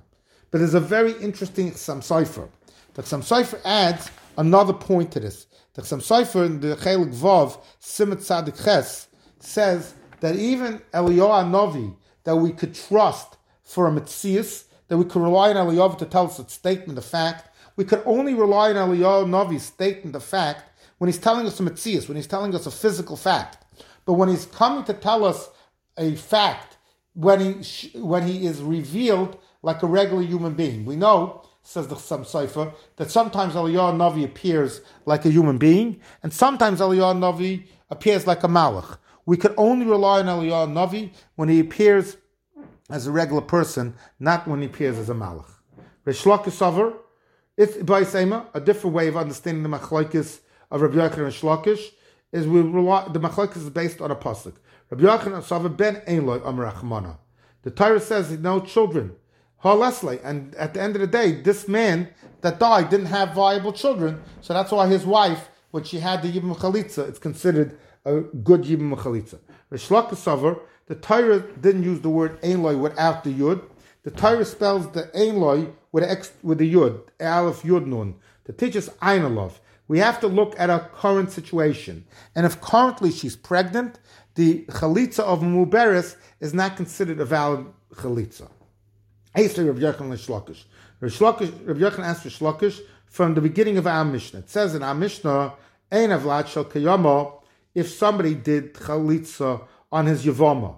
But 0.49 0.59
there's 0.59 0.73
a 0.73 0.79
very 0.79 1.13
interesting 1.21 1.71
Chassam 1.71 1.99
Sofer. 1.99 2.49
The 2.93 3.03
Chassam 3.03 3.21
Sofer 3.21 3.59
adds 3.63 4.11
another 4.37 4.73
point 4.73 5.11
to 5.13 5.19
this. 5.19 5.47
The 5.73 5.81
Chassam 5.81 5.99
Sofer 5.99 6.45
in 6.45 6.59
the 6.59 6.75
Chelik 6.75 7.13
Vav, 7.15 7.57
Simet 7.81 8.17
Tzadik 8.17 8.63
Ches, 8.63 9.07
says 9.39 9.93
that 10.19 10.35
even 10.35 10.79
Eliyahu 10.93 11.49
Novi, 11.49 11.93
that 12.23 12.35
we 12.35 12.51
could 12.51 12.75
trust 12.75 13.37
for 13.63 13.87
a 13.87 13.91
Metzias, 13.91 14.65
that 14.87 14.97
we 14.97 15.05
could 15.05 15.21
rely 15.21 15.53
on 15.53 15.67
Eliyahu 15.67 15.97
to 15.99 16.05
tell 16.05 16.25
us 16.25 16.39
a 16.39 16.49
statement 16.49 16.97
of 16.97 17.05
fact, 17.05 17.49
we 17.77 17.85
could 17.85 18.03
only 18.05 18.33
rely 18.33 18.73
on 18.73 18.89
Eliyahu 18.89 19.29
Novi's 19.29 19.63
statement 19.63 20.15
of 20.15 20.23
fact 20.23 20.69
when 20.97 21.07
he's 21.07 21.17
telling 21.17 21.47
us 21.47 21.59
a 21.59 21.63
Metzias, 21.63 22.07
when 22.07 22.17
he's 22.17 22.27
telling 22.27 22.53
us 22.53 22.65
a 22.65 22.71
physical 22.71 23.15
fact. 23.15 23.57
But 24.05 24.13
when 24.13 24.29
he's 24.29 24.45
coming 24.45 24.83
to 24.83 24.93
tell 24.93 25.23
us 25.23 25.49
a 25.97 26.15
fact, 26.15 26.77
when 27.13 27.61
he, 27.61 27.89
when 27.99 28.27
he 28.27 28.45
is 28.45 28.61
revealed 28.61 29.37
like 29.61 29.83
a 29.83 29.87
regular 29.87 30.23
human 30.23 30.53
being. 30.53 30.85
We 30.85 30.95
know, 30.95 31.43
says 31.63 31.87
the 31.87 31.95
Sam 31.95 32.25
Sefer, 32.25 32.73
that 32.95 33.11
sometimes 33.11 33.53
Eliyahu 33.53 33.95
Navi 33.95 34.23
appears 34.23 34.81
like 35.05 35.25
a 35.25 35.29
human 35.29 35.57
being, 35.57 35.99
and 36.23 36.33
sometimes 36.33 36.79
Eliyahu 36.79 37.17
Navi 37.19 37.65
appears 37.89 38.25
like 38.25 38.43
a 38.43 38.47
malach. 38.47 38.97
We 39.25 39.37
could 39.37 39.53
only 39.57 39.85
rely 39.85 40.21
on 40.21 40.25
Eliyahu 40.25 40.71
Navi 40.73 41.11
when 41.35 41.49
he 41.49 41.59
appears 41.59 42.17
as 42.89 43.07
a 43.07 43.11
regular 43.11 43.41
person, 43.41 43.93
not 44.19 44.47
when 44.47 44.61
he 44.61 44.65
appears 44.65 44.97
as 44.97 45.09
a 45.09 45.13
malach. 45.13 45.49
Rish 46.05 46.23
Lakish 46.23 46.97
it's 47.57 47.77
by 47.77 48.03
Sema, 48.03 48.47
a 48.53 48.59
different 48.59 48.95
way 48.95 49.07
of 49.07 49.17
understanding 49.17 49.61
the 49.61 49.77
machlokes 49.77 50.39
of 50.71 50.81
Rabbi 50.81 50.95
Yochanan 50.95 51.25
and 51.25 51.33
Shlokish 51.33 51.91
is 52.31 52.47
we 52.47 52.61
rely, 52.61 53.07
the 53.09 53.19
machlokes 53.19 53.57
is 53.57 53.69
based 53.69 54.01
on 54.01 54.09
a 54.09 54.15
pasuk. 54.15 54.53
Rabbi 54.91 55.03
Yochanan 55.03 55.41
Savar 55.41 55.75
ben 55.75 56.01
Einloy 56.05 56.41
Amrachmana. 56.41 57.17
The 57.63 57.71
Torah 57.71 58.01
says 58.01 58.29
no 58.31 58.59
children. 58.59 59.15
Leslie. 59.63 60.19
And 60.21 60.53
at 60.55 60.73
the 60.73 60.81
end 60.81 60.95
of 60.95 61.01
the 61.01 61.07
day, 61.07 61.31
this 61.41 61.69
man 61.69 62.09
that 62.41 62.59
died 62.59 62.89
didn't 62.89 63.05
have 63.05 63.33
viable 63.33 63.71
children, 63.71 64.21
so 64.41 64.53
that's 64.53 64.71
why 64.71 64.87
his 64.87 65.05
wife, 65.05 65.49
when 65.69 65.85
she 65.85 65.99
had 65.99 66.21
the 66.21 66.29
Yibam 66.29 66.57
Chalitza, 66.57 67.07
it's 67.07 67.19
considered 67.19 67.79
a 68.03 68.19
good 68.19 68.63
Yibam 68.63 68.93
Chalitza. 68.97 69.39
Rishlakasavar, 69.71 70.59
the 70.87 70.95
Torah 70.95 71.39
didn't 71.39 71.83
use 71.83 72.01
the 72.01 72.09
word 72.09 72.41
Einloi 72.41 72.77
without 72.77 73.23
the 73.23 73.33
Yud. 73.33 73.63
The 74.03 74.11
Torah 74.11 74.43
spells 74.43 74.91
the 74.91 75.03
Einloi 75.15 75.71
with, 75.93 76.03
ex, 76.03 76.33
with 76.43 76.57
the 76.57 76.73
Yud, 76.73 76.99
Aleph 77.21 77.61
Yud 77.61 77.85
Nun, 77.85 78.15
to 78.43 78.51
teach 78.51 78.75
us 78.75 78.89
Einalov. 79.01 79.53
We 79.87 79.99
have 79.99 80.19
to 80.21 80.27
look 80.27 80.55
at 80.57 80.69
our 80.69 80.87
current 80.89 81.31
situation. 81.31 82.05
And 82.33 82.45
if 82.45 82.59
currently 82.61 83.11
she's 83.11 83.35
pregnant, 83.35 83.99
the 84.35 84.65
Chalitza 84.65 85.19
of 85.19 85.41
Muberis 85.41 86.15
is 86.39 86.53
not 86.53 86.77
considered 86.77 87.19
a 87.19 87.25
valid 87.25 87.65
Chalitza. 87.93 88.49
Aser 89.35 89.65
Rav 89.65 89.77
Yochanan 89.77 90.17
Shlokish. 90.17 90.63
Rav 90.99 91.11
Yochanan 91.77 92.03
asked 92.03 92.25
Shlokish 92.25 92.81
from 93.05 93.33
the 93.33 93.41
beginning 93.41 93.77
of 93.77 93.87
our 93.87 94.05
Mishnah. 94.05 94.39
It 94.39 94.49
says 94.49 94.75
in 94.75 94.83
our 94.83 94.95
Mishnah, 94.95 95.53
Ein 95.91 96.09
Avlat 96.09 96.47
Shel 96.47 96.65
Kayama, 96.65 97.33
if 97.75 97.89
somebody 97.89 98.35
did 98.35 98.73
chalitza 98.73 99.63
on 99.91 100.05
his 100.05 100.25
Yavama, 100.25 100.77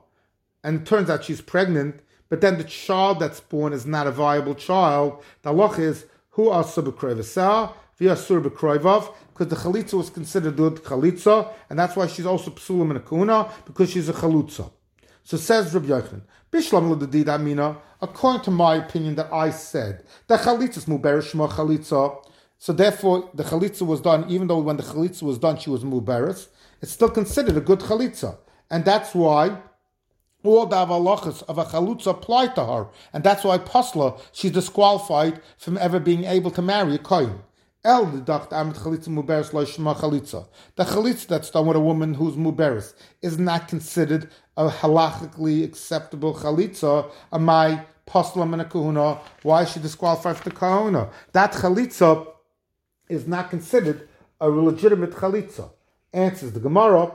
and 0.63 0.81
it 0.81 0.85
turns 0.85 1.09
out 1.09 1.23
she's 1.23 1.41
pregnant, 1.41 1.99
but 2.29 2.41
then 2.41 2.57
the 2.57 2.63
child 2.63 3.19
that's 3.19 3.39
born 3.39 3.73
is 3.73 3.85
not 3.85 4.07
a 4.07 4.11
viable 4.11 4.55
child, 4.55 5.23
the 5.43 5.51
halach 5.51 5.77
is, 5.77 6.05
who 6.31 6.49
are 6.49 6.63
subakroivasah, 6.63 7.73
because 8.09 9.47
the 9.47 9.55
chalitza 9.55 9.93
was 9.93 10.09
considered 10.09 10.55
good 10.55 10.75
chalitza, 10.83 11.51
and 11.69 11.79
that's 11.79 11.95
why 11.95 12.07
she's 12.07 12.25
also 12.25 12.51
psulim 12.51 12.91
in 12.91 12.97
a 12.97 12.99
kuna, 12.99 13.49
because 13.65 13.91
she's 13.91 14.09
a 14.09 14.13
chalutza. 14.13 14.71
So 15.23 15.37
says 15.37 15.73
Rabbi 15.73 15.87
Yochanan, 15.87 16.21
Bishlam 16.51 16.89
l'dadid 16.89 17.27
amina, 17.27 17.77
according 18.01 18.41
to 18.43 18.51
my 18.51 18.75
opinion 18.75 19.15
that 19.15 19.31
I 19.31 19.49
said, 19.49 20.03
the 20.27 20.37
chalitza 20.37 20.77
is 20.77 20.85
muberish 20.85 21.31
chalitza, 21.31 22.25
so 22.59 22.73
therefore 22.73 23.29
the 23.33 23.43
chalitza 23.43 23.81
was 23.81 24.01
done, 24.01 24.29
even 24.29 24.47
though 24.47 24.59
when 24.59 24.77
the 24.77 24.83
chalitza 24.83 25.23
was 25.23 25.37
done 25.37 25.57
she 25.57 25.69
was 25.69 25.83
muberis, 25.83 26.47
it's 26.81 26.91
still 26.91 27.09
considered 27.09 27.57
a 27.57 27.61
good 27.61 27.79
chalitza. 27.79 28.37
And 28.69 28.85
that's 28.85 29.13
why 29.13 29.57
all 30.43 30.65
the 30.65 30.75
avalachas 30.75 31.43
of 31.43 31.57
a 31.57 31.65
chalutza 31.65 32.07
apply 32.07 32.47
to 32.47 32.65
her. 32.65 32.87
And 33.13 33.23
that's 33.23 33.43
why 33.43 33.57
Pasla, 33.57 34.19
she's 34.31 34.51
disqualified 34.51 35.41
from 35.57 35.77
ever 35.77 35.99
being 35.99 36.25
able 36.25 36.51
to 36.51 36.61
marry 36.61 36.95
a 36.95 36.97
kohen. 36.97 37.39
El 37.85 38.05
deduct 38.05 38.53
amit 38.53 38.77
chalitza 38.77 39.09
muberes 39.09 39.51
muberis 39.51 39.51
loishma 39.51 39.93
chalitza. 39.93 40.47
The 40.77 40.85
chalitza 40.85 41.27
that's 41.27 41.49
done 41.49 41.65
with 41.65 41.75
a 41.75 41.81
woman 41.81 42.13
who's 42.13 42.35
muberis 42.35 42.93
is 43.21 43.37
not 43.37 43.67
considered 43.67 44.29
a 44.55 44.69
halachically 44.69 45.65
acceptable 45.65 46.33
chalitza. 46.33 47.11
Am 47.33 47.49
I 47.49 47.83
poslam 48.07 48.53
and 48.53 48.61
a 48.61 48.65
kahuna? 48.65 49.19
Why 49.41 49.65
she 49.65 49.81
disqualified 49.81 50.37
for 50.37 50.45
the 50.45 50.55
kahuna? 50.55 51.09
That 51.33 51.51
chalitza 51.51 52.25
is 53.09 53.27
not 53.27 53.49
considered 53.49 54.07
a 54.39 54.47
legitimate 54.47 55.11
chalitza. 55.11 55.69
Answers 56.13 56.53
the 56.53 56.61
Gemara. 56.61 57.11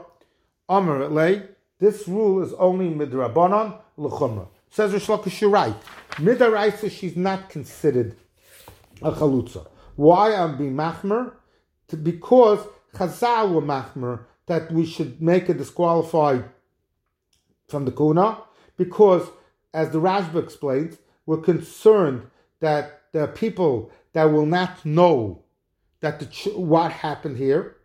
Amar 0.69 1.09
lay. 1.09 1.47
This 1.79 2.07
rule 2.07 2.43
is 2.43 2.53
only 2.53 2.91
midrabanan 2.91 3.75
l'chumra. 3.97 4.47
Says 4.69 4.93
Rish. 4.93 5.01
Midaraisa, 5.01 6.91
she's 6.91 7.15
not 7.15 7.49
considered 7.49 8.15
a 9.01 9.11
chalutza. 9.11 9.65
Why 9.99 10.33
I'm 10.33 10.57
being 10.57 10.75
machmer? 10.75 11.33
Because 12.03 12.65
Chazal 12.95 13.51
were 13.51 13.61
machmer 13.61 14.27
that 14.45 14.71
we 14.71 14.85
should 14.85 15.21
make 15.21 15.49
a 15.49 15.53
disqualified 15.53 16.45
from 17.67 17.83
the 17.83 17.91
kuna. 17.91 18.37
Because, 18.77 19.27
as 19.73 19.89
the 19.89 19.99
Rashba 19.99 20.41
explains, 20.41 20.99
we're 21.25 21.41
concerned 21.41 22.27
that 22.61 23.01
there 23.11 23.25
are 23.25 23.27
people 23.27 23.91
that 24.13 24.31
will 24.31 24.45
not 24.45 24.85
know 24.85 25.43
that 25.99 26.21
the, 26.21 26.27
what 26.51 26.93
happened 26.93 27.35
here. 27.35 27.75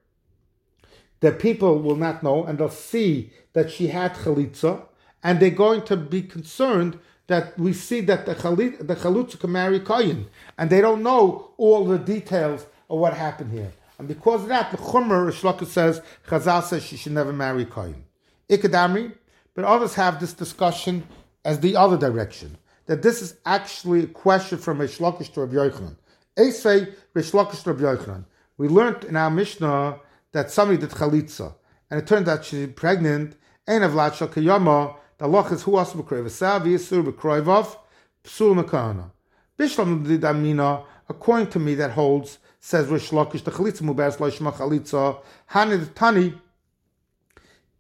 The 1.19 1.33
people 1.33 1.83
will 1.83 1.97
not 1.97 2.23
know, 2.23 2.45
and 2.45 2.59
they'll 2.59 2.71
see 2.71 3.33
that 3.55 3.73
she 3.73 3.89
had 3.89 4.15
chalitza, 4.15 4.87
and 5.25 5.41
they're 5.41 5.51
going 5.51 5.83
to 5.87 5.97
be 5.97 6.23
concerned 6.23 7.01
that 7.27 7.59
we 7.59 7.73
see 7.73 8.01
that 8.03 8.27
the, 8.27 8.35
chalit, 8.35 8.87
the 8.87 8.97
chalutza 8.97 9.39
can 9.39 9.53
marry 9.53 9.81
Kayin, 9.81 10.27
and 10.59 10.71
they 10.71 10.81
don't 10.81 11.03
know 11.03 11.53
all 11.57 11.85
the 11.87 11.99
details 11.99 12.67
of 12.91 12.99
what 12.99 13.15
happened 13.15 13.53
here. 13.53 13.73
And 13.99 14.09
because 14.09 14.43
of 14.43 14.49
that, 14.49 14.71
the 14.71 14.77
Chumr, 14.77 15.31
Shlaka 15.33 15.67
says, 15.67 16.03
Chazal 16.27 16.63
says 16.63 16.83
she 16.85 16.97
should 16.97 17.13
never 17.13 17.33
marry 17.33 17.65
Kayin. 17.65 18.03
Ikadamri, 18.49 19.15
but 19.55 19.65
others 19.65 19.95
have 19.95 20.21
this 20.21 20.33
discussion 20.33 21.07
as 21.45 21.61
the 21.61 21.77
other 21.77 21.97
direction, 21.97 22.59
that 22.87 23.03
this 23.03 23.23
is 23.23 23.37
actually 23.47 24.05
a 24.05 24.07
question 24.07 24.59
from 24.59 24.81
Rish 24.81 24.99
Lakish 24.99 25.33
to 25.35 25.41
Rabbi 25.41 25.55
Yochanan. 25.55 25.97
Esei 26.37 26.95
Rish 27.15 27.31
Lakish 27.31 27.63
to 27.63 27.73
Rabbi 27.73 28.03
Yochanan. 28.03 28.25
We 28.59 28.69
learned 28.69 29.05
in 29.05 29.17
our 29.17 29.31
Mishnah 29.31 30.01
that 30.33 30.51
somebody 30.51 30.79
did 30.79 30.91
chalitza, 30.91 31.55
and 31.91 32.01
it 32.01 32.07
turned 32.07 32.29
out 32.29 32.45
she's 32.45 32.69
pregnant, 32.69 33.37
and 33.67 33.85
of 33.85 33.93
Lachal 33.93 34.29
Kayama, 34.29 34.97
loch 35.27 35.53
is 35.53 35.63
who 35.63 35.77
also 35.77 36.03
b'kroivasav, 36.03 36.63
yisur 36.63 37.05
b'kroivav, 37.05 37.77
psul 38.25 38.63
mekana. 38.63 39.11
Bishlam 39.59 40.05
didamina, 40.05 40.85
according 41.09 41.49
to 41.49 41.59
me, 41.59 41.75
that 41.75 41.93
holds, 41.93 42.39
says 42.61 42.89
Rish 42.89 43.11
Lakish, 43.11 43.45
the 43.45 43.51
chalitza 43.51 43.83
mubers 43.83 44.17
loishma 44.17 44.53
chalitza, 44.53 45.21
hanid 45.51 45.95
tani, 45.95 46.35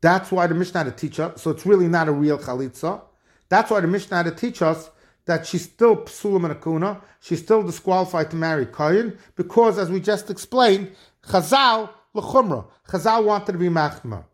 that's 0.05 0.30
why 0.30 0.47
the 0.47 0.55
Mishnah 0.55 0.84
to 0.84 0.90
teach 0.90 1.18
us, 1.18 1.40
so 1.40 1.51
it's 1.51 1.64
really 1.64 1.88
not 1.88 2.09
a 2.09 2.12
real 2.12 2.36
chalitza. 2.36 3.01
That's 3.49 3.70
why 3.70 3.80
the 3.80 3.86
Mishnah 3.86 4.24
to 4.24 4.32
teach 4.32 4.61
us 4.61 4.90
that 5.24 5.47
she's 5.47 5.62
still 5.62 5.97
psulam 5.97 6.45
and 6.45 6.61
akuna, 6.61 7.01
she's 7.20 7.40
still 7.42 7.62
disqualified 7.62 8.30
to 8.32 8.36
marry 8.36 8.66
Kayin, 8.66 9.16
because 9.34 9.78
as 9.78 9.90
we 9.90 10.01
just 10.01 10.28
explained, 10.28 10.92
Chazal 11.26 11.88
l'chumra. 12.12 12.66
Chazal 12.86 13.24
wanted 13.24 13.53
to 13.53 13.59
be 13.59 13.68
machma. 13.68 14.24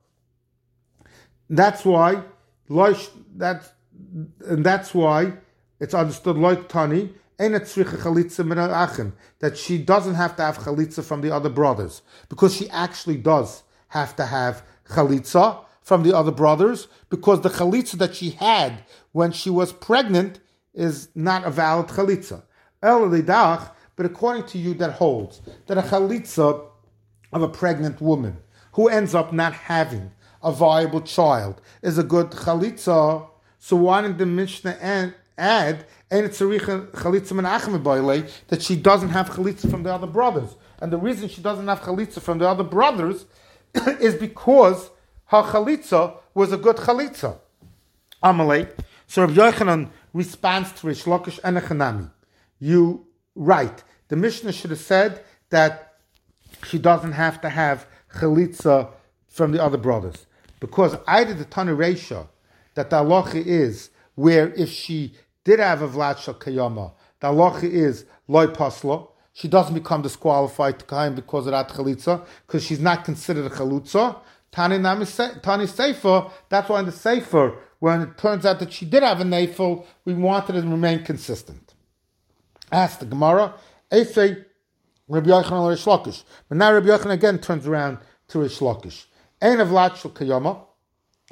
That's 1.48 1.84
why, 1.84 2.20
that's, 3.36 3.72
and 4.46 4.64
that's 4.64 4.94
why 4.94 5.32
it's 5.80 5.92
understood 5.92 6.36
like 6.36 6.68
Tani, 6.68 7.12
that 7.38 7.66
she 9.56 9.78
doesn't 9.78 10.14
have 10.14 10.36
to 10.36 10.42
have 10.42 10.58
chalitza 10.58 11.02
from 11.02 11.20
the 11.22 11.34
other 11.34 11.48
brothers 11.48 12.02
because 12.28 12.54
she 12.54 12.68
actually 12.70 13.16
does 13.16 13.62
have 13.88 14.14
to 14.16 14.26
have 14.26 14.62
chalitza 14.88 15.64
from 15.82 16.02
the 16.02 16.14
other 16.16 16.30
brothers 16.30 16.86
because 17.08 17.40
the 17.40 17.48
chalitza 17.48 17.98
that 17.98 18.14
she 18.14 18.30
had 18.30 18.84
when 19.12 19.32
she 19.32 19.48
was 19.50 19.72
pregnant 19.72 20.38
is 20.74 21.08
not 21.14 21.44
a 21.44 21.50
valid 21.50 21.86
chalitza. 21.88 22.42
But 22.80 24.06
according 24.06 24.44
to 24.44 24.58
you, 24.58 24.74
that 24.74 24.92
holds 24.92 25.40
that 25.66 25.78
a 25.78 25.82
chalitza 25.82 26.66
of 27.32 27.42
a 27.42 27.48
pregnant 27.48 28.00
woman 28.00 28.36
who 28.72 28.88
ends 28.88 29.14
up 29.14 29.32
not 29.32 29.52
having 29.54 30.12
a 30.42 30.52
viable 30.52 31.00
child 31.00 31.60
is 31.82 31.98
a 31.98 32.02
good 32.02 32.30
chalitza. 32.30 33.28
So 33.58 33.76
why 33.76 34.02
didn't 34.02 34.18
the 34.18 34.26
Mishnah 34.26 34.76
add 35.36 35.86
and 36.10 36.26
it's 36.26 36.40
chalitza 36.40 37.32
menachem 37.32 37.82
boile 37.82 38.26
that 38.48 38.62
she 38.62 38.76
doesn't 38.76 39.10
have 39.10 39.30
chalitza 39.30 39.70
from 39.70 39.82
the 39.82 39.92
other 39.92 40.06
brothers? 40.06 40.56
And 40.80 40.92
the 40.92 40.98
reason 40.98 41.28
she 41.28 41.42
doesn't 41.42 41.66
have 41.68 41.80
chalitza 41.80 42.20
from 42.20 42.38
the 42.38 42.48
other 42.48 42.64
brothers 42.64 43.26
is 44.00 44.14
because 44.14 44.90
her 45.26 45.42
chalitza 45.42 46.16
was 46.34 46.52
a 46.52 46.56
good 46.56 46.76
chalitza. 46.76 47.38
Amalei. 48.22 48.70
So 49.06 49.22
Rabbi 49.22 49.34
Yochanan 49.34 49.90
responds 50.12 50.72
to 50.72 50.86
Rish 50.86 51.04
Lakish 51.04 51.38
and 51.42 51.56
Echanami. 51.56 52.10
You 52.58 53.06
right. 53.34 53.82
The 54.08 54.16
Mishnah 54.16 54.52
should 54.52 54.70
have 54.70 54.80
said 54.80 55.24
that 55.50 55.94
she 56.64 56.78
doesn't 56.78 57.12
have 57.12 57.40
to 57.40 57.48
have 57.48 57.86
chalitza 58.14 58.90
from 59.28 59.52
the 59.52 59.62
other 59.62 59.78
brothers. 59.78 60.26
Because 60.60 60.96
either 61.06 61.34
the 61.34 61.44
Tana 61.44 61.74
Reisha 61.74 62.28
that 62.74 62.90
the 62.90 62.96
halacha 62.96 63.44
is 63.44 63.90
where 64.14 64.52
if 64.54 64.70
she 64.70 65.14
did 65.44 65.58
have 65.58 65.82
a 65.82 65.88
Vlad 65.88 66.16
Kayama, 66.38 66.92
the 67.20 67.28
halacha 67.28 67.64
is 67.64 68.04
loy 68.28 68.46
pasla. 68.46 69.08
She 69.32 69.48
doesn't 69.48 69.74
become 69.74 70.02
disqualified 70.02 70.78
to 70.80 70.84
kaim 70.84 71.14
because 71.14 71.46
of 71.46 71.52
that 71.52 71.68
chalitza, 71.70 72.26
because 72.46 72.64
she's 72.64 72.80
not 72.80 73.04
considered 73.04 73.46
a 73.46 73.50
chalutza. 73.50 74.18
Tani 74.52 74.82
Tani 75.42 75.66
Sefer, 75.66 76.30
that's 76.48 76.68
why 76.68 76.80
in 76.80 76.86
the 76.86 76.92
Sefer, 76.92 77.56
when 77.78 78.02
it 78.02 78.18
turns 78.18 78.44
out 78.44 78.58
that 78.58 78.72
she 78.72 78.84
did 78.84 79.02
have 79.02 79.20
a 79.20 79.24
nafel, 79.24 79.86
we 80.04 80.12
wanted 80.12 80.56
it 80.56 80.62
to 80.62 80.68
remain 80.68 81.04
consistent. 81.04 81.74
Ask 82.70 82.98
the 82.98 83.06
Gemara, 83.06 83.54
Efe 83.90 84.44
Rabbi 85.08 85.28
Yochanan 85.28 85.70
Rish 85.70 85.84
Lakish. 85.84 86.24
But 86.48 86.58
now 86.58 86.72
Rabbi 86.72 86.88
Yochanan 86.88 87.12
again 87.12 87.38
turns 87.38 87.66
around 87.66 87.98
to 88.28 88.40
Rish 88.40 88.58
Lakish. 88.58 89.06
Ein 89.40 89.58
Latshel 89.58 90.12
Kayama. 90.12 90.66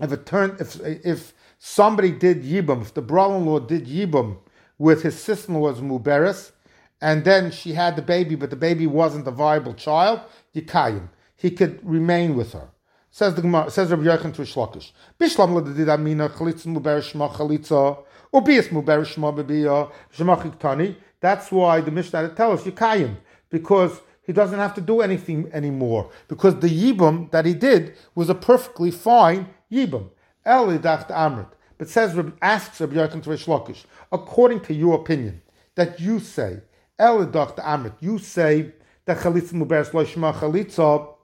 If 0.01 0.13
it 0.13 0.27
turned, 0.27 0.61
if 0.61 0.81
if 0.85 1.35
somebody 1.59 2.13
did 2.13 2.45
yibum, 2.45 2.83
if 2.83 2.95
the 2.95 3.03
brother-in-law 3.03 3.61
did 3.61 3.87
yibum 3.87 4.39
with 4.79 5.03
his 5.03 5.19
sister-in-law's 5.19 5.81
muberes, 5.81 6.53
and 7.01 7.25
then 7.25 7.51
she 7.51 7.73
had 7.73 7.97
the 7.97 8.03
baby, 8.03 8.35
but 8.35 8.51
the 8.51 8.57
baby 8.57 8.87
wasn't 8.87 9.27
a 9.27 9.33
viable 9.33 9.75
child, 9.75 10.21
yikayim. 10.55 11.09
He 11.37 11.51
could 11.51 11.81
remain 11.83 12.37
with 12.37 12.53
her. 12.53 12.69
Says 13.11 13.35
the 13.35 13.43
Gemara, 13.43 13.71
says 13.71 13.91
Rabbi 13.91 14.05
Yochanan 14.05 14.35
to 14.35 14.43
Rish 14.43 14.55
Lakish. 14.55 14.93
Bishlam 15.19 15.55
l'didamina 15.55 16.31
chalitza 16.31 16.67
muberes 16.67 17.13
shma 17.13 17.31
chalitza, 17.33 17.99
ubias 18.33 18.69
shma 18.69 19.35
bebiya 19.37 19.91
shma 20.17 20.41
chiktani. 20.41 20.97
That's 21.21 21.51
why 21.51 21.81
the 21.81 21.91
Mishnah 21.91 22.35
tells 22.37 22.61
us 22.61 22.73
Yikayim, 22.73 23.17
because 23.51 24.01
he 24.29 24.35
doesn't 24.35 24.59
have 24.59 24.75
to 24.75 24.83
do 24.83 25.01
anything 25.01 25.51
anymore, 25.55 26.11
because 26.29 26.55
the 26.61 26.69
Yibum 26.69 27.31
that 27.31 27.47
he 27.47 27.55
did 27.55 27.97
was 28.15 28.29
a 28.29 28.35
perfectly 28.35 28.91
fine 28.91 29.49
Yibum. 29.73 30.11
El 30.45 30.67
Amrit. 30.69 31.49
But 31.79 31.89
says, 31.89 32.15
asks 32.43 32.79
Rabbi 32.79 32.97
Yochanan 32.97 33.23
to 33.23 33.31
Rish 33.31 33.87
according 34.13 34.61
to 34.61 34.75
your 34.75 34.97
opinion, 35.01 35.41
that 35.77 35.99
you 35.99 36.21
say, 36.21 36.61
El 36.99 37.27
Amrit, 37.27 37.95
you 38.01 38.19
say 38.19 38.75
that 39.07 39.17
Chalitza 39.17 39.55
Muberes 39.55 39.93
Loishma 39.93 40.35
Chalitza. 40.35 41.15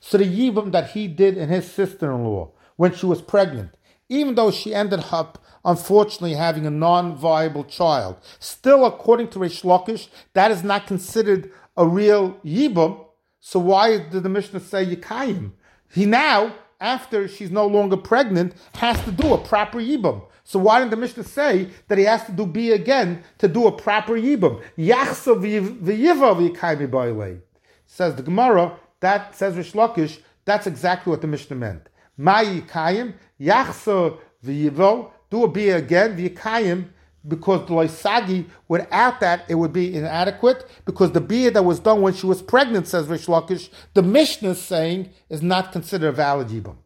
So 0.00 0.18
the 0.18 0.24
Yibum 0.24 0.70
that 0.70 0.90
he 0.90 1.08
did 1.08 1.36
in 1.38 1.48
his 1.48 1.68
sister-in-law 1.70 2.52
when 2.76 2.94
she 2.94 3.06
was 3.06 3.20
pregnant, 3.20 3.70
even 4.10 4.34
though 4.34 4.50
she 4.50 4.74
ended 4.74 5.04
up 5.10 5.42
unfortunately 5.64 6.34
having 6.34 6.66
a 6.66 6.70
non-viable 6.70 7.64
child. 7.64 8.16
Still, 8.38 8.84
according 8.84 9.28
to 9.28 9.38
Rish 9.38 9.62
Lakish, 9.62 10.08
that 10.34 10.50
is 10.50 10.62
not 10.62 10.86
considered 10.86 11.50
a 11.76 11.86
real 11.86 12.32
yibum. 12.44 13.06
So 13.38 13.58
why 13.60 13.98
did 13.98 14.22
the 14.22 14.28
Mishnah 14.28 14.60
say 14.60 14.84
yikayim? 14.84 15.52
He 15.92 16.04
now, 16.04 16.54
after 16.80 17.28
she's 17.28 17.50
no 17.50 17.66
longer 17.66 17.96
pregnant, 17.96 18.54
has 18.74 19.02
to 19.04 19.12
do 19.12 19.32
a 19.32 19.38
proper 19.38 19.78
yibum. 19.78 20.26
So 20.44 20.58
why 20.58 20.80
didn't 20.80 20.90
the 20.90 20.96
Mishnah 20.96 21.24
say 21.24 21.68
that 21.88 21.98
he 21.98 22.04
has 22.04 22.24
to 22.24 22.32
do 22.32 22.46
B 22.46 22.72
again 22.72 23.22
to 23.38 23.46
do 23.46 23.66
a 23.66 23.72
proper 23.72 24.14
yibum? 24.14 24.62
Yachsa 24.76 25.40
v'yiva 25.40 26.54
v'yikayim 26.56 27.40
Says 27.86 28.16
the 28.16 28.22
Gemara, 28.22 28.76
that 29.00 29.36
says 29.36 29.56
Rish 29.56 29.72
Lakish, 29.72 30.18
that's 30.44 30.66
exactly 30.66 31.10
what 31.10 31.20
the 31.20 31.26
Mishnah 31.26 31.56
meant. 31.56 31.88
Ma 32.16 32.42
yikayim, 32.42 33.14
yachsa 33.40 34.18
v'yivo, 34.44 35.10
do 35.30 35.44
a 35.44 35.48
bia 35.48 35.76
again, 35.76 36.16
v'yikayim, 36.16 36.86
because 37.26 37.68
loisagi, 37.68 38.46
without 38.68 39.20
that, 39.20 39.44
it 39.48 39.54
would 39.54 39.72
be 39.72 39.94
inadequate, 39.94 40.66
because 40.84 41.12
the 41.12 41.20
bia 41.20 41.50
that 41.50 41.64
was 41.64 41.80
done 41.80 42.00
when 42.02 42.14
she 42.14 42.26
was 42.26 42.40
pregnant, 42.42 42.88
says 42.88 43.06
Rish 43.06 43.26
Lakish, 43.26 43.68
the 43.94 44.02
Mishnah 44.02 44.50
is 44.50 44.60
saying 44.60 45.10
is 45.28 45.42
not 45.42 45.72
considered 45.72 46.08
a 46.08 46.12
valid 46.12 46.48
yibum. 46.48 46.76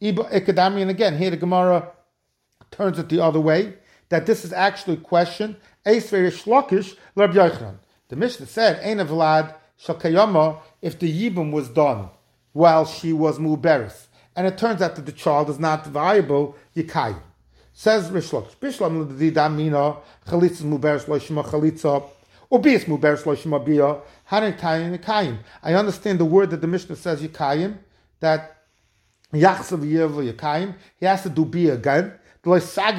Ikadami, 0.00 0.82
and 0.82 0.90
again, 0.90 1.18
here 1.18 1.30
the 1.30 1.36
Gemara 1.36 1.90
turns 2.70 2.98
it 2.98 3.08
the 3.08 3.20
other 3.22 3.40
way, 3.40 3.74
that 4.08 4.26
this 4.26 4.44
is 4.44 4.52
actually 4.52 4.94
a 4.94 4.98
question, 4.98 5.56
Eis 5.84 6.12
Rish 6.12 6.44
Lakish. 6.44 6.96
The 8.08 8.16
Mishnah 8.16 8.46
said, 8.46 8.80
Ein 8.84 9.06
Vlad 9.06 9.54
if 9.78 10.98
the 10.98 11.30
yibum 11.30 11.52
was 11.52 11.68
done 11.68 12.08
while 12.52 12.86
she 12.86 13.12
was 13.12 13.38
muberis, 13.38 14.06
and 14.36 14.46
it 14.46 14.58
turns 14.58 14.82
out 14.82 14.94
that 14.96 15.06
the 15.06 15.12
child 15.12 15.50
is 15.50 15.58
not 15.58 15.86
viable, 15.86 16.54
yikayim. 16.76 17.18
Says 17.72 18.10
Rishlokish, 18.10 18.56
Bishlam 18.56 19.08
l'didamina 19.10 19.96
chalitza 20.26 20.62
muberes 20.62 21.06
loishma 21.06 21.44
chalitza, 21.44 22.04
or 22.48 22.60
bias 22.60 22.84
muberes 22.84 23.24
loishma 23.24 23.64
bia, 23.64 23.96
harin 24.30 24.56
kayim 24.56 25.38
I 25.62 25.74
understand 25.74 26.20
the 26.20 26.24
word 26.24 26.50
that 26.50 26.60
the 26.60 26.66
Mishnah 26.66 26.96
says 26.96 27.20
yikayim, 27.22 27.78
that 28.20 28.58
yachsav 29.32 29.80
yev 29.80 30.32
yikayim, 30.32 30.74
he 31.00 31.06
has 31.06 31.22
to 31.22 31.30
do 31.30 31.44
bia 31.44 31.74
again. 31.74 32.12
Without 32.44 32.94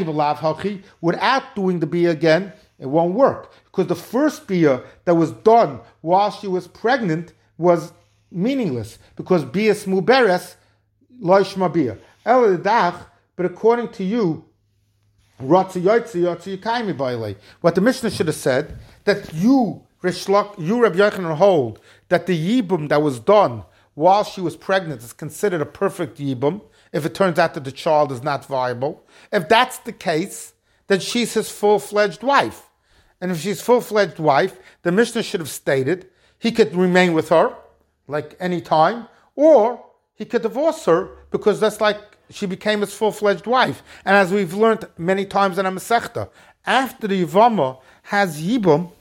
doing 1.55 1.79
the 1.79 1.87
bia 1.87 2.11
again, 2.11 2.51
it 2.79 2.85
won't 2.85 3.13
work. 3.13 3.53
Because 3.63 3.87
the 3.87 3.95
first 3.95 4.45
bia 4.45 4.83
that 5.05 5.15
was 5.15 5.31
done 5.31 5.79
while 6.01 6.31
she 6.31 6.47
was 6.47 6.67
pregnant 6.67 7.31
was 7.57 7.93
meaningless. 8.29 8.99
Because 9.15 9.45
bia 9.45 9.73
smuberes 11.21 11.21
loishma 11.21 11.73
bia. 11.73 11.97
But 13.35 13.45
according 13.45 13.89
to 13.89 14.03
you, 14.03 14.45
what 15.39 15.71
the 15.71 17.81
Mishnah 17.81 18.09
should 18.09 18.27
have 18.27 18.35
said 18.35 18.77
that 19.03 19.33
you, 19.33 19.83
Rishlok, 20.01 20.57
you 20.57 20.81
Rabbi 20.81 20.97
Yochanan 20.97 21.35
hold 21.35 21.79
that 22.09 22.25
the 22.25 22.61
yibum 22.61 22.89
that 22.89 23.03
was 23.03 23.19
done 23.19 23.63
while 23.93 24.23
she 24.23 24.41
was 24.41 24.55
pregnant 24.55 25.03
is 25.03 25.13
considered 25.13 25.61
a 25.61 25.65
perfect 25.65 26.17
yibum 26.17 26.61
if 26.91 27.05
it 27.05 27.13
turns 27.13 27.37
out 27.37 27.53
that 27.53 27.65
the 27.65 27.71
child 27.71 28.11
is 28.11 28.23
not 28.23 28.45
viable. 28.45 29.03
If 29.31 29.47
that's 29.47 29.77
the 29.79 29.91
case, 29.91 30.53
then 30.87 30.99
she's 30.99 31.35
his 31.35 31.51
full-fledged 31.51 32.23
wife. 32.23 32.63
And 33.21 33.31
if 33.31 33.41
she's 33.41 33.61
full-fledged 33.61 34.19
wife, 34.19 34.59
the 34.81 34.91
Mishnah 34.91 35.21
should 35.21 35.39
have 35.39 35.49
stated 35.49 36.07
he 36.39 36.51
could 36.51 36.75
remain 36.75 37.13
with 37.13 37.29
her 37.29 37.55
like 38.07 38.35
any 38.39 38.61
time, 38.61 39.07
or 39.35 39.85
he 40.17 40.25
could 40.25 40.41
divorce 40.41 40.83
her 40.85 41.09
because 41.31 41.59
that's 41.59 41.79
like 41.79 41.99
she 42.29 42.45
became 42.45 42.81
his 42.81 42.93
full 42.93 43.11
fledged 43.11 43.47
wife. 43.47 43.83
And 44.03 44.15
as 44.15 44.31
we've 44.31 44.53
learned 44.53 44.87
many 44.97 45.25
times 45.25 45.57
in 45.57 45.65
a 45.65 45.71
Masechta, 45.71 46.29
after 46.65 47.07
the 47.07 47.23
Yivama 47.23 47.79
has 48.03 48.41
Yibum, 48.41 48.91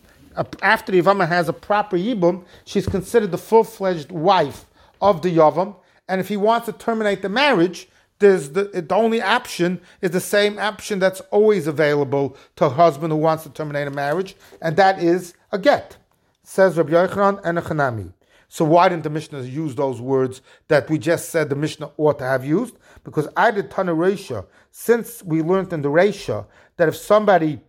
after 0.62 0.92
the 0.92 1.00
Yivama 1.00 1.26
has 1.26 1.48
a 1.48 1.52
proper 1.52 1.96
Yibum, 1.96 2.44
she's 2.64 2.86
considered 2.86 3.32
the 3.32 3.38
full 3.38 3.64
fledged 3.64 4.12
wife 4.12 4.66
of 5.00 5.22
the 5.22 5.34
Yavam. 5.34 5.74
And 6.08 6.20
if 6.20 6.28
he 6.28 6.36
wants 6.36 6.66
to 6.66 6.72
terminate 6.72 7.22
the 7.22 7.28
marriage, 7.28 7.88
there's 8.18 8.50
the, 8.50 8.64
the 8.64 8.94
only 8.94 9.20
option 9.20 9.80
is 10.00 10.10
the 10.12 10.20
same 10.20 10.58
option 10.58 10.98
that's 10.98 11.20
always 11.32 11.66
available 11.66 12.36
to 12.56 12.66
a 12.66 12.70
husband 12.70 13.12
who 13.12 13.18
wants 13.18 13.42
to 13.44 13.50
terminate 13.50 13.88
a 13.88 13.90
marriage, 13.90 14.36
and 14.62 14.76
that 14.76 15.02
is 15.02 15.34
a 15.52 15.58
get. 15.58 15.96
Says 16.42 16.76
Rabbi 16.76 16.92
Yochanan 16.92 17.40
and 17.44 17.58
a. 17.58 18.15
So 18.56 18.64
why 18.64 18.88
didn't 18.88 19.02
the 19.02 19.10
Mishnah 19.10 19.42
use 19.42 19.74
those 19.74 20.00
words 20.00 20.40
that 20.68 20.88
we 20.88 20.96
just 20.96 21.28
said 21.28 21.50
the 21.50 21.54
Mishnah 21.54 21.90
ought 21.98 22.18
to 22.20 22.24
have 22.24 22.42
used? 22.42 22.78
Because 23.04 23.28
I 23.36 23.50
did 23.50 23.70
Tana 23.70 23.94
Resha, 23.94 24.46
since 24.70 25.22
we 25.22 25.42
learned 25.42 25.74
in 25.74 25.82
the 25.82 25.90
Resha 25.90 26.46
that 26.78 26.88
if 26.88 26.96
somebody 26.96 27.60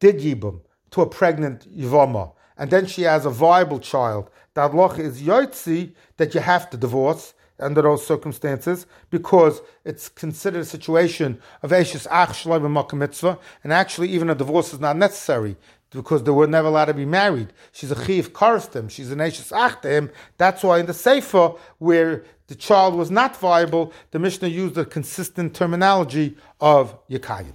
did 0.00 0.20
Yibum 0.20 0.62
to 0.92 1.02
a 1.02 1.06
pregnant 1.06 1.68
Yivama, 1.70 2.32
and 2.56 2.70
then 2.70 2.86
she 2.86 3.02
has 3.02 3.26
a 3.26 3.30
viable 3.30 3.78
child, 3.78 4.30
that 4.54 4.74
loch 4.74 4.98
is 4.98 5.20
yotzi 5.20 5.92
that 6.16 6.34
you 6.34 6.40
have 6.40 6.70
to 6.70 6.78
divorce 6.78 7.34
under 7.60 7.82
those 7.82 8.06
circumstances 8.06 8.86
because 9.10 9.60
it's 9.84 10.08
considered 10.08 10.60
a 10.60 10.64
situation 10.64 11.38
of 11.62 11.70
Eishis 11.70 12.06
Ach 12.10 12.30
Shloim 12.30 12.92
Mitzvah, 12.94 13.38
and 13.62 13.74
actually 13.74 14.08
even 14.08 14.30
a 14.30 14.34
divorce 14.34 14.72
is 14.72 14.80
not 14.80 14.96
necessary 14.96 15.54
because 15.90 16.22
they 16.24 16.30
were 16.30 16.46
never 16.46 16.68
allowed 16.68 16.86
to 16.86 16.94
be 16.94 17.04
married. 17.04 17.52
She's 17.72 17.90
a 17.90 18.04
chiv 18.04 18.32
karstim, 18.32 18.90
she's 18.90 19.10
an 19.10 19.18
Eishis 19.18 19.52
Ach 19.52 19.80
to 19.82 19.88
him. 19.88 20.10
That's 20.36 20.62
why 20.62 20.78
in 20.78 20.86
the 20.86 20.94
Sefer, 20.94 21.52
where 21.78 22.24
the 22.48 22.54
child 22.54 22.94
was 22.94 23.10
not 23.10 23.36
viable, 23.36 23.92
the 24.10 24.18
Mishnah 24.18 24.48
used 24.48 24.76
a 24.78 24.84
consistent 24.84 25.54
terminology 25.54 26.36
of 26.60 26.96
Yakayim. 27.08 27.54